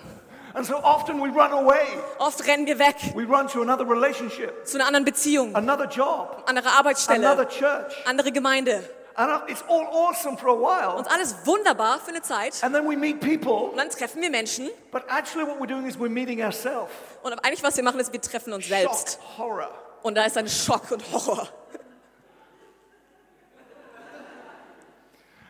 And 0.55 0.65
so 0.65 0.75
often 0.77 1.19
we 1.21 1.27
run 1.29 1.51
away. 1.53 1.85
Oft 2.17 2.45
rennen 2.47 2.65
wir 2.65 2.79
weg 2.79 2.95
We 3.15 3.23
run 3.23 3.47
to 3.47 3.61
another 3.61 3.87
relationship, 3.87 4.65
zu 4.65 4.77
einer 4.77 4.87
anderen 4.87 5.05
Beziehung, 5.05 5.55
another 5.55 5.85
job, 5.85 6.43
andere 6.47 6.65
another 6.65 6.79
Arbeitsstelle, 6.79 7.47
church. 7.47 7.93
andere 8.05 8.31
Gemeinde. 8.31 8.83
And 9.19 9.49
it's 9.49 9.61
all 9.67 9.85
awesome 9.91 10.37
for 10.37 10.47
a 10.47 10.55
while. 10.55 10.95
Und 10.97 11.11
alles 11.11 11.35
wunderbar 11.43 11.99
für 11.99 12.11
eine 12.11 12.21
Zeit. 12.21 12.63
And 12.63 12.73
then 12.73 12.89
we 12.89 12.95
meet 12.95 13.19
people, 13.19 13.69
Und 13.71 13.77
dann 13.77 13.89
treffen 13.89 14.21
wir 14.21 14.29
Menschen. 14.29 14.69
but 14.91 15.03
actually 15.09 15.45
what 15.45 15.59
we're 15.59 15.67
doing 15.67 15.85
is 15.87 15.97
we're 15.97 16.07
meeting 16.07 16.41
ourselves. 16.41 16.89
Und 17.21 17.33
eigentlich, 17.43 17.61
was 17.61 17.75
wir 17.75 17.83
machen, 17.83 17.99
ist, 17.99 18.13
wir 18.13 18.21
treffen 18.21 18.53
uns 18.53 18.65
selbst. 18.69 19.19
Shock, 19.19 19.37
horror. 19.37 19.69
Und 20.03 20.15
da 20.15 20.23
ist 20.23 20.37
dann 20.37 20.47
Schock 20.47 20.89
und 20.91 21.03
Horror. 21.11 21.49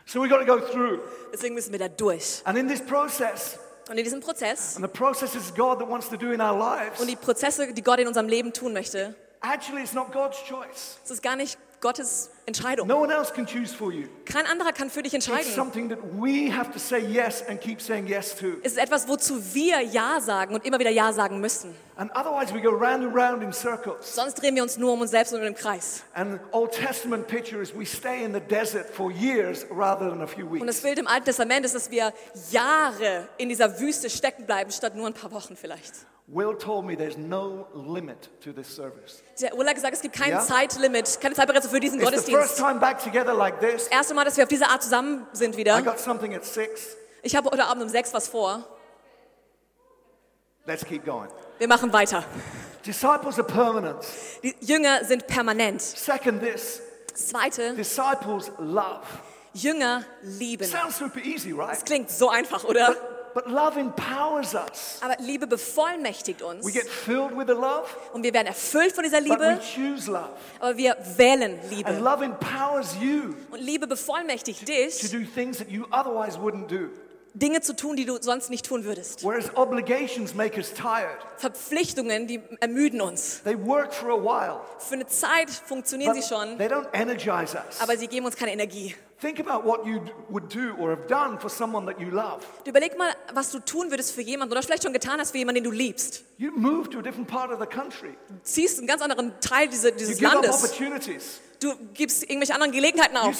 So 0.04 0.20
we 0.20 0.28
got 0.28 0.38
to 0.38 0.44
go 0.44 0.58
through. 0.58 0.98
Deswegen 1.32 1.54
müssen 1.54 1.70
wir 1.70 1.78
da 1.78 1.86
durch. 1.88 2.42
And 2.44 2.58
in 2.58 2.66
this 2.66 2.80
process, 2.84 3.56
Und 3.88 3.98
in 3.98 4.02
diesem 4.04 4.20
Prozess 4.20 4.74
and 4.76 4.84
the 4.84 4.90
process 4.90 5.36
is 5.36 5.54
God 5.54 5.78
that 5.78 5.88
wants 5.88 6.08
to 6.08 6.16
do 6.16 6.32
in 6.32 6.40
our 6.40 6.56
lives, 6.56 7.00
und 7.00 7.06
die 7.06 7.14
Prozesse, 7.16 7.72
die 7.72 7.82
Gott 7.82 8.00
in 8.00 8.08
unserem 8.08 8.26
Leben 8.28 8.52
tun 8.52 8.72
möchte, 8.72 9.14
actually 9.40 9.82
it's 9.82 9.92
not 9.92 10.10
God's 10.12 10.38
choice. 10.44 10.98
es 11.04 11.10
ist 11.12 11.22
gar 11.22 11.36
nicht 11.36 11.56
Gottes 11.80 12.30
Entscheidung. 12.44 12.86
No 12.86 13.00
one 13.00 13.10
else 13.10 13.32
can 13.32 13.46
choose 13.46 13.74
for 13.74 13.90
you. 13.90 14.06
Kein 14.26 14.44
anderer 14.46 14.72
kann 14.72 14.90
für 14.90 15.02
dich 15.02 15.14
It's 15.14 15.26
entscheiden. 15.26 15.50
something 15.54 15.88
that 15.88 15.98
we 16.20 16.50
have 16.54 16.70
to 16.72 16.78
say 16.78 16.98
yes 16.98 17.42
and 17.48 17.58
keep 17.60 17.80
saying 17.80 18.06
yes 18.06 18.34
to. 18.36 18.48
Es 18.62 18.72
ist 18.72 18.78
etwas, 18.78 19.08
wozu 19.08 19.40
wir 19.54 19.80
Ja 19.80 20.20
sagen 20.20 20.54
und 20.54 20.66
immer 20.66 20.78
wieder 20.78 20.90
Ja 20.90 21.12
sagen 21.12 21.40
müssen. 21.40 21.74
And 21.96 22.10
otherwise 22.14 22.52
we 22.54 22.60
go 22.60 22.68
round 22.70 23.04
and 23.04 23.14
round 23.16 23.42
in 23.42 23.52
circles. 23.52 24.14
Sonst 24.14 24.34
drehen 24.34 24.54
wir 24.56 24.62
uns 24.62 24.76
nur 24.76 24.92
um 24.92 25.00
uns 25.00 25.10
selbst 25.10 25.32
und 25.32 25.42
im 25.42 25.54
Kreis. 25.54 26.02
And 26.14 26.38
Old 26.52 26.72
Testament 26.72 27.26
picture 27.26 27.62
is 27.62 27.74
we 27.74 27.86
stay 27.86 28.24
in 28.24 28.34
the 28.34 28.40
desert 28.40 28.90
for 28.90 29.10
years 29.10 29.64
rather 29.70 30.10
than 30.10 30.20
a 30.20 30.26
few 30.26 30.46
Und 30.46 30.66
das 30.66 30.76
weeks. 30.76 30.82
Bild 30.82 30.98
im 30.98 31.06
Alten 31.06 31.24
Testament 31.26 31.64
ist, 31.64 31.74
dass 31.74 31.90
wir 31.90 32.12
Jahre 32.50 33.28
in 33.38 33.48
dieser 33.48 33.80
Wüste 33.80 34.10
stecken 34.10 34.44
bleiben, 34.44 34.70
statt 34.70 34.94
nur 34.96 35.06
ein 35.06 35.14
paar 35.14 35.32
Wochen 35.32 35.56
vielleicht. 35.56 35.92
Will 36.32 36.54
told 36.56 36.84
me 36.84 36.94
there's 36.96 37.16
no 37.16 37.66
limit 37.74 38.28
to 38.44 38.52
this 38.52 38.68
service. 38.72 39.20
Der 39.40 39.52
Ulla 39.56 39.70
hat 39.70 39.74
gesagt, 39.74 39.94
es 39.94 40.00
gibt 40.00 40.14
kein 40.14 40.30
Ja? 40.30 40.40
Zeitlimit, 40.40 41.20
keine 41.20 41.34
Zeitbegrenzung 41.34 41.72
für 41.72 41.80
diesen 41.80 41.98
It's 42.00 42.08
the 42.08 42.14
first 42.14 42.28
Gottesdienst. 42.28 42.58
time 42.58 42.78
back 42.78 43.02
together 43.02 43.34
like 43.34 43.58
this. 43.58 43.84
Das 43.84 43.86
erste 43.88 44.14
Mal, 44.14 44.24
dass 44.24 44.36
wir 44.36 44.44
auf 44.44 44.48
diese 44.48 44.68
Art 44.68 44.80
zusammen 44.82 45.26
sind 45.32 45.54
I 45.56 45.58
wieder. 45.58 45.82
got 45.82 45.98
something 45.98 46.32
at 46.34 46.44
six. 46.44 46.96
Ich 47.22 47.34
habe 47.34 47.50
heute 47.50 47.64
Abend 47.64 47.82
um 47.82 47.88
sechs 47.88 48.14
was 48.14 48.28
vor. 48.28 48.64
Let's 50.66 50.84
keep 50.84 51.04
going. 51.04 51.28
Wir 51.58 51.66
machen 51.68 51.92
weiter. 51.92 52.22
Disciples 52.86 53.38
are 53.38 53.44
permanent. 53.46 54.04
Die 54.42 54.54
Jünger 54.60 55.04
sind 55.04 55.26
permanent. 55.26 55.82
Second, 55.82 56.40
this 56.40 56.80
Das 57.12 57.26
Zweite, 57.28 57.74
disciples 57.74 58.52
love. 58.58 59.02
Jünger 59.52 60.04
lieben. 60.22 60.64
Sounds 60.64 60.98
super 60.98 61.18
easy, 61.24 61.50
right? 61.52 61.72
Das 61.72 61.84
klingt 61.84 62.08
so 62.08 62.28
einfach, 62.30 62.62
oder? 62.64 62.86
But 62.88 62.98
love 63.46 63.78
empowers 63.78 64.54
us. 64.54 64.98
Aber 65.00 65.16
Liebe 65.18 65.46
bevollmächtigt 65.46 66.42
uns. 66.42 66.64
We 66.66 66.72
get 66.72 66.88
filled 66.88 67.36
with 67.36 67.46
the 67.46 67.52
love, 67.54 67.84
Und 68.12 68.22
wir 68.22 68.32
werden 68.34 68.48
erfüllt 68.48 68.92
von 68.94 69.04
dieser 69.04 69.20
but 69.20 69.38
we 69.38 69.48
Liebe, 69.50 69.60
choose 69.74 70.10
love. 70.10 70.30
aber 70.58 70.76
wir 70.76 70.96
wählen 71.16 71.58
And 71.60 71.70
Liebe. 71.70 71.92
love 71.98 72.24
empowers 72.24 72.96
you 73.00 73.34
Und 73.50 73.60
Liebe 73.60 73.86
bevollmächtigt 73.86 74.60
to 74.60 74.66
dich, 74.66 75.10
do 75.10 75.18
things 75.34 75.58
that 75.58 75.68
you 75.68 75.84
otherwise 75.90 76.38
wouldn't 76.38 76.66
do. 76.66 76.88
Dinge 77.32 77.60
zu 77.60 77.76
tun, 77.76 77.94
die 77.94 78.06
du 78.06 78.18
sonst 78.20 78.50
nicht 78.50 78.66
tun 78.66 78.82
würdest. 78.84 79.22
Whereas 79.24 79.54
obligations 79.56 80.34
make 80.34 80.56
us 80.56 80.74
tired. 80.74 81.16
Verpflichtungen, 81.36 82.26
die 82.26 82.40
ermüden 82.58 83.00
uns. 83.00 83.42
They 83.44 83.56
work 83.56 83.94
for 83.94 84.10
a 84.10 84.16
while, 84.20 84.60
Für 84.78 84.94
eine 84.94 85.06
Zeit 85.06 85.48
funktionieren 85.50 86.12
but 86.12 86.22
sie 86.22 86.28
schon, 86.28 86.58
they 86.58 86.66
don't 86.66 86.88
energize 86.92 87.56
us. 87.56 87.80
aber 87.80 87.96
sie 87.96 88.08
geben 88.08 88.26
uns 88.26 88.34
keine 88.36 88.52
Energie. 88.52 88.96
Think 89.20 89.38
about 89.38 89.66
what 89.66 89.84
you 89.84 90.00
would 90.30 90.48
do 90.48 90.74
or 90.78 90.90
have 90.90 91.06
done 91.06 91.38
for 91.38 91.50
someone 91.50 91.84
that 91.86 92.00
you 92.00 92.08
love. 92.10 92.40
Du 92.64 92.70
überleg 92.70 92.96
mal, 92.96 93.12
was 93.34 93.50
du 93.50 93.58
tun 93.58 93.90
würdest 93.90 94.14
für 94.14 94.22
jemanden 94.22 94.52
oder 94.52 94.62
vielleicht 94.62 94.82
schon 94.84 94.94
getan 94.94 95.20
hast 95.20 95.32
für 95.32 95.38
jemanden, 95.38 95.62
den 95.62 95.70
du 95.70 95.76
liebst. 95.76 96.24
You 96.38 96.50
move 96.56 96.88
to 96.88 97.00
a 97.00 97.02
different 97.02 97.28
part 97.28 97.52
of 97.52 97.60
the 97.60 97.66
country. 97.66 98.14
Du 98.28 98.34
ziehst 98.44 98.78
einen 98.78 98.86
ganz 98.86 99.02
anderen 99.02 99.32
Teil 99.40 99.68
diese, 99.68 99.90
You 99.90 99.96
dieses 99.96 100.18
give 100.18 100.26
up 100.30 100.36
Landes. 100.42 100.64
opportunities. 100.64 101.40
Du 101.60 101.74
gibst 101.92 102.22
irgendwelche 102.22 102.54
anderen 102.54 102.72
Gelegenheiten 102.72 103.16
auf. 103.18 103.36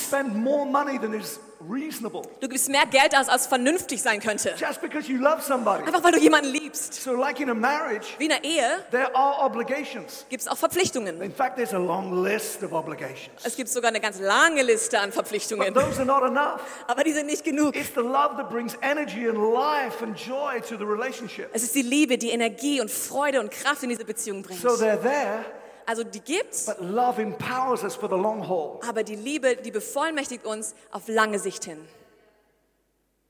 Du 2.41 2.49
gibst 2.49 2.69
mehr 2.69 2.87
Geld 2.87 3.17
aus, 3.17 3.29
als 3.29 3.47
vernünftig 3.47 4.03
sein 4.03 4.21
könnte. 4.21 4.55
Einfach 4.55 6.03
weil 6.03 6.13
du 6.13 6.19
jemanden 6.19 6.51
liebst. 6.53 6.95
So, 6.95 7.15
like 7.15 7.41
in 7.41 7.49
a 7.51 7.55
marriage, 7.55 8.07
Wie 8.19 8.27
in 8.27 8.33
einer 8.33 8.45
Ehe 8.45 8.85
there 8.91 9.15
are 9.15 9.43
obligations. 9.45 10.27
gibt 10.29 10.43
es 10.43 10.49
auch 10.49 10.57
Verpflichtungen. 10.57 11.21
In 11.21 11.35
fact, 11.35 11.57
there's 11.57 11.73
a 11.73 11.79
long 11.79 12.23
list 12.23 12.63
of 12.63 12.73
obligations. 12.73 13.43
Es 13.43 13.57
gibt 13.57 13.69
sogar 13.71 13.89
eine 13.91 14.01
ganz 14.01 14.19
lange 14.21 14.63
Liste 14.63 14.99
an 14.99 15.07
But 15.07 15.15
Verpflichtungen. 15.15 15.73
those 15.73 15.99
are 15.99 16.05
not 16.07 16.23
enough. 16.23 16.61
Aber 16.87 17.05
die 17.05 17.13
sind 17.13 17.27
nicht 17.27 17.45
genug. 17.45 17.75
It's 17.75 17.93
the 17.95 18.01
love 18.01 18.37
that 18.37 18.51
brings 18.51 18.77
energy 18.83 19.29
and 19.29 19.39
life 19.39 20.03
and 20.03 20.15
joy 20.19 20.61
to 20.61 20.77
the 20.77 20.85
relationship. 20.85 21.49
Es 21.53 21.63
ist 21.63 21.75
die 21.75 21.83
Liebe, 21.83 22.17
die 22.19 22.31
Energie 22.31 22.81
und 22.81 22.91
Freude 22.91 23.41
und 23.41 23.51
Kraft 23.51 23.83
in 23.83 23.89
diese 23.91 24.05
Beziehung 24.05 24.43
bringt. 24.43 24.61
So 24.61 24.69
they're 24.71 25.01
there, 25.01 25.45
Also 25.91 26.05
die 26.05 26.21
gibt's, 26.21 26.67
but 26.67 26.81
love 26.81 27.21
empowers 27.21 27.83
us 27.83 27.97
for 27.97 28.09
the 28.09 28.15
long 28.15 28.47
haul. 28.47 28.79
aber 28.89 29.03
die 29.03 29.17
Liebe, 29.17 29.57
die 29.57 29.73
bevollmächtigt 29.73 30.47
uns 30.47 30.77
auf 30.93 31.09
lange 31.09 31.41
Sicht 31.41 31.65
hin. 31.65 31.85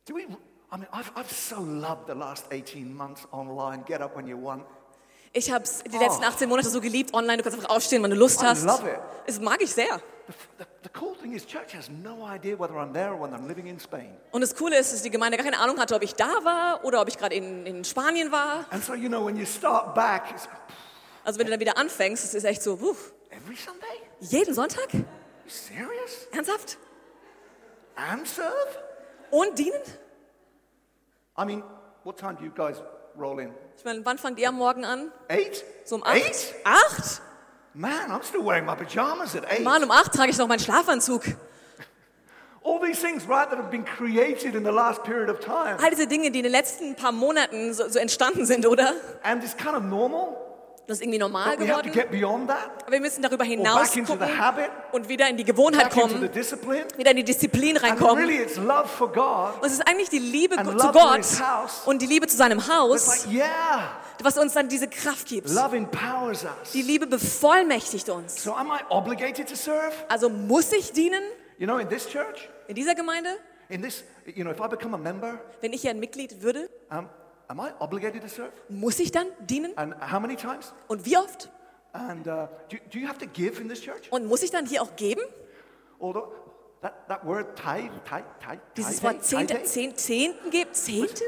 Do 0.05 0.15
we? 0.15 0.25
I 0.25 0.77
mean, 0.77 0.87
I've, 0.93 1.11
I've 1.17 1.33
so 1.33 1.57
loved 1.59 2.07
the 2.07 2.13
last 2.13 2.45
18 2.51 2.95
months 2.95 3.27
online. 3.33 3.83
Get 3.87 4.03
up 4.03 4.15
when 4.15 4.27
you 4.27 4.37
want. 4.37 4.63
Ich 5.33 5.51
habe 5.51 5.65
die 5.91 5.97
letzten 5.97 6.23
18 6.23 6.51
Monate 6.51 6.69
so 6.69 6.83
geliebt 6.83 7.15
online. 7.15 7.39
Du 7.39 7.45
kannst 7.45 7.59
einfach 7.59 7.75
aufstehen, 7.75 8.03
wenn 8.03 8.11
du 8.11 8.17
Lust 8.17 8.43
hast. 8.43 8.67
Das 8.67 9.41
mag 9.41 9.63
ich 9.63 9.73
sehr. 9.73 9.99
Und 14.33 14.41
das 14.43 14.55
Coole 14.55 14.79
ist, 14.79 14.93
dass 14.93 15.03
die 15.03 15.11
Gemeinde 15.11 15.39
gar 15.39 15.45
keine 15.45 15.61
Ahnung 15.61 15.79
hatte, 15.79 15.95
ob 15.95 16.03
ich 16.03 16.15
da 16.15 16.45
war 16.45 16.85
oder 16.85 17.01
ob 17.01 17.09
ich 17.09 17.17
gerade 17.17 17.37
in, 17.37 17.65
in 17.65 17.85
Spanien 17.85 18.31
war. 18.31 18.67
And 18.71 18.85
so, 18.85 18.95
you 18.95 19.09
know, 19.09 19.25
when 19.25 19.37
you 19.37 19.47
start 19.47 19.95
back, 19.95 20.25
it's 20.31 20.47
Also 21.25 21.39
wenn 21.39 21.47
du 21.47 21.51
dann 21.51 21.61
wieder 21.61 21.77
anfängst, 21.77 22.25
es 22.25 22.35
ist 22.35 22.45
echt 22.45 22.63
so, 22.63 22.81
wuh, 22.81 22.97
every 23.31 23.57
Sunday? 23.57 23.87
jeden 24.21 24.55
Sonntag? 24.55 24.93
You 24.93 25.01
serious? 25.47 26.27
Ernsthaft? 26.33 26.79
And 27.97 28.27
serve? 28.27 28.53
Und 29.31 29.59
dienen? 29.59 29.81
I 31.37 31.45
mean, 31.45 31.63
what 32.05 32.17
time 32.17 32.37
do 32.37 32.45
you 32.45 32.51
guys 32.51 32.83
roll 33.19 33.41
in? 33.41 33.53
Ich 33.77 33.85
meine, 33.85 34.05
wann 34.05 34.19
fangt 34.19 34.39
ihr 34.39 34.49
am 34.49 34.57
Morgen 34.57 34.85
an? 34.85 35.13
Eight? 35.29 35.65
So 35.85 35.97
um 35.97 36.03
acht? 36.03 36.17
Eight? 36.17 36.55
Acht? 36.65 37.23
Man, 37.73 38.11
I'm 38.11 38.23
still 38.23 38.45
wearing 38.45 38.65
my 38.65 38.75
pajamas 38.75 39.37
at 39.37 39.45
eight. 39.51 39.63
Mann, 39.63 39.83
um 39.85 39.91
acht 39.91 40.13
trage 40.13 40.31
ich 40.31 40.39
noch 40.39 40.49
meinen 40.49 40.61
Schlafanzug. 40.61 41.23
All 42.63 42.79
these 42.79 43.01
things, 43.01 43.27
right, 43.27 43.49
that 43.49 43.59
have 43.59 43.71
been 43.71 43.85
created 43.85 44.55
in 44.55 44.65
the 44.65 44.71
last 44.71 45.03
period 45.03 45.31
of 45.31 45.41
time. 45.41 45.79
All 45.83 45.91
diese 45.91 46.07
Dinge, 46.07 46.31
die 46.31 46.41
in 46.41 46.45
den 46.45 46.53
letzten 46.53 46.95
paar 46.95 47.13
Monaten 47.13 47.73
so, 47.73 47.89
so 47.89 47.99
entstanden 47.99 48.45
sind, 48.45 48.67
oder? 48.67 48.93
And 49.23 49.43
it's 49.43 49.57
kind 49.57 49.75
of 49.75 49.83
normal. 49.83 50.37
Das 50.91 50.99
ist 50.99 51.05
irgendwie 51.05 51.21
normal 51.21 51.57
But 51.57 51.61
we 51.69 51.73
have 51.73 51.83
to 51.85 51.89
geworden. 51.89 52.11
get 52.11 52.21
beyond 52.21 52.49
that. 52.49 52.69
Aber 52.83 52.91
wir 52.91 53.01
müssen 53.01 53.23
darüber 53.23 53.45
hinaus 53.45 53.91
back 53.91 53.97
into 53.97 54.13
the 54.15 54.19
gucken 54.19 54.39
habit. 54.41 54.71
und 54.91 55.09
wieder 55.09 55.29
in 55.29 55.37
die 55.37 55.45
Gewohnheit 55.45 55.85
Back 55.85 55.97
into 55.99 56.09
the 56.09 56.15
kommen, 56.17 56.33
discipline. 56.33 56.85
wieder 56.97 57.11
in 57.13 57.17
die 57.19 57.23
Disziplin 57.23 57.77
And 57.77 57.85
reinkommen. 57.87 58.25
really, 58.25 58.43
it's 58.43 58.57
love 58.57 58.89
for 58.89 59.07
God. 59.13 59.55
Und 59.63 59.67
es 59.69 59.75
ist 59.75 59.87
eigentlich 59.87 60.09
die 60.09 60.19
Liebe 60.19 60.59
And 60.59 60.67
zu 60.69 60.73
love 60.75 60.83
for 60.83 60.93
Gott 60.93 61.17
his 61.19 61.41
house. 61.41 61.83
und 61.87 62.03
die 62.03 62.07
Liebe 62.07 62.27
zu 62.27 62.37
seinem 62.37 62.59
It's 62.59 62.69
Haus, 62.69 63.25
like, 63.27 63.33
yeah, 63.37 64.01
was 64.21 64.37
uns 64.37 64.53
dann 64.53 64.69
diese 64.69 64.89
Kraft 64.89 65.29
gibt. 65.29 65.49
love 65.51 65.77
empowers 65.77 66.43
us. 66.43 66.73
Die 66.73 66.83
Liebe 66.83 67.07
bevollmächtigt 67.07 68.09
uns. 68.09 68.43
So 68.43 68.53
am 68.55 68.67
I 68.73 68.81
obligated 68.89 69.49
to 69.49 69.55
serve? 69.55 69.93
Also 70.09 70.29
muss 70.29 70.73
ich 70.73 70.91
dienen 70.93 71.23
You 71.59 71.67
know, 71.67 71.79
in 71.79 71.89
this 71.89 72.09
church, 72.09 72.49
in 72.67 72.75
dieser 72.75 72.97
Gemeinde, 72.97 73.29
in 73.69 73.81
this, 73.83 74.03
you 74.27 74.43
know, 74.43 74.51
if 74.51 74.59
I 74.59 74.67
become 74.67 74.95
a 74.97 74.99
member, 74.99 75.39
wenn 75.61 75.73
ich 75.73 75.83
hier 75.83 75.91
ein 75.91 76.01
Mitglied 76.01 76.43
würde, 76.43 76.69
um, 76.91 77.09
am 77.51 77.61
I 77.61 77.73
obligated 77.81 78.23
to 78.23 78.29
serve? 78.29 78.53
muss 78.69 78.99
ich 79.01 79.11
dann 79.11 79.27
dienen? 79.41 79.77
And 79.77 79.95
how 80.01 80.21
many 80.21 80.37
times? 80.37 80.73
Und 80.89 81.05
wie 81.05 81.17
oft? 81.17 81.51
And 81.93 82.27
uh, 82.27 82.47
do, 82.69 82.77
do 82.93 82.99
you 82.99 83.09
have 83.09 83.19
to 83.19 83.27
give 83.27 83.61
in 83.61 83.69
this 83.69 83.81
church? 83.81 84.11
Und 84.11 84.27
muss 84.27 84.43
ich 84.43 84.53
dann 84.53 84.67
hier 84.67 84.83
auch 84.83 84.95
geben? 84.95 85.23
Although 85.99 86.33
that, 86.81 87.09
that 87.09 87.27
word 87.27 87.57
tithe, 87.57 87.91
tithe, 88.09 88.25
tithe, 88.41 88.61
Dieses 88.77 89.03
Wort 89.03 89.25
Zehnte, 89.25 89.65
Zehn, 89.65 89.97
Zehnten 89.97 90.51
gibt? 90.51 90.77
Zehnten? 90.77 91.25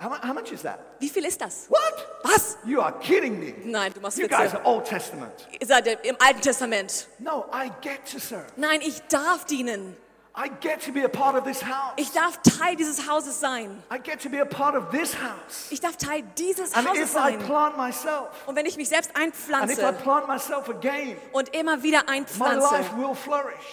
how, 0.00 0.18
how 0.22 0.32
much 0.32 0.50
is 0.50 0.62
that? 0.62 0.78
Wie 0.98 1.10
viel 1.10 1.26
ist 1.26 1.40
das? 1.40 1.66
What? 1.68 2.06
Was? 2.22 2.56
You 2.64 2.80
are 2.80 2.98
kidding 2.98 3.38
me. 3.38 3.54
Nein, 3.64 3.92
du 3.92 4.00
machst 4.00 4.18
You 4.18 4.26
guys 4.26 4.54
are 4.54 4.64
Old 4.64 4.86
Testament. 4.86 5.46
Ihr 5.60 5.66
seid 5.66 5.86
im 5.86 6.16
Alten 6.18 6.40
Testament. 6.40 7.06
No, 7.18 7.44
I 7.52 7.70
get 7.82 8.10
to 8.10 8.18
serve. 8.18 8.46
Nein, 8.56 8.80
ich 8.80 9.02
darf 9.08 9.44
dienen. 9.44 9.96
I 10.36 10.48
get 10.60 10.80
to 10.84 10.90
be 10.92 11.04
a 11.04 11.08
part 11.08 11.36
of 11.36 11.44
this 11.44 11.62
house. 11.62 11.92
Ich 11.96 12.10
darf 12.10 12.40
Teil 12.42 12.74
dieses 12.74 13.08
Hauses 13.08 13.38
sein. 13.38 13.80
I 13.88 13.98
get 14.00 14.20
to 14.20 14.28
be 14.28 14.40
a 14.40 14.44
part 14.44 14.74
of 14.74 14.90
this 14.90 15.14
house. 15.14 15.68
Ich 15.70 15.80
darf 15.80 15.96
Teil 15.96 16.24
dieses 16.36 16.74
And 16.74 16.88
Hauses 16.88 17.10
if 17.10 17.14
I 17.14 17.30
sein. 17.30 17.38
plant 17.38 17.76
myself, 17.76 18.30
Und 18.46 18.56
wenn 18.56 18.66
ich 18.66 18.76
mich 18.76 18.88
selbst 18.88 19.12
and 19.14 19.28
if 19.32 19.48
I 19.48 19.52
einpflanze 19.54 19.92
plant 20.02 20.26
myself 20.26 20.68
again, 20.68 21.16
und 21.32 21.54
immer 21.54 21.80
wieder 21.84 22.02
my 22.06 22.14
einpflanze, 22.14 22.68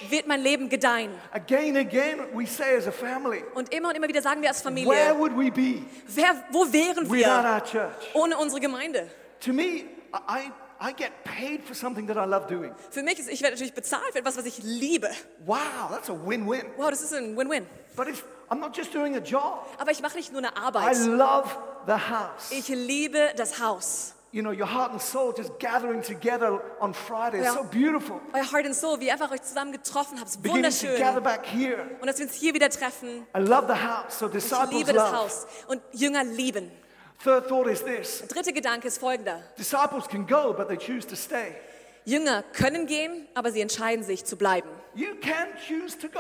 wird 0.10 0.28
mein 0.28 0.42
Leben 0.42 0.70
gedeihen. 0.70 1.10
Again, 1.32 1.78
again, 1.78 2.20
we 2.32 2.46
say 2.46 2.76
as 2.78 2.86
a 2.88 2.92
family, 2.92 3.44
Und 3.56 3.74
immer 3.74 3.90
und 3.90 3.96
immer 3.98 4.08
wieder 4.08 4.22
sagen 4.22 4.44
wir 4.44 4.50
als 4.50 4.64
where 4.64 4.72
Familie, 4.76 5.18
would 5.18 5.36
we 5.36 5.50
be 5.52 5.82
wer, 6.10 6.44
wo 6.52 6.72
wären 6.72 7.10
without 7.10 7.44
wir 7.44 7.54
our 7.56 7.64
church? 7.64 8.14
ohne 8.14 8.38
unsere 8.38 8.62
Gemeinde? 8.62 9.10
To 9.40 9.52
me, 9.52 9.86
I, 10.14 10.52
I 10.84 10.94
get 10.94 11.12
paid 11.24 11.64
for 11.64 11.76
something 11.76 12.08
that 12.08 12.18
I 12.18 12.28
love 12.28 12.48
doing. 12.48 12.74
Für 12.90 13.04
mich 13.04 13.20
ist, 13.20 13.30
ich 13.30 13.42
werde 13.42 13.56
natürlich 13.56 13.74
bezahlt 13.74 14.12
für 14.14 14.20
etwas, 14.20 14.36
was 14.38 14.46
ich 14.46 14.58
liebe. 14.64 15.10
Wow, 15.46 15.58
that's 15.92 16.10
a 16.10 16.14
win-win. 16.14 16.64
Wow, 16.78 16.90
das 16.90 17.02
ist 17.02 17.14
ein 17.14 17.38
Win-Win. 17.38 17.68
But 17.96 18.08
if 18.08 18.24
I'm 18.50 18.60
not 18.60 18.76
just 18.76 18.94
doing 18.94 19.16
a 19.16 19.20
job, 19.20 19.66
Aber 19.78 19.92
ich 19.92 20.02
mache 20.02 20.18
nicht 20.18 20.32
nur 20.32 20.40
eine 20.40 20.50
I 20.50 20.60
Arbeit. 20.60 20.98
love 21.06 21.50
the 21.86 21.94
house. 21.94 22.52
Ich 22.52 22.68
liebe 22.70 23.30
das 23.38 23.60
Haus. 23.62 24.16
You 24.34 24.42
know, 24.42 24.52
your 24.52 24.66
heart 24.74 24.92
and 24.92 25.02
soul 25.02 25.34
just 25.38 25.60
gathering 25.60 26.02
together 26.02 26.62
on 26.80 26.94
Friday. 26.94 27.40
It's 27.42 27.48
Ja. 27.48 27.54
so 27.54 27.64
beautiful. 27.66 28.22
Euer 28.34 28.50
Heart 28.50 28.66
and 28.66 28.74
Soul, 28.76 28.98
wie 29.02 29.08
ihr 29.08 29.14
einfach 29.14 29.30
euch 29.30 29.42
zusammen 29.42 29.74
getroffen 29.74 30.18
habt, 30.22 30.30
ist 30.30 30.42
Beginning 30.42 30.72
to 30.72 30.88
gather 30.98 31.16
wunderschön. 31.18 31.24
back 31.24 31.46
here. 31.46 31.86
Und 32.00 32.08
dass 32.08 32.18
wir 32.18 32.26
uns 32.28 32.36
hier 32.36 32.54
wieder 32.54 32.70
treffen. 32.70 33.28
I 33.36 33.40
love 33.40 33.68
the 33.68 33.74
house. 33.74 34.18
So 34.20 34.28
Ich 34.28 34.32
disciples 34.32 34.72
liebe 34.72 34.94
das 34.94 35.12
love. 35.12 35.18
Haus. 35.22 35.48
Und 35.68 35.82
Jünger 35.92 36.24
lieben. 36.24 36.72
Third 37.24 37.48
thought 37.48 37.68
is 37.68 37.84
this. 37.84 38.20
Der 38.20 38.28
dritte 38.28 38.54
Gedanke 38.54 38.88
ist 38.88 38.98
folgender. 39.00 39.42
Disciples 39.58 40.08
can 40.08 40.26
go, 40.26 40.54
but 40.54 40.68
they 40.68 40.78
choose 40.78 41.06
to 41.08 41.16
stay. 41.16 41.54
Jünger 42.04 42.44
können 42.54 42.88
gehen, 42.88 43.28
aber 43.36 43.52
sie 43.52 43.62
entscheiden 43.62 44.04
sich 44.04 44.26
zu 44.26 44.36
bleiben. 44.36 44.68
You 44.96 45.10
can 45.22 45.48
choose 45.68 45.96
to 46.00 46.08
go. 46.08 46.20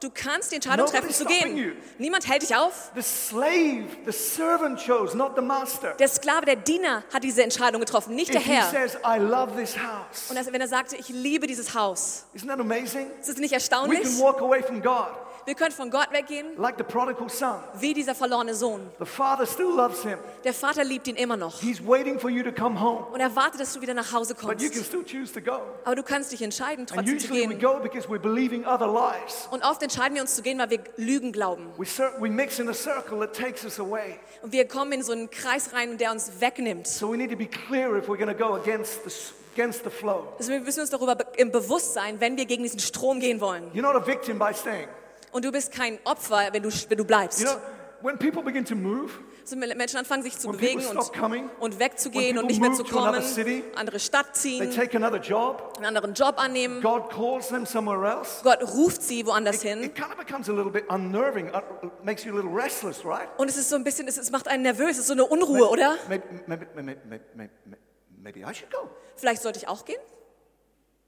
Du 0.00 0.10
kannst 0.12 0.50
die 0.50 0.56
Entscheidung 0.56 0.86
treffen 0.86 1.10
zu 1.10 1.24
stopping 1.24 1.56
you. 1.56 1.70
gehen. 1.70 1.76
Niemand 1.98 2.26
hält 2.26 2.42
dich 2.42 2.56
auf. 2.56 2.90
The 2.96 3.02
slave, 3.02 3.84
the 4.06 4.12
servant 4.12 4.80
chose, 4.84 5.16
not 5.16 5.32
the 5.36 5.42
master. 5.42 5.92
Der 6.00 6.08
Sklave, 6.08 6.46
der 6.46 6.56
Diener 6.56 7.04
hat 7.12 7.22
diese 7.22 7.42
Entscheidung 7.44 7.80
getroffen, 7.80 8.16
nicht 8.16 8.32
der 8.34 8.40
If 8.40 8.46
he 8.46 8.52
Herr. 8.54 8.70
says, 8.70 8.96
I 9.04 9.18
love 9.18 9.54
this 9.56 9.76
house, 9.76 10.30
Und 10.30 10.36
als- 10.38 10.50
wenn 10.52 10.60
er 10.60 10.68
sagte, 10.68 10.96
ich 10.96 11.10
liebe 11.10 11.46
dieses 11.46 11.74
Haus, 11.74 12.24
isn't 12.34 12.48
that 12.48 12.58
amazing? 12.58 13.06
ist 13.20 13.28
es 13.28 13.36
nicht 13.36 13.50
We 13.52 13.56
erstaunlich? 13.56 14.02
can 14.02 14.18
walk 14.20 14.40
away 14.40 14.62
from 14.62 14.82
God 14.82 15.08
Wir 15.46 15.54
können 15.54 15.72
von 15.72 15.90
Gott 15.90 16.08
weggehen, 16.12 16.46
like 16.58 16.76
the 16.78 16.84
prodigal 16.84 17.28
son. 17.30 17.56
wie 17.74 17.94
dieser 17.94 18.14
verlorene 18.14 18.54
Sohn. 18.54 18.90
The 18.98 19.06
father 19.06 19.46
still 19.46 19.70
loves 19.74 20.02
him. 20.02 20.18
Der 20.44 20.52
Vater 20.52 20.84
liebt 20.84 21.08
ihn 21.08 21.16
immer 21.16 21.36
noch. 21.36 21.60
He's 21.60 21.80
waiting 21.84 22.18
for 22.20 22.28
you 22.30 22.42
to 22.42 22.52
come 22.52 22.78
home, 22.80 23.06
Und 23.12 23.20
er 23.20 23.34
wartet, 23.34 23.60
dass 23.60 23.72
du 23.72 23.80
wieder 23.80 23.94
nach 23.94 24.12
Hause 24.12 24.34
but 24.34 24.60
you 24.60 24.68
can 24.68 24.78
kommst. 24.82 24.86
still 24.86 25.04
choose 25.04 25.32
to 25.32 25.40
go. 25.40 25.60
Aber 25.84 25.94
du 25.96 26.02
kannst 26.02 26.30
dich 26.32 26.42
entscheiden, 26.42 26.80
And 26.80 26.90
trotzdem 26.90 27.18
zu 27.18 27.26
usually 27.32 27.48
we 27.48 27.54
gehen. 27.56 27.60
go 27.60 27.78
because 27.82 28.06
we're 28.08 28.18
believing 28.20 28.64
other 28.66 28.86
lies. 28.86 29.48
Und 29.50 29.64
oft 29.64 29.82
entscheiden 29.82 30.14
wir 30.14 30.22
uns 30.22 30.34
zu 30.36 30.42
gehen, 30.42 30.58
weil 30.58 30.70
wir 30.70 30.80
Lügen 30.96 31.32
glauben. 31.32 31.66
We, 31.78 31.84
cir- 31.84 32.12
we 32.20 32.28
mix 32.28 32.58
in 32.58 32.68
a 32.68 32.74
circle 32.74 33.18
that 33.20 33.34
takes 33.34 33.64
us 33.64 33.80
away. 33.80 34.18
Und 34.42 34.52
wir 34.52 34.68
kommen 34.68 34.92
in 34.92 35.02
so 35.02 35.12
einen 35.12 35.30
Kreis 35.30 35.72
rein, 35.72 35.96
der 35.98 36.12
uns 36.12 36.40
wegnimmt. 36.40 36.86
So 36.86 37.10
we 37.12 37.16
need 37.16 37.30
to 37.30 37.36
be 37.36 37.46
clear 37.46 37.96
if 37.96 38.06
we're 38.08 38.18
going 38.18 38.28
to 38.28 38.34
go 38.34 38.54
against 38.54 39.04
the, 39.04 39.10
against 39.54 39.84
the 39.84 39.90
flow. 39.90 40.28
Müssen 40.38 40.64
wir 40.66 40.80
uns 40.82 40.90
darüber 40.90 41.14
be- 41.16 41.26
im 41.36 41.50
Bewusstsein, 41.50 42.20
wenn 42.20 42.36
wir 42.36 42.44
gegen 42.44 42.62
diesen 42.62 42.78
Strom 42.80 43.20
gehen 43.20 43.40
wollen. 43.40 43.70
You're 43.74 43.82
not 43.82 43.96
a 43.96 44.06
victim 44.06 44.38
by 44.38 44.52
staying. 44.54 44.88
Und 45.32 45.44
du 45.44 45.52
bist 45.52 45.72
kein 45.72 45.98
Opfer, 46.04 46.48
wenn 46.52 46.62
du, 46.62 46.70
wenn 46.88 46.98
du 46.98 47.04
bleibst. 47.04 47.40
You 47.40 47.46
know, 47.46 47.56
when 48.02 48.18
people 48.18 48.42
begin 48.42 48.64
to 48.64 48.74
move, 48.74 49.10
So 49.44 49.56
Menschen 49.56 49.98
anfangen 49.98 50.22
sich 50.22 50.38
zu 50.38 50.48
When 50.48 50.56
bewegen 50.56 50.86
und, 50.86 51.12
coming, 51.12 51.50
und 51.58 51.78
wegzugehen 51.78 52.38
und 52.38 52.46
nicht 52.46 52.60
mehr 52.60 52.72
zu 52.72 52.84
kommen, 52.84 53.22
city, 53.22 53.64
andere 53.74 53.98
Stadt 53.98 54.34
they 54.34 54.58
ziehen, 54.58 54.70
take 54.70 54.96
another 54.96 55.20
job, 55.20 55.74
einen 55.76 55.86
anderen 55.86 56.14
Job 56.14 56.34
annehmen. 56.38 56.80
God 56.80 57.10
calls 57.10 57.48
them 57.48 57.66
somewhere 57.66 58.06
else. 58.06 58.42
Gott 58.42 58.62
ruft 58.74 59.02
sie 59.02 59.26
woanders 59.26 59.56
It, 59.56 59.62
hin. 59.62 59.82
it 59.82 59.94
kind 59.94 60.12
of 60.12 60.74
unnerving, 60.88 61.50
uh, 61.52 62.56
restless, 62.56 63.04
right? 63.04 63.28
Und 63.38 63.48
es 63.48 63.56
ist 63.56 63.70
so 63.70 63.76
ein 63.76 63.84
bisschen, 63.84 64.06
es, 64.08 64.18
es 64.18 64.30
macht 64.30 64.46
einen 64.48 64.62
nervös, 64.62 64.92
es 64.92 64.98
ist 64.98 65.06
so 65.08 65.14
eine 65.14 65.24
Unruhe, 65.24 65.68
oder? 65.68 65.96
Maybe, 66.08 66.24
maybe, 66.46 66.66
maybe, 66.74 67.00
maybe, 67.08 67.24
maybe, 67.34 67.52
maybe 68.22 68.40
I 68.40 68.54
should 68.54 68.70
go. 68.70 68.88
Vielleicht 69.16 69.42
sollte 69.42 69.58
ich 69.58 69.68
auch 69.68 69.84
gehen? 69.84 70.00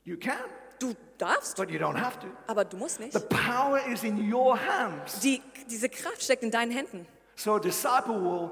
You 0.05 0.17
can, 0.19 0.35
Du 0.83 0.95
darfst, 1.18 1.57
but 1.57 1.71
you 1.71 1.79
don't 1.79 1.97
have 1.97 2.18
to. 2.18 2.27
aber 2.49 2.64
du 2.64 2.77
musst 2.77 2.99
nicht. 2.99 3.12
The 3.12 3.21
power 3.21 3.79
is 3.92 4.03
in 4.03 4.33
your 4.33 4.59
hands. 4.59 5.21
Die, 5.21 5.40
diese 5.71 5.88
Kraft 5.88 6.23
steckt 6.23 6.42
in 6.42 6.51
deinen 6.51 6.73
Händen. 6.73 7.07
So 7.37 7.55
a 7.55 7.61
disciple 7.61 8.14
will 8.21 8.51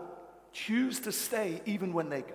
choose 0.53 1.01
to 1.03 1.11
stay 1.11 1.61
even 1.67 1.93
when 1.93 2.09
they 2.09 2.23
go, 2.23 2.35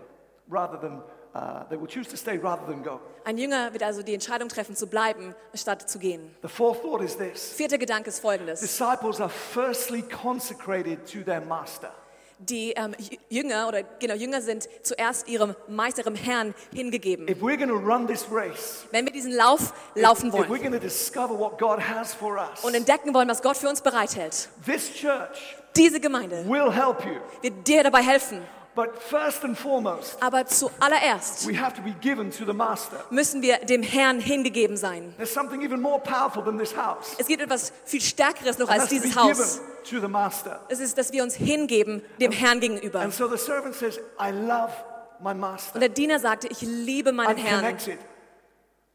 rather 0.50 0.78
than, 0.78 1.02
uh, 1.34 1.64
they 1.70 1.80
will 1.80 1.88
choose 1.88 2.10
to 2.10 2.18
stay 2.18 2.38
rather 2.38 2.66
than 2.66 2.84
go. 2.84 3.00
Ein 3.24 3.38
Jünger 3.38 3.72
wird 3.74 3.84
also 3.84 4.04
die 4.04 4.14
Entscheidung 4.14 4.50
treffen, 4.50 4.76
zu 4.76 4.88
bleiben, 4.88 5.34
statt 5.54 5.90
zu 5.90 5.98
gehen. 5.98 6.36
The 6.42 6.50
fourth 6.50 6.82
thought 6.82 7.02
is 7.02 7.16
this 7.18 7.54
Vierter 7.54 7.78
Gedanke 7.78 8.10
ist 8.10 8.20
folgendes. 8.20 8.60
disciples 8.60 9.22
are 9.22 9.30
firstly 9.30 10.02
consecrated 10.04 11.06
to 11.12 11.24
their 11.24 11.42
master. 11.42 11.92
Die 12.40 12.72
ähm, 12.72 12.94
Jünger 13.30 13.68
oder 13.68 13.84
genau 13.84 14.16
Jünger 14.16 14.42
sind 14.42 14.68
zuerst 14.84 15.28
ihrem 15.28 15.56
Meister, 15.68 16.02
ihrem 16.02 16.16
Herrn 16.16 16.54
hingegeben. 16.74 17.28
If 17.30 17.42
we're 17.42 17.58
run 17.74 18.08
this 18.08 18.26
race, 18.30 18.86
Wenn 18.92 19.06
wir 19.06 19.14
diesen 19.14 19.32
Lauf 19.32 19.74
laufen 19.96 20.30
if 20.30 20.34
we're 20.36 20.48
wollen 20.50 20.60
going 20.60 20.74
to 20.74 20.80
discover 20.80 21.38
what 21.40 21.58
God 21.58 21.80
has 21.80 22.14
for 22.14 22.38
us, 22.38 22.64
und 22.64 22.74
entdecken 22.74 23.14
wollen, 23.14 23.30
was 23.30 23.42
Gott 23.42 23.56
für 23.56 23.70
uns 23.70 23.82
bereithält, 23.82 24.50
this 24.66 24.94
church 24.94 25.56
diese 25.76 26.00
Gemeinde 26.00 26.46
will 26.48 26.72
help 26.72 27.06
you. 27.06 27.16
wird 27.42 27.68
dir 27.68 27.84
dabei 27.84 28.02
helfen. 28.02 28.42
But 28.76 29.02
first 29.02 29.44
and 29.46 29.58
foremost, 29.58 30.18
Aber 30.22 30.46
zuallererst 30.46 31.48
we 31.48 31.58
have 31.58 31.74
to 31.76 31.82
be 31.82 31.92
given 32.02 32.30
to 32.32 32.46
the 32.46 32.52
master. 32.54 32.98
müssen 33.10 33.42
wir 33.42 33.60
dem 33.60 33.82
Herrn 33.84 34.20
hingegeben 34.20 34.76
sein. 34.76 35.14
There's 35.16 35.34
something 35.34 35.62
even 35.62 35.80
more 35.82 36.00
powerful 36.00 36.44
than 36.44 36.58
this 36.60 36.76
house. 36.76 37.16
Es 37.18 37.28
gibt 37.28 37.42
etwas 37.42 37.72
viel 37.86 38.02
Stärkeres 38.02 38.58
noch 38.58 38.70
And 38.70 38.82
als 38.82 38.90
that's 38.90 39.02
to 39.02 39.08
be 39.08 39.08
dieses 39.08 39.16
given 39.16 39.46
Haus. 39.46 39.62
to 39.90 40.00
the 40.02 40.08
master. 40.08 40.60
Es 40.68 40.80
ist, 40.82 40.98
dass 40.98 41.14
wir 41.14 41.24
uns 41.24 41.36
hingeben 41.36 42.02
dem 42.20 42.32
Herrn 42.34 42.60
gegenüber. 42.60 43.00
And 43.00 43.14
so 43.14 43.28
the 43.30 43.38
servant 43.38 43.76
says, 43.76 43.98
I 44.20 44.32
love 44.32 44.72
my 45.22 45.32
Und 45.32 45.40
master. 45.40 45.80
der 45.80 45.90
Diener 45.90 46.20
sagte, 46.20 46.48
ich 46.50 46.62
liebe 46.62 47.14
meinen 47.14 47.38
I'm 47.38 47.42
Herrn 47.42 47.62
connected. 47.62 47.98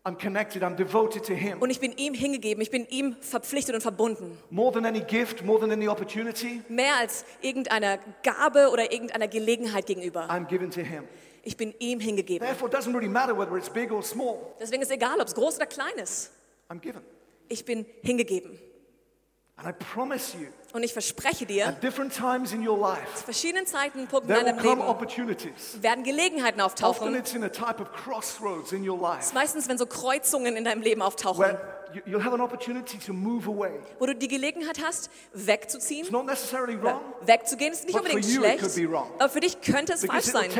I'm 0.03 0.17
connected. 0.17 0.63
I'm 0.63 0.77
devoted 0.77 1.25
to 1.25 1.35
him. 1.35 1.61
und 1.61 1.69
ich 1.69 1.79
bin 1.79 1.93
ihm 1.93 2.15
hingegeben, 2.15 2.63
ich 2.63 2.71
bin 2.71 2.87
ihm 2.89 3.17
verpflichtet 3.21 3.75
und 3.75 3.83
verbunden. 3.83 4.39
More 4.49 4.73
than 4.73 4.87
any 4.87 5.01
gift, 5.01 5.45
more 5.45 5.61
than 5.61 5.71
any 5.71 5.89
opportunity, 5.89 6.63
Mehr 6.69 6.97
als 6.97 7.25
irgendeiner 7.43 7.99
Gabe 8.23 8.71
oder 8.71 8.93
irgendeiner 8.93 9.29
Gelegenheit 9.29 9.87
gegenüber. 9.87 10.29
I'm 10.31 10.47
given 10.47 10.71
to 10.71 10.81
him. 10.81 11.05
Ich 11.43 11.57
bin 11.57 11.75
ihm 11.79 12.01
hingegeben. 12.01 12.47
Therefore, 12.47 12.71
it 12.71 12.75
doesn't 12.77 12.95
really 12.95 13.09
matter 13.09 13.37
whether 13.37 13.57
it's 13.57 13.69
big 13.69 13.93
or 13.93 14.03
small. 14.03 14.39
Deswegen 14.59 14.83
ist 14.83 14.91
egal, 14.91 15.21
ob 15.21 15.27
es 15.27 15.35
groß 15.35 15.57
oder 15.57 15.67
klein 15.67 15.95
ist. 16.03 16.31
I'm 16.71 16.81
given. 16.81 17.03
Ich 17.49 17.65
bin 17.65 17.85
hingegeben. 18.03 18.53
And 18.53 18.59
I 18.59 18.59
promise 18.59 19.50
you, 19.50 19.50
Und 20.73 20.85
ich 20.85 20.93
verspreche 20.93 21.47
dir, 21.47 21.67
at 21.67 21.83
different 21.83 22.15
times 22.15 22.53
in 22.53 22.67
your 22.67 22.79
life, 22.79 23.03
zu 23.17 23.25
verschiedenen 23.25 23.67
Zeitpunkten 23.67 24.23
in 24.23 24.29
deinem 24.29 24.59
Leben 24.61 24.81
werden 25.81 26.05
Gelegenheiten 26.05 26.61
auftauchen. 26.61 27.13
your 28.89 29.01
life 29.01 29.35
Meistens, 29.35 29.69
wenn 29.69 29.79
so 29.79 29.87
Kreuzungen 29.87 30.57
in 30.57 30.65
deinem 30.65 30.83
Leben 30.83 31.03
auftauchen, 31.03 31.45
wo 33.99 34.07
du 34.07 34.15
die 34.15 34.29
Gelegenheit 34.29 34.81
hast, 34.85 35.11
wegzuziehen. 35.33 36.07
Wrong 36.13 36.29
wegzugehen 37.23 37.73
ist 37.73 37.85
nicht 37.87 37.97
unbedingt 37.99 38.25
schlecht, 38.25 38.63
aber 39.19 39.29
für 39.29 39.41
dich 39.41 39.61
könnte 39.61 39.95
es 39.95 40.05
falsch 40.05 40.27
sein, 40.27 40.51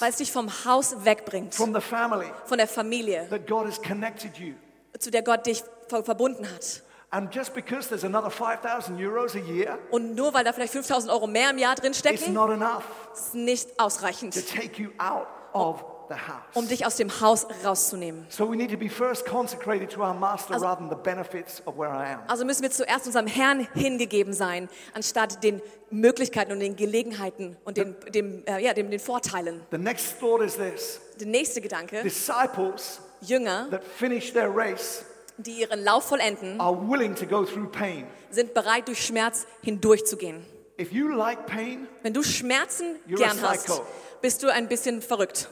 weil 0.00 0.10
es 0.10 0.16
dich 0.16 0.32
vom 0.32 0.64
Haus 0.64 1.04
wegbringt, 1.04 1.54
von 1.54 1.72
der 1.72 2.66
Familie, 2.66 3.28
that 3.30 3.46
God 3.46 3.66
has 3.66 3.80
connected 3.80 4.36
you. 4.36 4.54
zu 4.98 5.12
der 5.12 5.22
Gott 5.22 5.46
dich 5.46 5.62
ver- 5.88 6.02
verbunden 6.02 6.44
hat. 6.52 6.82
And 7.10 7.32
just 7.34 7.54
because 7.54 7.88
there's 7.88 8.04
another 8.04 8.30
5,000 8.30 8.98
euros 8.98 9.34
a 9.34 9.38
year, 9.38 9.78
Und 9.90 10.14
nur 10.14 10.34
weil 10.34 10.44
da 10.44 10.52
vielleicht 10.52 10.72
5000 10.74 11.10
Euro 11.10 11.26
mehr 11.26 11.50
im 11.50 11.58
Jahr 11.58 11.74
drin 11.74 11.90
it's 11.92 12.00
stecken, 12.00 12.34
not 12.34 12.50
enough 12.50 12.84
ist 13.14 13.34
nicht 13.34 13.80
ausreichend, 13.80 14.34
to 14.34 14.40
take 14.42 14.80
you 14.82 14.90
out 14.98 15.26
of 15.54 15.82
the 16.10 16.14
house. 16.14 16.44
um 16.54 16.68
dich 16.68 16.84
aus 16.84 16.96
dem 16.96 17.08
Haus 17.22 17.46
rauszunehmen. 17.64 18.26
So 18.28 18.50
we 18.50 18.56
need 18.56 18.70
to 18.70 18.76
be 18.76 18.90
first 18.90 19.24
consecrated 19.24 19.90
to 19.90 20.02
our 20.02 20.12
master 20.12 20.52
Also- 20.52 20.66
rather 20.66 20.80
than 20.86 20.90
the 20.90 21.02
benefits 21.02 21.62
of 21.66 21.78
where 21.78 21.88
I 21.88 22.12
am. 22.12 22.20
Also 22.28 22.44
müssen 22.44 22.60
wir 22.62 22.70
zuerst 22.70 23.06
unserem 23.06 23.26
Herrn 23.26 23.66
hingegeben 23.74 24.34
sein, 24.34 24.68
anstatt 24.92 25.42
den 25.42 25.62
Möglichkeiten 25.90 26.52
und 26.52 26.60
den 26.60 26.76
Gelegenheiten 26.76 27.56
und 27.64 27.78
den, 27.78 27.96
dem, 28.10 28.42
äh, 28.46 28.62
ja, 28.62 28.74
dem, 28.74 28.90
den 28.90 29.00
Vorteilen. 29.00 29.62
The 29.70 29.78
next 29.78 30.20
thought 30.20 30.42
is 30.42 30.56
this 30.58 31.00
Der 31.18 31.26
nächste 31.26 31.62
Gedanke, 31.62 32.02
disciples 32.02 33.00
Jünger, 33.22 33.68
that 33.70 33.82
finish 33.82 34.30
their 34.34 34.54
race 34.54 35.06
die 35.38 35.60
ihren 35.60 35.82
Lauf 35.84 36.04
vollenden, 36.04 36.60
are 36.60 36.76
willing 36.88 37.14
to 37.14 37.26
go 37.26 37.44
through 37.44 37.70
pain. 37.70 38.06
sind 38.30 38.54
bereit, 38.54 38.88
durch 38.88 39.04
Schmerz 39.04 39.46
hindurchzugehen. 39.62 40.44
If 40.80 40.92
you 40.92 41.08
like 41.08 41.46
pain, 41.46 41.88
Wenn 42.02 42.12
du 42.14 42.22
Schmerzen 42.22 42.96
You're 43.08 43.14
a 43.24 43.28
gern 43.34 43.42
hast, 43.42 43.66
psycho. 43.66 43.84
bist 44.20 44.42
du 44.42 44.48
ein 44.52 44.68
bisschen 44.68 45.02
verrückt. 45.02 45.48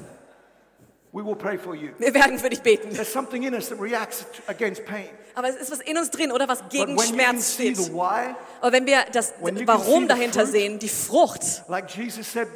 we 1.13 1.25
will 1.25 1.35
pray 1.35 1.57
for 1.59 1.75
you. 1.75 1.91
Wir 1.99 2.13
werden 2.15 2.39
für 2.39 2.51
dich 2.51 2.61
beten. 2.63 2.91
There's 2.93 3.11
something 3.13 3.43
in 3.45 3.55
us 3.55 3.69
that 3.71 3.81
reacts 3.81 4.25
against 4.49 4.85
pain. 4.85 5.09
Aber 5.35 5.49
es 5.49 5.57
ist 5.57 5.71
was 5.71 5.81
in 5.81 5.97
uns 5.99 6.11
drin, 6.11 6.31
oder 6.33 6.47
was 6.49 6.61
But 6.63 6.71
gegen 6.71 6.97
when 6.97 6.97
you 6.97 7.03
can 7.03 7.15
Schmerz 7.15 7.57
see 7.57 7.75
steht. 7.75 7.87
the 7.87 7.93
why, 7.93 8.35
Aber 8.61 8.73
wenn 8.73 8.87
wir 8.87 9.05
das 9.13 9.33
When 9.41 9.57
you 9.57 9.65
can 9.67 9.79
see 9.79 9.87
Warum 9.87 10.03
the 10.03 10.09
dahinter 10.09 10.41
fruit- 10.43 10.51
sehen, 10.53 10.79
die 10.79 10.89
Frucht, 10.89 11.43
like 11.69 11.89
Jesus 11.97 12.31
said, 12.33 12.49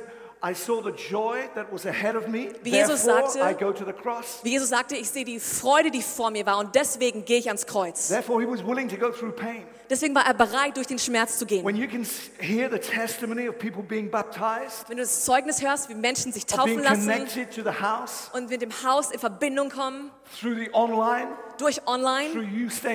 I 0.42 0.55
saw 0.55 0.81
the 0.83 0.92
joy 0.92 1.37
that 1.55 1.70
was 1.70 1.85
ahead 1.85 2.16
of 2.16 2.26
me. 2.26 2.48
Wie 2.62 2.70
Jesus 2.70 3.05
Therefore, 3.05 3.31
sagte- 3.31 3.50
I 3.50 3.55
go 3.55 3.72
to 3.72 3.85
the 3.85 3.92
cross. 3.92 4.40
wie 4.42 4.53
Jesus 4.53 4.70
sagte, 4.70 4.96
ich 4.96 5.11
sehe 5.11 5.24
die 5.24 5.38
Freude, 5.38 5.90
die 5.90 6.00
vor 6.00 6.31
mir 6.31 6.46
war 6.46 6.59
und 6.59 6.74
deswegen 6.74 7.26
gehe 7.26 7.38
ich 7.38 7.48
ans 7.48 7.66
Kreuz. 7.66 8.09
Therefore, 8.09 8.40
he 8.42 8.50
was 8.50 8.64
willing 8.64 8.88
to 8.88 8.96
go 8.96 9.11
through 9.11 9.33
pain. 9.37 9.66
Deswegen 9.90 10.14
war 10.14 10.24
er 10.24 10.33
bereit, 10.35 10.76
durch 10.76 10.87
den 10.87 10.98
Schmerz 10.98 11.37
zu 11.37 11.44
gehen. 11.44 11.64
When 11.64 11.76
you 11.76 11.87
can 11.88 12.07
hear 12.38 12.70
the 12.70 12.79
testimony 12.79 13.48
of 13.48 13.59
people 13.59 13.83
being 13.83 14.11
baptized, 14.11 14.88
Wenn 14.88 14.96
du 14.96 15.03
das 15.03 15.24
Zeugnis 15.26 15.61
hörst, 15.61 15.90
wie 15.90 15.94
Menschen 15.94 16.33
sich 16.33 16.46
taufen 16.46 16.76
being 16.76 16.83
lassen 16.85 17.11
connected 17.11 17.55
to 17.55 17.62
the 17.62 17.83
house 17.83 18.31
und 18.33 18.48
mit 18.48 18.62
dem 18.62 18.70
Haus 18.83 19.11
in 19.11 19.18
Verbindung 19.18 19.68
kommen, 19.68 20.11
through 20.40 20.55
the 20.55 20.72
online, 20.72 21.29
durch 21.60 21.86
online, 21.86 22.30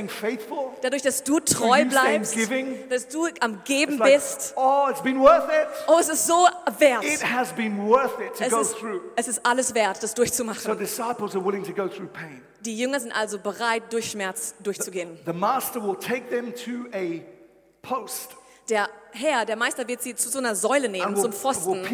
faithful, 0.09 0.71
dadurch, 0.81 1.01
dass 1.01 1.23
du 1.23 1.39
treu 1.39 1.85
bleibst, 1.85 2.33
giving. 2.33 2.89
dass 2.89 3.07
du 3.07 3.27
am 3.39 3.63
Geben 3.63 3.97
like, 3.97 4.13
bist. 4.15 4.53
oh, 4.55 4.87
it's 4.89 5.01
been 5.01 5.19
worth 5.19 5.47
it. 5.49 5.67
Oh, 5.87 5.97
es 5.99 6.09
ist 6.09 6.25
so 6.25 6.47
wert. 6.79 7.03
It 7.03 7.23
has 7.23 7.53
been 7.53 7.77
worth 7.87 8.19
it 8.19 8.35
to 8.37 8.43
Es 8.43 8.51
go 8.51 8.61
ist, 8.61 8.77
through. 8.77 9.01
es 9.15 9.27
ist 9.27 9.45
alles 9.45 9.73
wert, 9.73 10.01
das 10.01 10.11
So 10.11 10.15
durchzumachen. 10.15 10.77
disciples 10.77 11.35
are 11.35 11.45
willing 11.45 11.63
to 11.63 11.73
go 11.73 11.87
through 11.87 12.07
pain. 12.11 12.41
Die 12.61 12.77
Jünger 12.77 12.99
sind 12.99 13.11
also 13.11 13.37
bereit, 13.37 13.83
durch 13.91 14.11
Schmerz 14.11 14.55
durchzugehen. 14.63 15.19
The 15.25 15.33
master 15.33 15.81
will 15.83 15.95
take 15.95 16.29
them 16.29 16.53
to 16.55 16.89
a 16.97 17.21
post 17.81 18.31
Der 18.69 18.89
Herr, 19.11 19.45
der 19.45 19.55
Meister 19.55 19.87
wird 19.87 20.01
sie 20.01 20.15
zu 20.15 20.29
so 20.29 20.39
einer 20.39 20.55
Säule 20.55 20.89
nehmen, 20.89 21.15
zum 21.15 21.31
Pfosten 21.31 21.85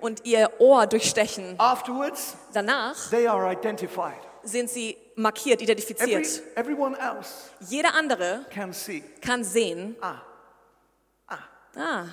und 0.00 0.24
ihr 0.26 0.50
Ohr 0.58 0.86
durchstechen. 0.86 1.54
Afterwards, 1.58 2.36
Danach 2.52 3.08
they 3.08 3.26
are 3.26 3.50
identified. 3.50 4.20
sind 4.42 4.68
sie 4.68 4.96
markiert, 5.16 5.60
Every, 5.60 5.72
identifiziert. 5.72 6.42
everyone 6.56 6.96
else 6.98 7.50
Jeder 7.68 7.94
andere 7.94 8.44
can 8.50 8.72
see. 8.72 9.02
kann 9.20 9.44
sehen, 9.44 9.96
Ah, 11.74 12.04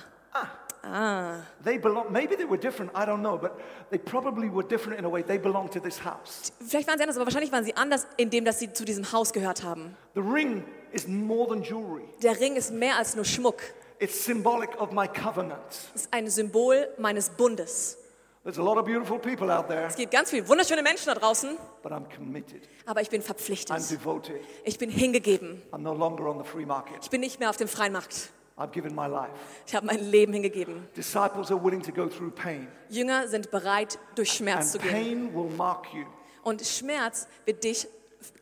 ah, 0.82 1.42
they 1.62 1.76
belong. 1.78 2.10
Maybe 2.10 2.34
they 2.36 2.46
were 2.46 2.56
different. 2.56 2.90
I 2.94 3.04
don't 3.04 3.20
know, 3.20 3.36
but 3.36 3.52
they 3.90 3.98
probably 3.98 4.48
were 4.48 4.62
different 4.66 4.98
in 4.98 5.04
a 5.04 5.08
way. 5.10 5.22
They 5.22 5.36
belong 5.38 5.68
to 5.72 5.80
this 5.80 5.98
house. 5.98 6.50
vielleicht 6.66 6.88
waren 6.88 6.96
sie 6.96 7.02
anders, 7.04 7.16
aber 7.16 7.26
wahrscheinlich 7.26 7.52
waren 7.52 7.64
sie 7.64 7.76
anders, 7.76 8.06
indem 8.16 8.44
dass 8.46 8.58
sie 8.58 8.72
zu 8.72 8.84
diesem 8.86 9.12
Haus 9.12 9.32
gehört 9.34 9.62
haben. 9.62 9.94
The 10.14 10.20
ring 10.22 10.64
is 10.92 11.06
more 11.06 11.46
than 11.48 11.62
jewelry. 11.62 12.04
Der 12.22 12.38
Ring 12.40 12.56
ist 12.56 12.70
mehr 12.72 12.96
als 12.96 13.14
nur 13.14 13.26
Schmuck. 13.26 13.60
It's 13.98 14.24
symbolic 14.24 14.80
of 14.80 14.92
my 14.92 15.06
covenant. 15.06 15.60
Es 15.94 16.02
ist 16.04 16.08
ein 16.14 16.30
Symbol 16.30 16.88
meines 16.96 17.28
Bundes. 17.28 17.98
There's 18.42 18.58
a 18.58 18.62
lot 18.62 18.78
of 18.78 18.86
beautiful 18.86 19.18
people 19.18 19.50
out 19.50 19.68
there, 19.68 19.86
Es 19.86 19.96
gibt 19.96 20.12
ganz 20.12 20.30
viele 20.30 20.48
wunderschöne 20.48 20.82
Menschen 20.82 21.06
da 21.06 21.14
draußen, 21.14 21.58
but 21.82 21.92
I'm 21.92 22.04
committed. 22.16 22.62
aber 22.86 23.02
ich 23.02 23.10
bin 23.10 23.20
I'm 23.20 23.24
verpflichtet. 23.26 23.90
devoted. 23.90 24.40
Ich 24.64 24.78
bin 24.78 24.88
hingegeben. 24.88 25.60
I'm 25.72 25.78
no 25.82 25.92
longer 25.92 26.24
on 26.26 26.38
the 26.42 26.44
free 26.48 26.64
market. 26.64 26.96
Ich 27.02 27.10
bin 27.10 27.20
nicht 27.20 27.38
mehr 27.38 27.50
auf 27.50 27.58
dem 27.58 27.68
freien 27.68 27.92
Markt. 27.92 28.30
I've 28.56 28.70
given 28.72 28.94
my 28.94 29.06
life. 29.06 29.30
Ich 29.66 29.74
habe 29.74 29.84
mein 29.86 30.00
Leben 30.10 30.32
hingegeben. 30.32 30.88
Disciples 30.96 31.50
are 31.50 31.62
willing 31.62 31.82
to 31.82 31.92
go 31.92 32.06
through 32.08 32.30
pain, 32.34 32.66
Jünger 32.88 33.28
sind 33.28 33.50
bereit, 33.50 33.98
durch 34.14 34.32
Schmerz 34.32 34.72
zu 34.72 34.78
and 34.78 34.88
gehen. 34.88 35.30
pain 35.32 35.34
will 35.34 35.50
mark 35.56 35.86
you. 35.92 36.04
Und 36.42 36.62
Schmerz 36.66 37.28
wird 37.44 37.62
dich 37.62 37.86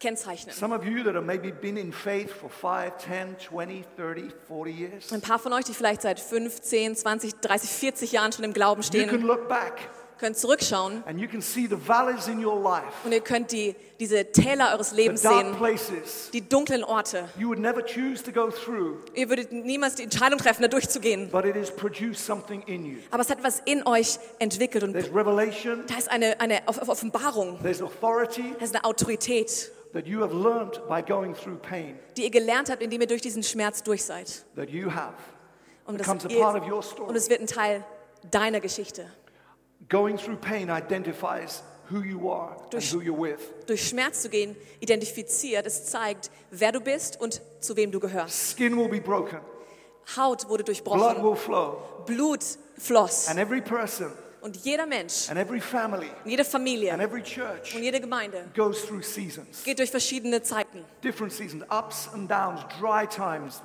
kennzeichnen. 0.01 0.55
Some 0.55 0.75
of 0.75 0.85
you 0.85 1.03
that 1.05 1.15
have 1.15 1.25
maybe 1.25 1.51
been 1.51 1.77
in 1.77 1.93
faith 1.93 2.31
for 2.31 2.51
5, 2.51 2.99
10, 2.99 3.39
20, 3.39 3.85
30, 3.97 4.31
40 4.47 4.71
years, 4.71 5.13
Ein 5.13 5.21
paar 5.21 5.39
von 5.39 5.53
euch, 5.53 5.65
die 5.65 5.75
vielleicht 5.75 6.03
seit 6.03 6.21
15, 6.21 6.97
20, 6.97 7.35
30, 7.41 7.71
40 7.71 8.13
Jahren 8.13 8.33
schon 8.33 8.45
im 8.45 8.53
Glauben 8.53 8.83
you 8.83 8.91
can 8.91 9.09
stehen, 9.09 9.23
look 9.23 9.49
back 9.49 9.89
könnt 10.19 10.37
zurückschauen 10.37 11.03
and 11.07 11.19
you 11.21 11.29
can 11.29 11.41
see 11.41 11.67
the 11.67 11.77
valleys 11.77 12.29
in 12.29 12.45
your 12.45 12.61
life, 12.63 12.85
und 13.05 13.13
ihr 13.13 13.21
könnt 13.21 13.53
die, 13.53 13.75
diese 14.01 14.31
Täler 14.33 14.73
eures 14.73 14.91
the 14.91 14.97
Lebens 14.97 15.23
dark 15.23 15.45
sehen, 15.45 15.55
places 15.57 16.31
die 16.33 16.47
dunklen 16.47 16.85
Orte. 16.85 17.29
you 17.39 17.49
would 17.49 17.59
never 17.59 17.81
choose 17.85 18.23
to 18.23 18.33
go 18.33 18.51
through, 18.51 18.97
Ihr 19.15 19.29
würdet 19.29 19.53
niemals 19.53 19.95
die 19.95 20.03
Entscheidung 20.05 20.39
treffen, 20.39 20.63
da 20.63 20.69
durchzugehen. 20.69 21.31
but 21.31 21.45
it 21.45 21.55
has 21.57 21.71
produced 21.75 22.25
something 22.25 22.63
in 22.67 22.85
you. 22.85 22.99
Aber 23.11 23.23
es 23.23 23.31
hat 23.31 23.43
was 23.43 23.61
in 23.65 23.87
euch 23.87 24.19
entwickelt 24.39 24.85
und 24.85 24.93
There's 24.93 25.09
revelation, 25.15 25.85
da 25.87 25.97
ist 25.97 26.11
eine, 26.11 26.41
eine 26.41 26.61
Off- 26.67 26.83
Off- 26.83 26.89
Offenbarung, 26.89 27.59
there's 27.63 27.81
authority 27.83 28.55
da 28.59 28.65
ist 28.65 28.75
eine 28.75 28.85
Autorität, 28.85 29.71
that 29.93 30.07
you 30.07 30.21
have 30.21 30.35
learned 30.35 30.81
by 30.89 31.01
going 31.03 31.35
through 31.35 31.57
pain 31.63 31.99
die 32.17 32.25
ihr 32.25 32.31
gelernt 32.31 32.69
habt, 32.71 32.83
indem 32.83 33.01
ihr 33.01 33.07
durch 33.07 33.23
diesen 33.23 33.43
Schmerz 33.43 33.83
durch 33.83 34.05
seid. 34.05 34.45
that 34.57 34.69
you 34.71 34.91
have. 34.95 35.15
Und, 35.87 36.07
a 36.07 36.29
ihr, 36.29 37.03
und 37.07 37.17
es 37.17 37.31
wird 37.31 37.41
ein 37.41 37.47
Teil 37.47 37.83
deiner 38.31 38.61
Geschichte. 38.61 39.07
Going 39.89 40.19
through 40.19 40.37
pain 40.37 40.69
identifies 40.71 41.63
who 41.91 42.01
you 42.03 42.31
are 42.31 42.53
and 42.63 42.71
Durch- 42.73 42.93
who 42.93 43.01
you're 43.01 43.17
with. 43.19 43.41
Durch 43.67 43.89
Schmerz 43.89 44.23
zu 44.23 44.29
gehen, 44.29 44.55
identifiziert, 44.81 45.67
es 45.67 45.87
zeigt, 45.87 46.31
wer 46.51 46.73
du 46.73 46.81
bist 46.81 47.19
und 47.21 47.41
zu 47.61 47.75
wem 47.77 47.91
du 47.91 47.99
gehörst. 48.01 48.55
Skin 48.57 48.77
will 48.77 48.89
be 48.89 49.01
broken, 49.01 49.39
Haut 50.17 50.49
wurde 50.49 50.65
blood 50.65 50.69
durchbrochen, 50.69 51.23
will 51.23 51.37
flow, 51.37 51.83
Blut 52.07 52.45
floss. 52.77 53.29
and 53.29 53.39
every 53.39 53.61
person 53.63 54.13
Und 54.41 54.57
jeder 54.59 54.87
Mensch, 54.87 55.29
and 55.31 55.39
every 55.39 55.61
family 55.61 56.09
und 56.25 56.31
jede 56.31 56.43
and 56.43 56.51
Familie 56.51 56.91
every 56.93 57.23
church 57.23 57.75
und 57.75 57.83
jede 57.83 58.01
Gemeinde 58.01 58.45
goes 58.55 58.85
through 58.87 59.03
seasons. 59.03 59.65
geht 59.65 59.79
durch 59.79 59.91
verschiedene 59.91 60.43
Zeiten. 60.43 60.85
Different 61.03 61.33
seasons, 61.33 61.65
ups 61.71 62.09
and 62.13 62.31
downs, 62.31 62.61
dry 62.79 63.07
times, 63.07 63.63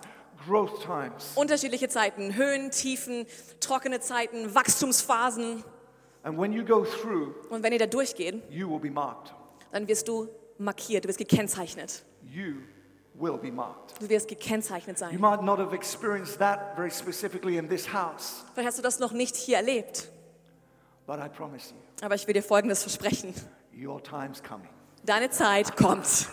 growth 0.47 0.81
times. 0.83 1.31
Unterschiedliche 1.35 1.89
Zeiten, 1.89 2.35
Höhen, 2.35 2.71
Tiefen, 2.71 3.25
trockene 3.59 3.99
Zeiten, 3.99 4.55
Wachstumsphasen. 4.55 5.63
And 6.23 6.37
when 6.37 6.53
you 6.53 6.63
go 6.63 6.83
through, 6.85 7.33
Und 7.49 7.63
wenn 7.63 7.73
ihr 7.73 7.79
da 7.79 7.85
durchgeht, 7.85 8.43
you 8.49 8.69
will 8.69 8.79
be 8.79 8.89
marked. 8.89 9.33
dann 9.71 9.87
wirst 9.87 10.07
du 10.07 10.29
markiert, 10.57 11.03
du 11.03 11.09
wirst 11.09 11.17
gekennzeichnet. 11.19 12.03
You 12.25 12.55
will 13.15 13.37
be 13.37 13.51
marked. 13.51 13.99
Du 14.01 14.07
wirst 14.09 14.27
gekennzeichnet 14.29 14.97
You 14.99 15.05
sein. 15.07 15.19
might 15.19 15.41
not 15.43 15.59
have 15.59 15.75
experienced 15.75 16.39
that 16.39 16.75
very 16.75 16.89
specifically 16.91 17.57
in 17.57 17.67
this 17.67 17.91
house, 17.91 18.43
Vielleicht 18.53 18.67
hast 18.69 18.77
du 18.77 18.81
das 18.83 18.99
noch 18.99 19.11
nicht 19.11 19.35
hier 19.35 19.57
erlebt, 19.57 20.09
but 21.05 21.19
I 21.19 21.27
promise 21.27 21.71
you, 21.71 22.05
aber 22.05 22.15
ich 22.15 22.25
will 22.25 22.33
dir 22.33 22.41
Folgendes 22.43 22.81
versprechen. 22.83 23.33
your 23.77 24.01
time's 24.01 24.41
coming. 24.41 24.69
Deine 25.05 25.29
Zeit 25.29 25.75
kommt. 25.75 26.27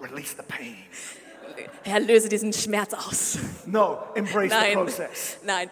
Release 0.00 0.34
the 0.34 0.42
pain. 0.48 0.76
Herr, 1.82 2.00
löse 2.00 2.30
diesen 2.30 2.54
Schmerz 2.54 2.94
aus. 2.94 3.36
No, 3.66 3.98
embrace 4.14 4.50
the 4.50 4.56
Nein, 4.56 4.72
process. 4.74 5.36
nein. 5.44 5.68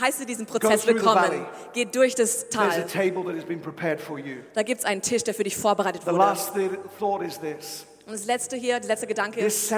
Heiße 0.00 0.24
diesen 0.26 0.46
Prozess 0.46 0.86
willkommen. 0.86 1.46
Geh 1.72 1.84
durch 1.84 2.14
das 2.14 2.48
Tal. 2.48 2.86
table 2.86 3.24
that 3.24 3.36
has 3.36 3.44
been 3.44 3.60
prepared 3.60 4.00
for 4.00 4.18
you. 4.18 4.36
Da 4.54 4.62
gibt 4.62 4.80
es 4.80 4.84
einen 4.86 5.02
Tisch, 5.02 5.24
der 5.24 5.34
für 5.34 5.44
dich 5.44 5.56
vorbereitet 5.56 6.02
The 6.02 6.08
wurde. 6.08 6.18
last 6.18 6.54
th- 6.54 6.70
thought 6.98 7.22
is 7.22 7.38
this 7.40 7.86
Und 8.06 8.12
das 8.12 8.26
letzte 8.26 8.56
hier, 8.56 8.78
der 8.80 8.88
letzte 8.88 9.06
Gedanke 9.06 9.40
ist, 9.40 9.70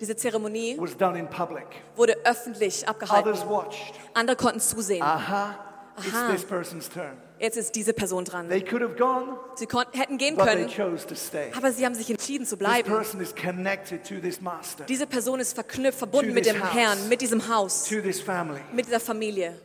diese 0.00 0.14
Zeremonie 0.16 0.76
was 0.78 0.96
done 0.96 1.18
in 1.18 1.28
public. 1.28 1.66
wurde 1.96 2.16
öffentlich 2.24 2.86
abgehalten. 2.86 3.32
Andere 4.14 4.36
konnten 4.36 4.60
zusehen. 4.60 5.02
Aha, 5.02 5.58
it's 5.98 6.14
Aha. 6.14 6.36
This. 7.38 7.42
Jetzt 7.44 7.56
ist 7.56 7.74
diese 7.74 7.92
Person 7.92 8.24
dran. 8.24 8.48
They 8.48 8.62
could 8.62 8.82
have 8.82 8.94
gone, 8.96 9.38
Sie 9.56 9.66
hätten 9.92 10.18
gehen 10.18 10.36
but 10.36 10.46
they 10.46 10.54
können, 10.66 10.68
chose 10.68 11.06
to 11.06 11.14
stay. 11.14 11.50
aber 11.56 11.72
sie 11.72 11.84
haben 11.86 11.94
sich 11.94 12.10
entschieden 12.10 12.44
zu 12.46 12.56
This 12.56 12.66
bleiben. 12.66 12.88
person 12.90 13.20
is 13.20 13.34
connected 13.34 14.04
to 14.04 14.20
this 14.20 14.40
master, 14.40 14.84
Diese 14.84 15.06
Person 15.06 15.40
ist 15.40 15.54
verknüpft, 15.54 15.98
verbunden 15.98 16.34
mit 16.34 16.44
this 16.44 16.52
dem 16.52 16.62
house. 16.62 16.74
Herrn, 16.74 17.08
mit 17.08 17.20
diesem 17.20 17.48
Haus, 17.48 17.84
to 17.84 18.00
this 18.00 18.20
family. 18.20 18.60
mit 18.72 18.86
dieser 18.86 19.00
Familie. 19.00 19.58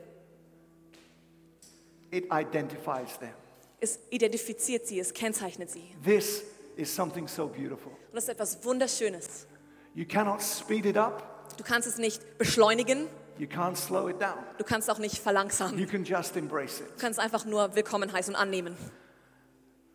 It 2.12 2.26
identifies 2.32 3.18
them. 3.20 3.34
Es 3.80 4.00
identifiziert 4.12 4.86
sie, 4.88 5.00
es 5.00 5.14
kennzeichnet 5.14 5.70
sie. 5.72 5.84
This 6.04 6.44
is 6.78 6.94
something 6.94 7.28
so 7.28 7.48
beautiful. 7.48 7.92
Und 7.92 8.16
das 8.16 8.26
ist 8.26 8.30
etwas 8.30 8.64
Wunderschönes. 8.64 9.48
You 9.96 10.06
cannot 10.08 10.42
speed 10.42 10.86
it 10.86 10.98
up, 10.98 11.30
Du 11.58 11.64
kannst 11.64 11.88
es 11.88 11.98
nicht 11.98 12.38
beschleunigen, 12.40 13.08
you 13.40 13.48
can't 13.48 13.76
slow 13.78 14.08
it 14.10 14.20
down. 14.22 14.38
du 14.58 14.64
kannst 14.64 14.90
auch 14.90 15.00
nicht 15.00 15.18
verlangsamen. 15.20 15.78
You 15.80 15.88
can 15.88 16.04
just 16.04 16.36
embrace 16.38 16.80
it. 16.82 16.88
Du 16.96 17.02
kannst 17.02 17.20
einfach 17.20 17.46
nur 17.46 17.76
willkommen 17.76 18.12
heißen 18.12 18.34
und 18.36 18.40
annehmen. 18.40 18.76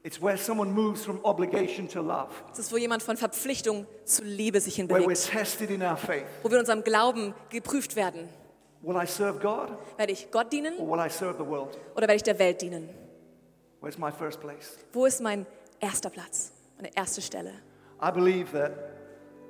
It's 0.05 0.23
where 0.23 0.37
someone 0.39 0.71
moves 0.71 1.05
from 1.05 1.19
obligation 1.25 1.89
to 1.89 2.01
love, 2.01 2.29
Es 2.53 2.59
ist, 2.61 2.73
wo 2.73 2.77
jemand 2.77 3.03
von 3.03 3.17
Verpflichtung 3.17 3.87
zu 4.05 4.23
Liebe 4.23 4.61
sich 4.61 4.79
where 4.79 4.89
we're 4.89 4.99
hinbewegt. 5.01 5.31
tested 5.31 5.71
in 5.71 5.83
our 5.83 5.97
faith. 5.97 6.25
Wo 6.43 6.49
wir 6.49 6.57
in 6.57 6.61
unserem 6.61 6.85
Glauben 6.85 7.35
geprüft 7.51 7.97
werden. 7.97 8.29
Will 8.81 8.97
I 8.97 9.07
serve 9.07 9.41
God 9.41 9.71
Werde 9.97 10.13
ich 10.13 10.31
Gott 10.31 10.53
dienen 10.53 10.79
or 10.79 10.89
will 10.97 11.05
I 11.05 11.11
serve 11.11 11.35
the 11.37 11.45
world? 11.49 11.77
oder 11.97 12.03
werde 12.03 12.15
ich 12.15 12.23
der 12.23 12.39
Welt 12.39 12.63
dienen? 12.63 12.89
Where's 13.81 13.99
my 13.99 14.11
first 14.13 14.41
place? 14.41 14.79
Wo 14.93 15.05
ist 15.05 15.21
mein 15.21 15.47
erster 15.81 16.11
Platz? 16.11 16.53
Meine 16.77 16.95
erste 16.97 17.21
Stelle? 17.21 17.53
I 18.01 18.11
believe 18.13 18.53
that 18.53 18.73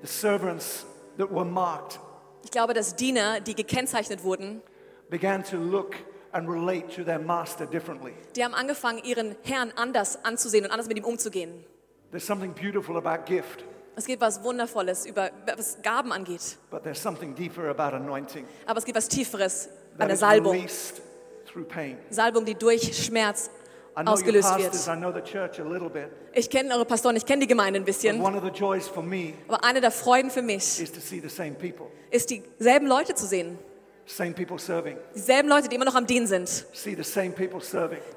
the 0.01 0.07
servants 0.09 0.87
that 1.19 1.31
were 1.31 1.45
marked 1.45 2.01
Ich 2.49 2.53
glaube, 2.53 2.73
dass 2.73 2.97
Diener, 2.97 3.41
die 3.41 3.55
gekennzeichnet 3.55 4.25
wurden, 4.25 4.63
began 5.11 5.45
to 5.45 5.59
look 5.59 5.97
and 6.33 6.49
relate 6.49 6.89
to 6.97 7.05
their 7.05 7.19
master 7.19 7.67
differently. 7.67 8.15
die 8.37 8.43
haben 8.43 8.55
angefangen, 8.55 9.05
ihren 9.05 9.37
Herrn 9.43 9.71
anders 9.77 10.25
anzusehen 10.25 10.65
und 10.65 10.71
anders 10.71 10.89
mit 10.89 10.97
ihm 10.97 11.05
umzugehen. 11.05 11.63
There's 12.11 12.27
something 12.27 12.55
beautiful 12.55 12.97
about 12.97 13.27
gift, 13.27 13.65
Es 13.97 14.07
gibt 14.07 14.23
was 14.23 14.43
Wundervolles, 14.43 15.05
über, 15.05 15.31
was 15.59 15.77
Gaben 15.83 16.11
angeht. 16.11 16.57
but 16.71 16.83
there's 16.85 17.03
something 17.03 17.35
deeper 17.35 17.69
about 17.69 17.95
anointing 17.95 18.47
Aber 18.65 18.79
es 18.79 18.87
gibt 18.87 18.97
was 18.97 19.09
Tieferes 19.09 19.69
an 19.99 20.09
der 20.09 20.17
Salbung. 20.17 20.67
Salbung, 22.09 22.47
die 22.47 22.55
durch 22.55 22.97
Schmerz 23.05 23.51
ausgelöst 24.07 24.59
wird. 24.59 24.75
Ich 26.35 26.51
kenne 26.51 26.75
eure 26.75 26.85
Pastoren, 26.85 27.17
ich 27.17 27.27
kenne 27.27 27.41
die 27.41 27.47
Gemeinde 27.47 27.81
ein 27.81 27.85
bisschen. 27.85 28.21
Aber 28.21 29.65
eine 29.65 29.81
der 29.81 29.91
Freuden 29.91 30.31
für 30.31 30.43
mich 30.43 30.81
ist, 30.81 32.31
dieselben 32.31 32.87
Leute 32.87 33.15
zu 33.15 33.27
sehen. 33.27 33.59
Dieselben 35.15 35.49
Leute, 35.51 35.69
die 35.69 35.77
immer 35.77 35.85
noch 35.85 35.95
am 35.95 36.07
Dienen 36.07 36.27
sind. 36.27 36.67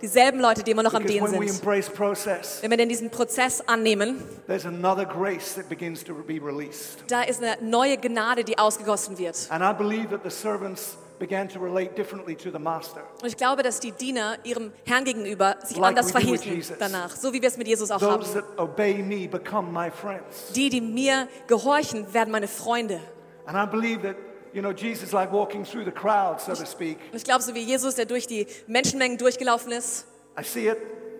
Dieselben 0.01 0.39
Leute, 0.39 0.63
die 0.63 0.71
immer 0.71 0.83
noch 0.83 0.93
am 0.93 1.05
Dienen 1.05 1.27
sind. 1.27 1.65
Wenn 1.65 2.69
wir 2.69 2.77
denn 2.77 2.87
diesen 2.87 3.09
Prozess 3.09 3.61
annehmen, 3.67 4.23
there's 4.47 4.65
another 4.65 5.05
grace 5.05 5.55
that 5.55 5.67
begins 5.67 6.01
to 6.03 6.13
be 6.13 6.39
released. 6.41 7.03
da 7.09 7.23
ist 7.23 7.43
eine 7.43 7.57
neue 7.61 7.97
Gnade, 7.97 8.45
die 8.45 8.57
ausgegossen 8.57 9.17
wird. 9.17 9.47
And 9.49 9.61
I 9.61 9.73
believe 9.73 10.07
that 10.11 10.21
the 10.23 10.29
servants 10.29 10.97
began 11.21 11.47
to 11.47 11.59
relate 11.59 11.95
differently 11.95 12.35
to 12.35 12.49
the 12.51 12.59
master. 12.59 13.03
Und 13.21 13.27
ich 13.27 13.37
glaube, 13.37 13.61
dass 13.63 13.79
die 13.79 13.91
Diener 13.91 14.37
ihrem 14.43 14.73
Herrn 14.85 15.05
gegenüber 15.05 15.55
sich 15.63 15.77
Like 15.77 15.89
anders 15.89 16.11
verhielten 16.11 16.61
danach. 16.79 17.15
So 17.15 17.31
wie 17.31 17.41
wir 17.41 17.47
es 17.47 17.55
mit 17.57 17.67
Jesus 17.67 17.91
auch 17.91 17.99
Those 17.99 18.11
haben. 18.11 18.23
that 18.33 18.43
obey 18.59 18.95
me 19.03 19.27
become 19.27 19.71
my 19.71 19.89
friends. 19.91 20.51
Die, 20.53 20.69
die 20.69 20.81
mir 20.81 21.27
gehorchen, 21.47 22.13
werden 22.13 22.31
meine 22.31 22.47
Freunde. 22.47 22.99
And 23.45 23.55
I 23.55 23.65
believe 23.69 24.01
that, 24.01 24.15
you 24.53 24.61
know, 24.61 24.71
Jesus 24.71 25.03
is 25.03 25.11
like 25.13 25.31
walking 25.31 25.63
through 25.63 25.85
the 25.85 25.91
crowd, 25.91 26.41
so 26.41 26.53
to 26.53 26.65
speak. 26.65 26.97
Und 27.11 27.17
ich 27.17 27.23
glaube, 27.23 27.41
so 27.43 27.53
wie 27.55 27.61
Jesus, 27.61 27.95
der 27.95 28.05
durch 28.05 28.27
die 28.27 28.47
Menschenmengen 28.67 29.17
durchgelaufen 29.17 29.71
ist, 29.71 30.05
I 30.39 30.43
see 30.43 30.69
it, 30.69 30.77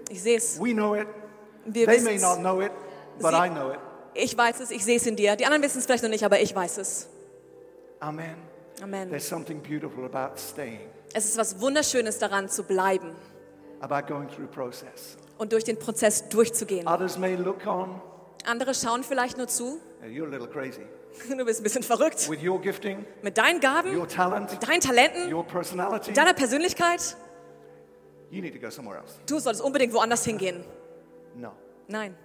ich 0.10 0.22
sehe 0.22 0.38
es. 0.38 0.60
we 0.60 0.74
know 0.74 0.96
it, 0.96 1.08
Wir 1.66 1.86
they 1.86 2.02
may 2.02 2.18
not 2.18 2.40
know 2.40 2.60
it, 2.62 2.72
but 3.20 3.32
Sie- 3.32 3.46
I 3.48 3.50
know 3.50 3.72
it. 3.72 3.80
Ich 4.14 4.38
weiß 4.38 4.60
es, 4.60 4.72
ich 4.72 4.84
sehe 4.84 4.98
es 4.98 5.06
in 5.06 5.16
dir. 5.16 5.36
Die 5.38 5.46
anderen 5.46 5.64
wissen 5.64 5.78
es 5.80 5.86
vielleicht 5.86 6.04
noch 6.04 6.10
nicht, 6.10 6.26
aber 6.26 6.40
ich 6.42 6.54
weiß 6.54 6.80
es. 6.80 7.08
Amen. 8.02 8.36
Amen. 8.82 9.10
There's 9.10 9.28
something 9.28 9.62
beautiful 9.62 10.06
about 10.06 10.38
staying, 10.40 10.80
Es 11.14 11.26
ist 11.26 11.38
was 11.38 11.60
Wunderschönes 11.60 12.18
daran 12.20 12.50
zu 12.50 12.64
bleiben 12.64 13.16
about 13.80 14.08
going 14.14 14.28
through 14.30 14.48
process. 14.50 15.18
und 15.38 15.52
durch 15.54 15.64
den 15.64 15.78
Prozess 15.78 16.28
durchzugehen. 16.30 16.88
Others 16.88 17.18
may 17.18 17.36
look 17.36 17.66
on, 17.68 18.02
Andere 18.46 18.74
schauen 18.74 19.04
vielleicht 19.04 19.38
nur 19.38 19.48
zu. 19.48 19.80
"Hey, 20.02 20.10
you're 20.12 20.26
a 20.28 20.30
little 20.30 20.48
crazy. 20.48 20.82
Du 21.38 21.44
bist 21.46 21.60
ein 21.60 21.64
bisschen 21.64 21.84
verrückt. 21.84 22.30
With 22.30 22.42
your 22.44 22.60
gifting, 22.62 23.06
Mit 23.22 23.38
deinen 23.38 23.60
Gaben, 23.60 23.96
your 23.96 24.08
talent, 24.08 24.50
mit 24.52 24.68
deinen 24.68 24.80
Talenten, 24.82 25.32
your 25.34 25.46
personality, 25.46 26.08
mit 26.12 26.18
deiner 26.18 26.34
Persönlichkeit. 26.34 27.16
you 28.32 28.42
need 28.42 28.54
to 28.54 28.60
go 28.60 28.70
somewhere 28.72 28.98
else. 29.00 29.16
Du 29.28 29.38
solltest 29.40 29.62
unbedingt 29.64 29.94
woanders 29.94 30.24
hingehen. 30.24 30.64
No, 31.36 31.52
Nein, 31.88 32.16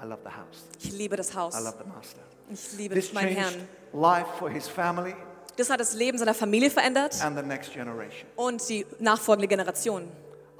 I 0.00 0.04
love 0.06 0.20
the 0.24 0.30
house. 0.30 0.66
ich 0.80 0.92
liebe 0.92 1.16
das 1.16 1.30
I 1.32 1.36
Haus. 1.38 1.54
love 1.58 1.76
the 1.82 1.88
master. 1.88 2.20
Ich 2.50 2.72
liebe 2.78 2.94
This 2.94 3.12
meinen 3.12 3.34
Herrn. 3.34 3.54
life 3.92 4.28
for 4.38 4.48
his 4.50 4.68
family 4.68 5.14
Das 5.58 5.68
hat 5.70 5.80
das 5.80 5.92
Leben 5.94 6.16
seiner 6.18 6.34
Familie 6.34 6.70
verändert 6.70 7.22
and 7.22 7.36
the 7.36 7.44
next 7.44 7.72
generation. 7.72 8.26
und 8.36 8.66
die 8.68 8.86
nachfolgende 9.00 9.48
Generation. 9.48 10.04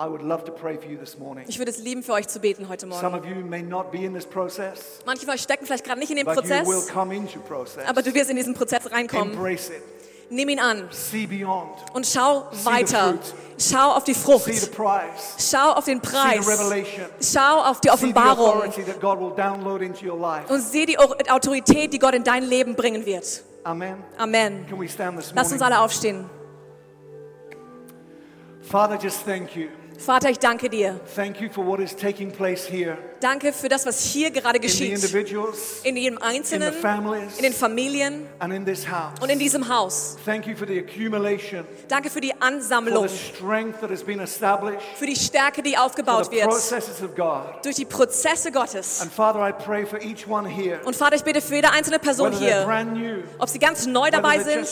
I 0.01 0.05
would 0.09 0.23
love 0.23 0.45
to 0.45 0.53
pray 0.53 0.77
for 0.77 0.89
you 0.91 0.97
this 0.99 1.19
morning. 1.19 1.45
Ich 1.49 1.59
würde 1.59 1.71
es 1.73 1.79
lieben, 1.79 2.03
für 2.05 2.13
euch 2.13 2.29
zu 2.29 2.39
beten 2.41 2.69
heute 2.69 2.87
Some 2.89 2.95
Morgen. 3.11 3.15
of 3.19 3.25
you 3.25 3.45
may 3.45 3.63
not 3.63 3.91
be 3.91 3.99
in 4.05 4.13
this 4.15 4.27
process, 4.27 5.01
Manche 5.07 5.25
von 5.25 5.35
euch 5.35 5.41
stecken 5.43 5.67
vielleicht 5.67 5.85
gerade 5.85 5.99
nicht 6.01 6.11
in 6.11 6.17
dem 6.17 6.27
but 6.27 6.37
you 6.37 6.43
will 6.43 6.59
Prozess, 6.65 6.89
come 6.93 7.15
into 7.15 7.41
process. 7.41 7.85
aber 7.87 8.03
du 8.03 8.13
wirst 8.15 8.29
in 8.31 8.37
diesen 8.37 8.55
Prozess 8.55 8.91
reinkommen. 8.93 9.33
Embrace 9.35 9.71
it. 9.71 9.83
Nimm 10.31 10.49
ihn 10.51 10.61
an 10.61 10.89
See 10.91 11.27
beyond. 11.27 11.71
und 11.95 12.07
schau 12.07 12.49
the 12.53 12.65
weiter. 12.67 13.09
fruit. 13.15 13.35
Schau 13.59 13.93
auf 13.93 14.05
die 14.05 14.13
See 14.15 14.21
the 14.53 14.67
Frucht. 14.67 14.73
prize. 14.77 15.51
Schau 15.51 15.73
auf 15.73 15.85
den 15.87 16.01
See 16.03 16.11
Preis. 16.11 16.45
the 16.45 16.51
revelation. 16.53 17.07
Schau 17.21 17.63
auf 17.63 17.81
die 17.81 17.89
See 17.89 17.97
the 17.97 18.05
Offenbarung 18.05 18.49
authority 18.51 18.83
that 18.85 19.01
God 19.01 19.19
will 19.21 19.35
download 19.35 19.83
into 19.83 20.05
your 20.07 20.19
life. 20.19 20.53
und 20.53 20.61
sieh 20.61 20.87
die 20.87 20.99
Autorität, 20.99 21.93
die 21.93 21.99
Gott 21.99 22.15
in 22.15 22.25
dein 22.25 22.45
Leben 22.45 22.75
bringen 22.75 23.07
wird. 23.07 23.43
Amen. 23.65 24.03
Amen. 24.19 24.67
Can 24.67 24.79
we 24.79 24.89
stand 24.89 25.19
this 25.19 25.33
Lass 25.35 25.53
uns 25.53 25.63
alle 25.63 25.81
aufstehen. 25.81 26.29
Father, 28.63 28.99
just 28.99 29.25
thank 29.25 29.57
you 29.57 29.69
Vater, 29.99 30.31
ich 30.31 30.39
danke 30.39 30.69
dir. 30.69 31.01
Thank 31.15 31.41
you 31.41 31.51
for 31.51 31.67
what 31.67 31.81
is 31.81 31.95
taking 31.95 32.31
place 32.31 32.65
here 32.67 32.99
Danke 33.21 33.53
für 33.53 33.69
das, 33.69 33.85
was 33.85 34.01
hier 34.05 34.31
gerade 34.31 34.61
geschieht. 34.61 35.03
In 35.83 35.97
jedem 35.97 36.17
in 36.19 36.23
Einzelnen, 36.23 36.73
in 37.37 37.43
den 37.43 37.53
Familien 37.53 38.27
and 38.39 38.53
in 38.53 38.65
this 38.65 38.89
house. 38.89 39.15
und 39.21 39.29
in 39.29 39.39
diesem 39.39 39.69
Haus. 39.69 40.17
Thank 40.25 40.47
you 40.47 40.57
for 40.57 40.67
the 40.67 40.79
accumulation, 40.79 41.65
Danke 41.89 42.11
für 42.11 42.21
die 42.21 42.31
for 42.31 42.43
Ansammlung, 42.43 43.09
the 43.09 43.15
strength 43.17 43.81
that 43.81 43.91
has 43.91 44.05
been 44.05 44.21
established, 44.21 44.87
für 44.97 45.07
die 45.07 45.17
Stärke, 45.17 45.63
die 45.63 45.75
for 45.75 45.85
aufgebaut 45.85 46.27
the 46.27 46.37
wird 46.37 47.65
durch 47.65 47.75
die 47.75 47.85
Prozesse 47.85 48.53
Gottes. 48.53 49.01
And 49.01 49.13
Father, 49.13 49.49
I 49.49 49.53
pray 49.53 49.85
for 49.85 50.01
each 50.01 50.29
one 50.29 50.49
here, 50.49 50.81
Und 50.85 50.95
Vater, 50.95 51.17
ich 51.17 51.25
bitte 51.25 51.41
für 51.41 51.57
jede 51.57 51.71
einzelne 51.71 51.99
Person 51.99 52.33
hier, 52.33 52.67
ob 53.39 53.49
sie 53.49 53.59
ganz 53.59 53.87
neu 53.87 54.11
dabei 54.11 54.39
sind, 54.39 54.67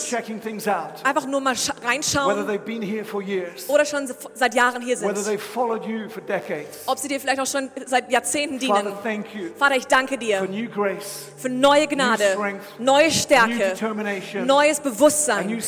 einfach 1.03 1.25
nur 1.27 1.41
mal 1.41 1.55
reinschauen 1.83 2.47
they've 2.47 2.57
been 2.59 2.81
here 2.81 3.03
for 3.03 3.21
years, 3.21 3.67
oder 3.67 3.83
schon 3.83 4.09
seit 4.33 4.55
Jahren 4.55 4.81
hier 4.81 4.99
whether 5.01 5.15
sind. 5.15 5.37
they've 5.37 5.43
followed 5.43 5.85
you 5.85 6.07
for 6.09 6.21
decades. 6.21 6.79
Ob 6.85 6.97
sie 6.97 7.09
dir 7.09 7.19
vielleicht 7.19 7.41
auch 7.41 7.45
schon 7.47 7.69
seit 7.85 8.09
Jahrzehnten 8.09 8.36
Father, 8.37 8.57
dienen. 8.59 8.93
thank 9.03 9.35
you 9.35 9.49
Vater, 9.55 9.75
ich 9.75 9.87
danke 9.87 10.17
dir 10.17 10.47
für 11.37 11.49
neue 11.49 11.87
Gnade, 11.87 12.23
neue 12.77 13.11
Stärke, 13.11 13.73
neues 14.45 14.79
Bewusstsein, 14.79 15.59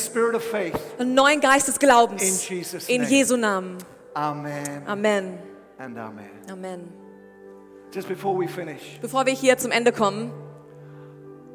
einen 0.99 1.13
neuen 1.13 1.41
Geist 1.41 1.67
des 1.67 1.79
Glaubens. 1.79 2.49
In. 2.87 3.03
Jesu 3.03 3.37
Namen. 3.37 3.77
Amen 4.13 4.83
Amen. 4.85 5.39
amen. 5.79 6.29
Amen. 6.49 6.93
Just 7.91 8.07
before 8.07 8.35
we 8.37 8.47
finish, 8.47 8.99
Bevor 9.01 9.25
wir 9.25 9.33
hier 9.33 9.57
zum 9.57 9.71
Ende 9.71 9.91
kommen, 9.91 10.31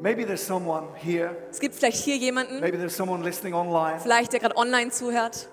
maybe 0.01 0.25
there's 0.27 0.45
someone 0.45 0.89
here, 0.97 1.37
es 1.51 1.61
gibt 1.61 1.77
vielleicht 1.77 1.99
hier 1.99 2.17
jemanden, 2.17 2.59
maybe 2.61 2.77
there's 2.77 2.97
someone 2.97 3.23
listening 3.23 3.55
online 3.55 4.01
vielleicht 4.01 4.33
der 4.33 4.41
gerade 4.41 4.57
online 4.57 4.91
zuhört, 4.91 5.49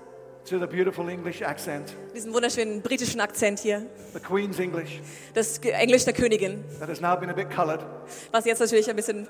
to 0.50 0.60
the 0.60 0.66
beautiful 0.66 1.08
English 1.08 1.42
accent, 1.42 1.96
diesen 2.16 2.34
wunderschönen 2.34 2.82
britischen 2.82 3.22
Akzent 3.22 3.60
hier, 3.60 3.86
the 4.14 4.20
Queen's 4.20 4.60
English, 4.60 5.00
das 5.34 5.60
Englisch 5.60 6.04
der 6.06 6.14
Königin, 6.14 6.64
that 6.80 6.90
has 6.90 7.00
now 7.00 7.16
been 7.16 7.30
a 7.30 7.34
bit 7.34 7.50
colored. 7.50 7.80
was 8.32 8.46
jetzt 8.46 8.60
natürlich 8.60 8.90
ein 8.90 8.96
bisschen 8.96 9.28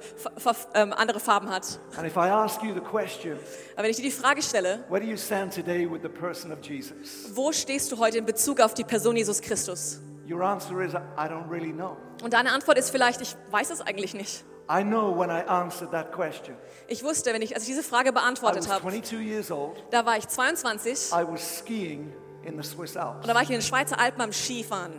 ähm, 0.73 0.93
andere 0.93 1.19
Farben 1.19 1.49
hat. 1.49 1.79
And 1.97 2.05
if 2.07 2.15
I 2.15 2.29
ask 2.29 2.63
you 2.63 2.73
the 2.73 2.79
question, 2.79 3.37
Aber 3.75 3.83
wenn 3.83 3.91
ich 3.91 3.97
dir 3.97 4.03
die 4.03 4.11
Frage 4.11 4.41
stelle, 4.41 4.83
where 4.89 5.01
do 5.03 5.07
you 5.09 5.17
stand 5.17 5.53
today 5.53 5.85
with 5.89 6.01
the 6.01 6.09
person 6.09 6.51
of 6.51 6.59
Jesus? 6.61 7.29
wo 7.35 7.51
stehst 7.51 7.91
du 7.91 7.97
heute 7.97 8.17
in 8.17 8.25
Bezug 8.25 8.59
auf 8.61 8.73
die 8.73 8.83
Person 8.83 9.15
Jesus 9.17 9.41
Christus? 9.41 9.99
Your 10.29 10.41
answer 10.43 10.81
is, 10.81 10.93
I 10.93 11.27
don't 11.27 11.49
really 11.49 11.73
know. 11.73 11.97
Und 12.23 12.33
deine 12.33 12.51
Antwort 12.53 12.77
ist 12.77 12.89
vielleicht, 12.89 13.19
ich 13.21 13.35
weiß 13.49 13.69
es 13.71 13.81
eigentlich 13.81 14.13
nicht. 14.13 14.45
I 14.69 14.83
know 14.83 15.11
when 15.17 15.29
I 15.29 15.41
answered 15.47 15.91
that 15.91 16.11
question. 16.11 16.55
Ich 16.87 17.03
wusste, 17.03 17.33
wenn 17.33 17.41
ich, 17.41 17.53
als 17.55 17.63
ich 17.63 17.69
diese 17.69 17.83
Frage 17.83 18.09
I 18.09 18.13
was 18.13 18.21
beantwortet 18.21 18.69
habe, 18.69 18.81
22 18.81 19.19
years 19.21 19.51
old. 19.51 19.83
da 19.91 20.05
war 20.05 20.17
ich 20.17 20.27
22 20.27 21.11
I 21.11 21.23
was 21.27 21.59
skiing 21.59 22.13
in 22.43 22.61
the 22.61 22.67
Swiss 22.67 22.95
Alps. 22.95 23.21
und 23.21 23.27
da 23.27 23.33
war 23.35 23.41
ich 23.41 23.49
in 23.49 23.55
den 23.55 23.61
Schweizer 23.61 23.99
Alpen 23.99 24.21
am 24.21 24.31
Skifahren. 24.31 24.93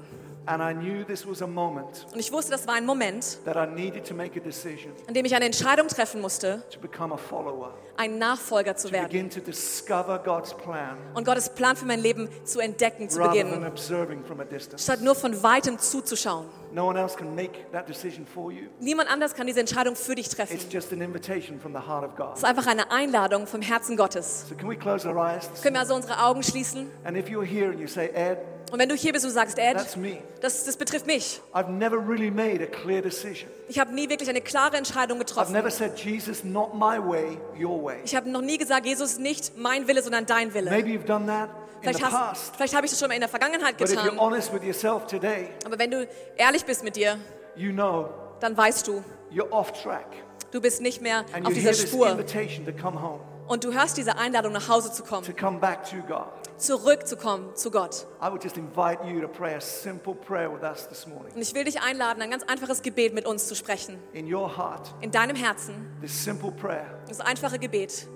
And 0.45 0.61
I 0.61 0.73
knew 0.75 1.05
this 1.05 1.27
was 1.27 1.41
a 1.41 1.47
moment 1.47 2.07
Und 2.13 2.19
ich 2.19 2.33
wusste, 2.33 2.51
das 2.51 2.67
war 2.67 2.75
ein 2.75 2.85
Moment, 2.85 3.39
that 3.45 3.57
I 3.57 3.67
needed 3.67 4.07
to 4.09 4.15
make 4.15 4.39
a 4.39 4.43
decision 4.43 4.93
an 5.07 5.15
dem 5.15 5.25
ich 5.25 5.35
eine 5.35 5.45
Entscheidung 5.45 5.87
treffen 5.87 6.21
musste, 6.21 6.65
to 6.71 6.81
become 6.81 7.15
a 7.15 7.17
follower, 7.17 7.75
ein 7.97 8.19
Nachfolger 8.19 8.75
zu 8.75 8.89
to 8.89 8.95
werden 8.95 9.09
begin 9.09 9.31
to 9.31 9.41
discover 9.41 10.19
God's 10.19 10.53
plan 10.55 10.97
und 11.15 11.25
Gottes 11.25 11.49
Plan 11.51 11.77
für 11.77 11.87
mein 11.87 12.01
Leben 12.01 12.29
zu 12.45 12.59
entdecken, 12.59 13.09
zu 13.09 13.21
rather 13.21 13.35
than 13.35 13.51
beginnen, 13.51 13.67
observing 13.67 14.25
from 14.25 14.41
a 14.41 14.45
distance. 14.45 14.83
statt 14.83 15.01
nur 15.01 15.15
von 15.15 15.43
weitem 15.43 15.79
zuzuschauen. 15.79 16.47
No 16.73 16.89
one 16.89 16.99
else 16.99 17.17
can 17.17 17.35
make 17.35 17.71
that 17.71 17.87
decision 17.87 18.27
for 18.27 18.51
you. 18.51 18.69
Niemand 18.81 19.11
anders 19.11 19.35
kann 19.35 19.47
diese 19.47 19.61
Entscheidung 19.61 19.95
für 19.95 20.15
dich 20.15 20.29
treffen. 20.29 20.55
It's 20.57 20.67
just 20.73 20.93
an 20.93 21.03
invitation 21.03 21.61
from 21.61 21.73
the 21.73 21.87
heart 21.87 22.03
of 22.03 22.33
Es 22.33 22.39
ist 22.39 22.45
einfach 22.45 22.67
eine 22.67 22.91
Einladung 22.91 23.47
vom 23.47 23.61
Herzen 23.61 23.97
Gottes. 23.97 24.47
So 24.49 24.55
can 24.55 24.69
we 24.69 24.77
close 24.77 25.07
our 25.07 25.17
eyes? 25.17 25.49
Können 25.63 25.75
wir 25.75 25.81
also 25.81 25.95
unsere 25.95 26.25
Augen 26.25 26.43
schließen? 26.43 26.91
And 27.05 27.17
if 27.17 27.29
you're 27.29 27.45
here 27.45 27.71
and 27.71 27.79
you 27.79 27.87
say, 27.87 28.09
Ed, 28.15 28.39
Und 28.71 28.79
wenn 28.79 28.89
du 28.89 28.95
hier 28.95 29.13
bist 29.13 29.25
und 29.25 29.31
sagst, 29.33 29.59
Ed, 29.59 29.77
that's 29.77 29.97
me. 29.97 30.19
das, 30.41 30.65
das 30.65 30.77
betrifft 30.77 31.07
mich. 31.07 31.41
I've 31.53 31.69
never 31.69 31.97
really 31.99 32.31
made 32.31 32.63
a 32.63 32.67
clear 32.67 33.03
decision. 33.03 33.49
Ich 33.69 33.79
habe 33.79 33.93
nie 33.95 34.09
wirklich 34.09 34.29
eine 34.29 34.41
klare 34.41 34.77
Entscheidung 34.77 35.19
I've 35.19 35.25
getroffen. 35.27 35.53
never 35.53 35.71
said, 35.71 35.99
Jesus, 35.99 36.45
not 36.45 36.75
my 36.75 36.99
way, 36.99 37.39
your 37.61 37.83
way. 37.83 37.97
Ich 38.05 38.15
habe 38.15 38.31
noch 38.31 38.41
nie 38.43 38.59
gesagt, 38.59 38.87
Jesus, 38.87 39.19
nicht 39.19 39.57
mein 39.57 39.87
Wille, 39.89 40.03
sondern 40.03 40.25
dein 40.27 40.53
Wille. 40.55 40.71
Maybe 40.71 40.91
you've 40.91 41.05
done 41.05 41.27
that 41.27 41.49
in 41.83 41.93
the 41.93 41.99
Vielleicht, 41.99 42.03
hast, 42.05 42.13
past. 42.13 42.57
vielleicht 42.57 42.75
habe 42.77 42.87
ich 42.87 42.93
das 42.93 43.01
schon 43.01 43.09
mal 43.09 43.15
in 43.15 43.21
der 43.21 43.29
Vergangenheit 43.29 43.77
But 43.77 43.89
if 43.91 43.97
you're 43.97 44.03
getan. 44.05 44.19
honest 44.21 44.53
with 44.53 44.63
yourself 44.63 45.07
today, 45.07 45.49
Aber 45.65 45.79
wenn 45.79 45.91
du 45.91 46.07
ehrlich 46.37 46.65
bist 46.65 46.85
mit 46.85 46.97
dir, 46.97 47.19
you 47.57 47.73
know 47.73 48.09
dann 48.41 48.57
weißt 48.57 48.87
du, 48.89 49.03
you're 49.33 49.51
off 49.51 49.73
track. 49.83 50.07
du 50.53 50.61
bist 50.61 50.81
nicht 50.81 51.01
mehr 51.03 51.25
And 51.33 51.45
auf 51.47 51.51
you 51.53 51.57
dieser 51.61 51.71
this 51.71 51.83
Spur. 51.83 52.09
invitation 52.11 52.65
to 52.65 52.73
come 52.73 53.01
home, 53.01 53.21
Und 53.53 53.65
du 53.65 53.73
hörst 53.75 53.99
diese 53.99 54.17
Einladung, 54.17 54.51
nach 54.55 54.71
Hause 54.71 54.91
zu 54.91 55.03
to 55.03 55.09
kommen, 55.11 55.37
come 55.37 55.59
back 55.59 55.85
to 55.85 55.97
God. 56.09 56.25
zurückzukommen 56.57 57.55
zu 57.55 57.71
Gott. 57.71 58.07
I 58.23 58.31
would 58.31 58.43
just 58.43 58.57
invite 58.57 59.05
you 59.07 59.21
to 59.21 59.29
pray 59.29 59.55
a 59.55 59.61
simple 59.61 60.15
prayer 60.15 60.51
with 60.51 60.63
us 60.63 60.89
this 60.89 61.07
morning. 61.07 61.35
Und 61.35 61.43
ich 61.43 61.55
will 61.55 61.65
dich 61.65 61.83
einladen, 61.83 62.23
ein 62.23 62.31
ganz 62.31 62.45
einfaches 62.45 62.81
Gebet 62.81 63.13
mit 63.13 63.27
uns 63.27 63.49
zu 63.49 63.55
sprechen. 63.55 63.99
In 64.15 64.33
your 64.33 64.57
heart, 64.57 64.95
In 65.03 65.11
deinem 65.11 65.37
Herzen. 65.37 65.75
this 66.01 66.25
simple 66.25 66.51
prayer, 66.51 66.87
Das 67.09 67.21
einfache 67.21 67.59
Gebet, 67.59 68.09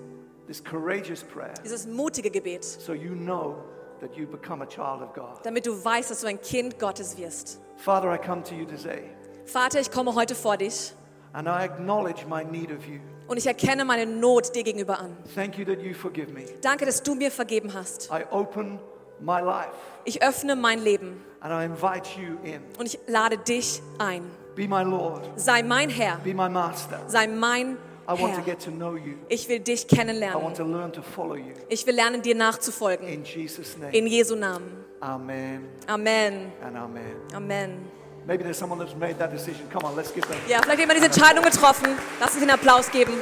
this 0.47 0.63
courageous 0.63 1.23
prayer, 1.23 1.53
dieses 1.63 1.85
mutige 1.85 2.31
Gebet, 2.31 2.63
so 2.63 2.93
you 2.93 3.13
know 3.13 3.57
that 4.01 4.15
you 4.15 4.25
become 4.25 4.63
a 4.63 4.67
child 4.67 5.03
of 5.03 5.13
God. 5.13 5.37
damit 5.43 5.67
du 5.67 5.85
weißt, 5.85 6.09
dass 6.09 6.21
du 6.21 6.27
ein 6.27 6.41
Kind 6.41 6.79
Gottes 6.79 7.15
wirst. 7.15 7.59
Father, 7.75 8.11
I 8.11 8.17
come 8.17 8.41
to 8.41 8.55
you 8.55 8.65
today, 8.65 9.03
Vater, 9.45 9.79
ich 9.79 9.91
komme 9.91 10.15
heute 10.15 10.33
vor 10.33 10.57
dich 10.57 10.93
and 11.33 11.47
I 11.47 11.63
acknowledge 11.65 12.25
my 12.27 12.43
need 12.43 12.71
of 12.71 12.87
you. 12.87 13.01
Und 13.27 13.37
ich 13.37 13.45
erkenne 13.47 13.85
meine 13.85 14.05
Not 14.05 14.55
dir 14.55 14.63
gegenüber 14.63 14.99
an. 14.99 15.15
Thank 15.35 15.57
you 15.57 15.65
that 15.65 15.81
you 15.81 15.93
forgive 15.93 16.31
me. 16.31 16.45
Danke, 16.61 16.85
dass 16.85 17.01
du 17.03 17.15
mir 17.15 17.31
vergeben 17.31 17.73
hast. 17.73 18.09
I 18.11 18.23
open 18.31 18.79
my 19.19 19.39
life, 19.41 19.69
Ich 20.05 20.21
öffne 20.21 20.55
mein 20.55 20.79
Leben 20.79 21.23
and 21.41 21.51
I 21.53 21.65
invite 21.65 22.09
you 22.19 22.37
in. 22.43 22.61
und 22.79 22.85
ich 22.85 22.99
lade 23.07 23.37
dich 23.37 23.81
ein. 23.99 24.23
Be 24.55 24.67
my 24.67 24.81
Lord, 24.83 25.29
Sei 25.35 25.61
mein 25.61 25.89
Herr, 25.89 26.17
be 26.23 26.33
my 26.33 26.49
master. 26.49 26.99
sei 27.07 27.27
mein 27.27 27.77
I 28.09 28.11
want 28.21 28.35
to 28.35 28.41
get 28.41 28.63
to 28.63 28.71
know 28.71 28.95
you. 28.95 29.15
Ich 29.27 29.49
will 29.49 29.59
dich 29.59 29.81
I 29.83 29.97
want 29.97 29.99
kennenlernen. 29.99 30.53
to 30.53 30.63
learn 30.63 30.93
to 30.93 31.01
follow 31.01 31.35
you. 31.35 31.51
Ich 31.67 31.85
will 31.85 31.93
lernen, 31.95 32.21
dir 32.21 32.35
nachzufolgen. 32.35 33.05
In 33.05 33.23
Jesus' 33.25 33.77
name. 33.77 33.91
In 33.91 34.07
Jesu 34.07 34.35
Namen. 34.35 34.85
Amen 35.01 35.67
Amen. 35.87 36.51
and 36.65 36.77
amen. 36.77 37.03
Amen. 37.35 37.85
Maybe 38.27 38.43
there's 38.43 38.57
someone 38.57 38.77
that's 38.77 38.93
made 38.95 39.17
that 39.19 39.31
decision. 39.31 39.69
Come 39.71 39.85
on, 39.85 39.95
let's 39.95 40.11
give 40.11 40.27
them. 40.27 40.37
Ja, 40.49 40.57
vielleicht 40.57 40.71
hat 40.71 40.79
jemand 40.79 40.97
diese 40.97 41.05
Entscheidung 41.05 41.45
getroffen. 41.45 41.97
Lass 42.19 42.33
uns 42.33 42.41
einen 42.41 42.51
Applaus 42.51 42.91
geben. 42.91 43.13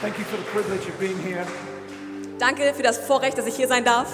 Thank 0.00 0.16
you 0.18 0.24
for 0.24 0.36
the 0.36 0.44
privilege 0.52 0.88
of 0.88 0.96
being 1.00 1.18
here. 1.18 1.44
Danke 2.38 2.72
für 2.74 2.82
das 2.84 2.98
Vorrecht, 2.98 3.36
dass 3.38 3.46
ich 3.46 3.56
hier 3.56 3.66
sein 3.66 3.84
darf. 3.84 4.08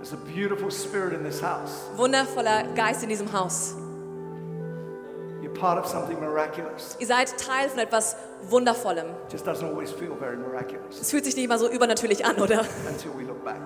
There's 0.00 0.12
a 0.12 0.16
beautiful 0.34 0.72
spirit 0.72 1.12
in 1.12 1.22
this 1.22 1.40
house. 1.40 1.82
Wundervoller 1.94 2.64
Geist 2.74 3.04
in 3.04 3.10
diesem 3.10 3.32
Haus. 3.32 3.74
You're 5.40 5.54
part 5.54 5.78
of 5.78 5.86
something 5.86 6.18
miraculous. 6.18 6.96
Ihr 6.98 7.06
seid 7.06 7.38
Teil 7.38 7.68
von 7.68 7.78
etwas 7.78 8.16
Wundervollem. 8.48 9.06
Just 9.30 9.46
doesn't 9.46 9.68
always 9.68 9.92
feel 9.92 10.16
very 10.18 10.36
miraculous 10.36 11.00
Es 11.00 11.10
fühlt 11.12 11.24
sich 11.24 11.36
nicht 11.36 11.44
immer 11.44 11.58
so 11.58 11.68
übernatürlich 11.70 12.24
an, 12.24 12.36
oder? 12.40 12.64
until 12.88 13.12
we 13.16 13.22
look 13.22 13.44
back. 13.44 13.60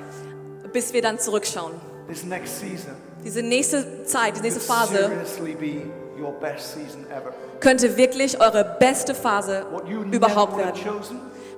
Bis 0.75 0.93
wir 0.93 1.01
dann 1.01 1.19
zurückschauen. 1.19 1.73
This 2.09 2.25
next 2.25 2.61
season 2.61 2.93
Diese 3.25 3.43
nächste 3.43 4.05
Zeit, 4.05 4.37
die 4.37 4.41
nächste 4.43 4.61
could 4.61 4.79
Phase 4.79 4.95
seriously 4.95 5.55
be 5.55 6.23
your 6.23 6.33
best 6.33 6.73
season 6.75 7.07
ever. 7.11 7.33
könnte 7.61 7.97
wirklich 7.97 8.41
eure 8.41 8.77
beste 8.79 9.15
Phase 9.15 9.67
What 9.73 9.89
you 9.89 10.03
überhaupt 10.03 10.57
werden. 10.57 10.81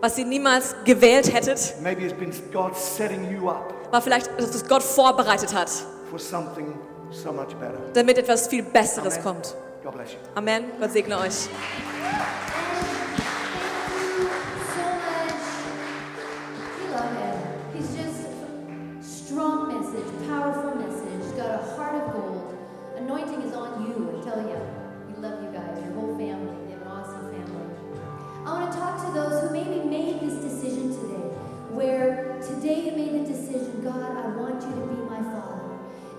Was 0.01 0.17
ihr 0.17 0.25
niemals 0.27 0.75
gewählt 0.85 1.33
hättet, 1.33 1.75
maybe 1.83 2.03
it's 2.03 2.15
been 2.15 2.33
God 2.53 2.77
setting 2.77 3.31
you 3.31 3.51
up 3.51 3.75
war 3.91 4.03
vielleicht, 4.03 4.29
dass 4.39 4.55
es 4.55 4.67
Gott 4.69 4.83
vorbereitet 4.83 5.55
hat, 5.55 5.71
for 6.11 6.19
something 6.19 6.75
so 7.11 7.33
much 7.33 7.55
better. 7.57 7.79
damit 7.95 8.19
etwas 8.19 8.49
viel 8.49 8.63
Besseres 8.63 9.21
kommt. 9.23 9.55
God 9.83 9.95
bless 9.95 10.13
you. 10.13 10.19
Amen. 10.35 10.65
Gott 10.81 10.93
segne 10.93 11.19
euch. 11.19 11.49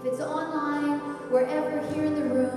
If 0.02 0.14
it's 0.14 0.22
online, 0.22 1.00
wherever 1.30 1.82
here 1.93 2.06
in 2.06 2.16
the 2.16 2.24
room, 2.24 2.49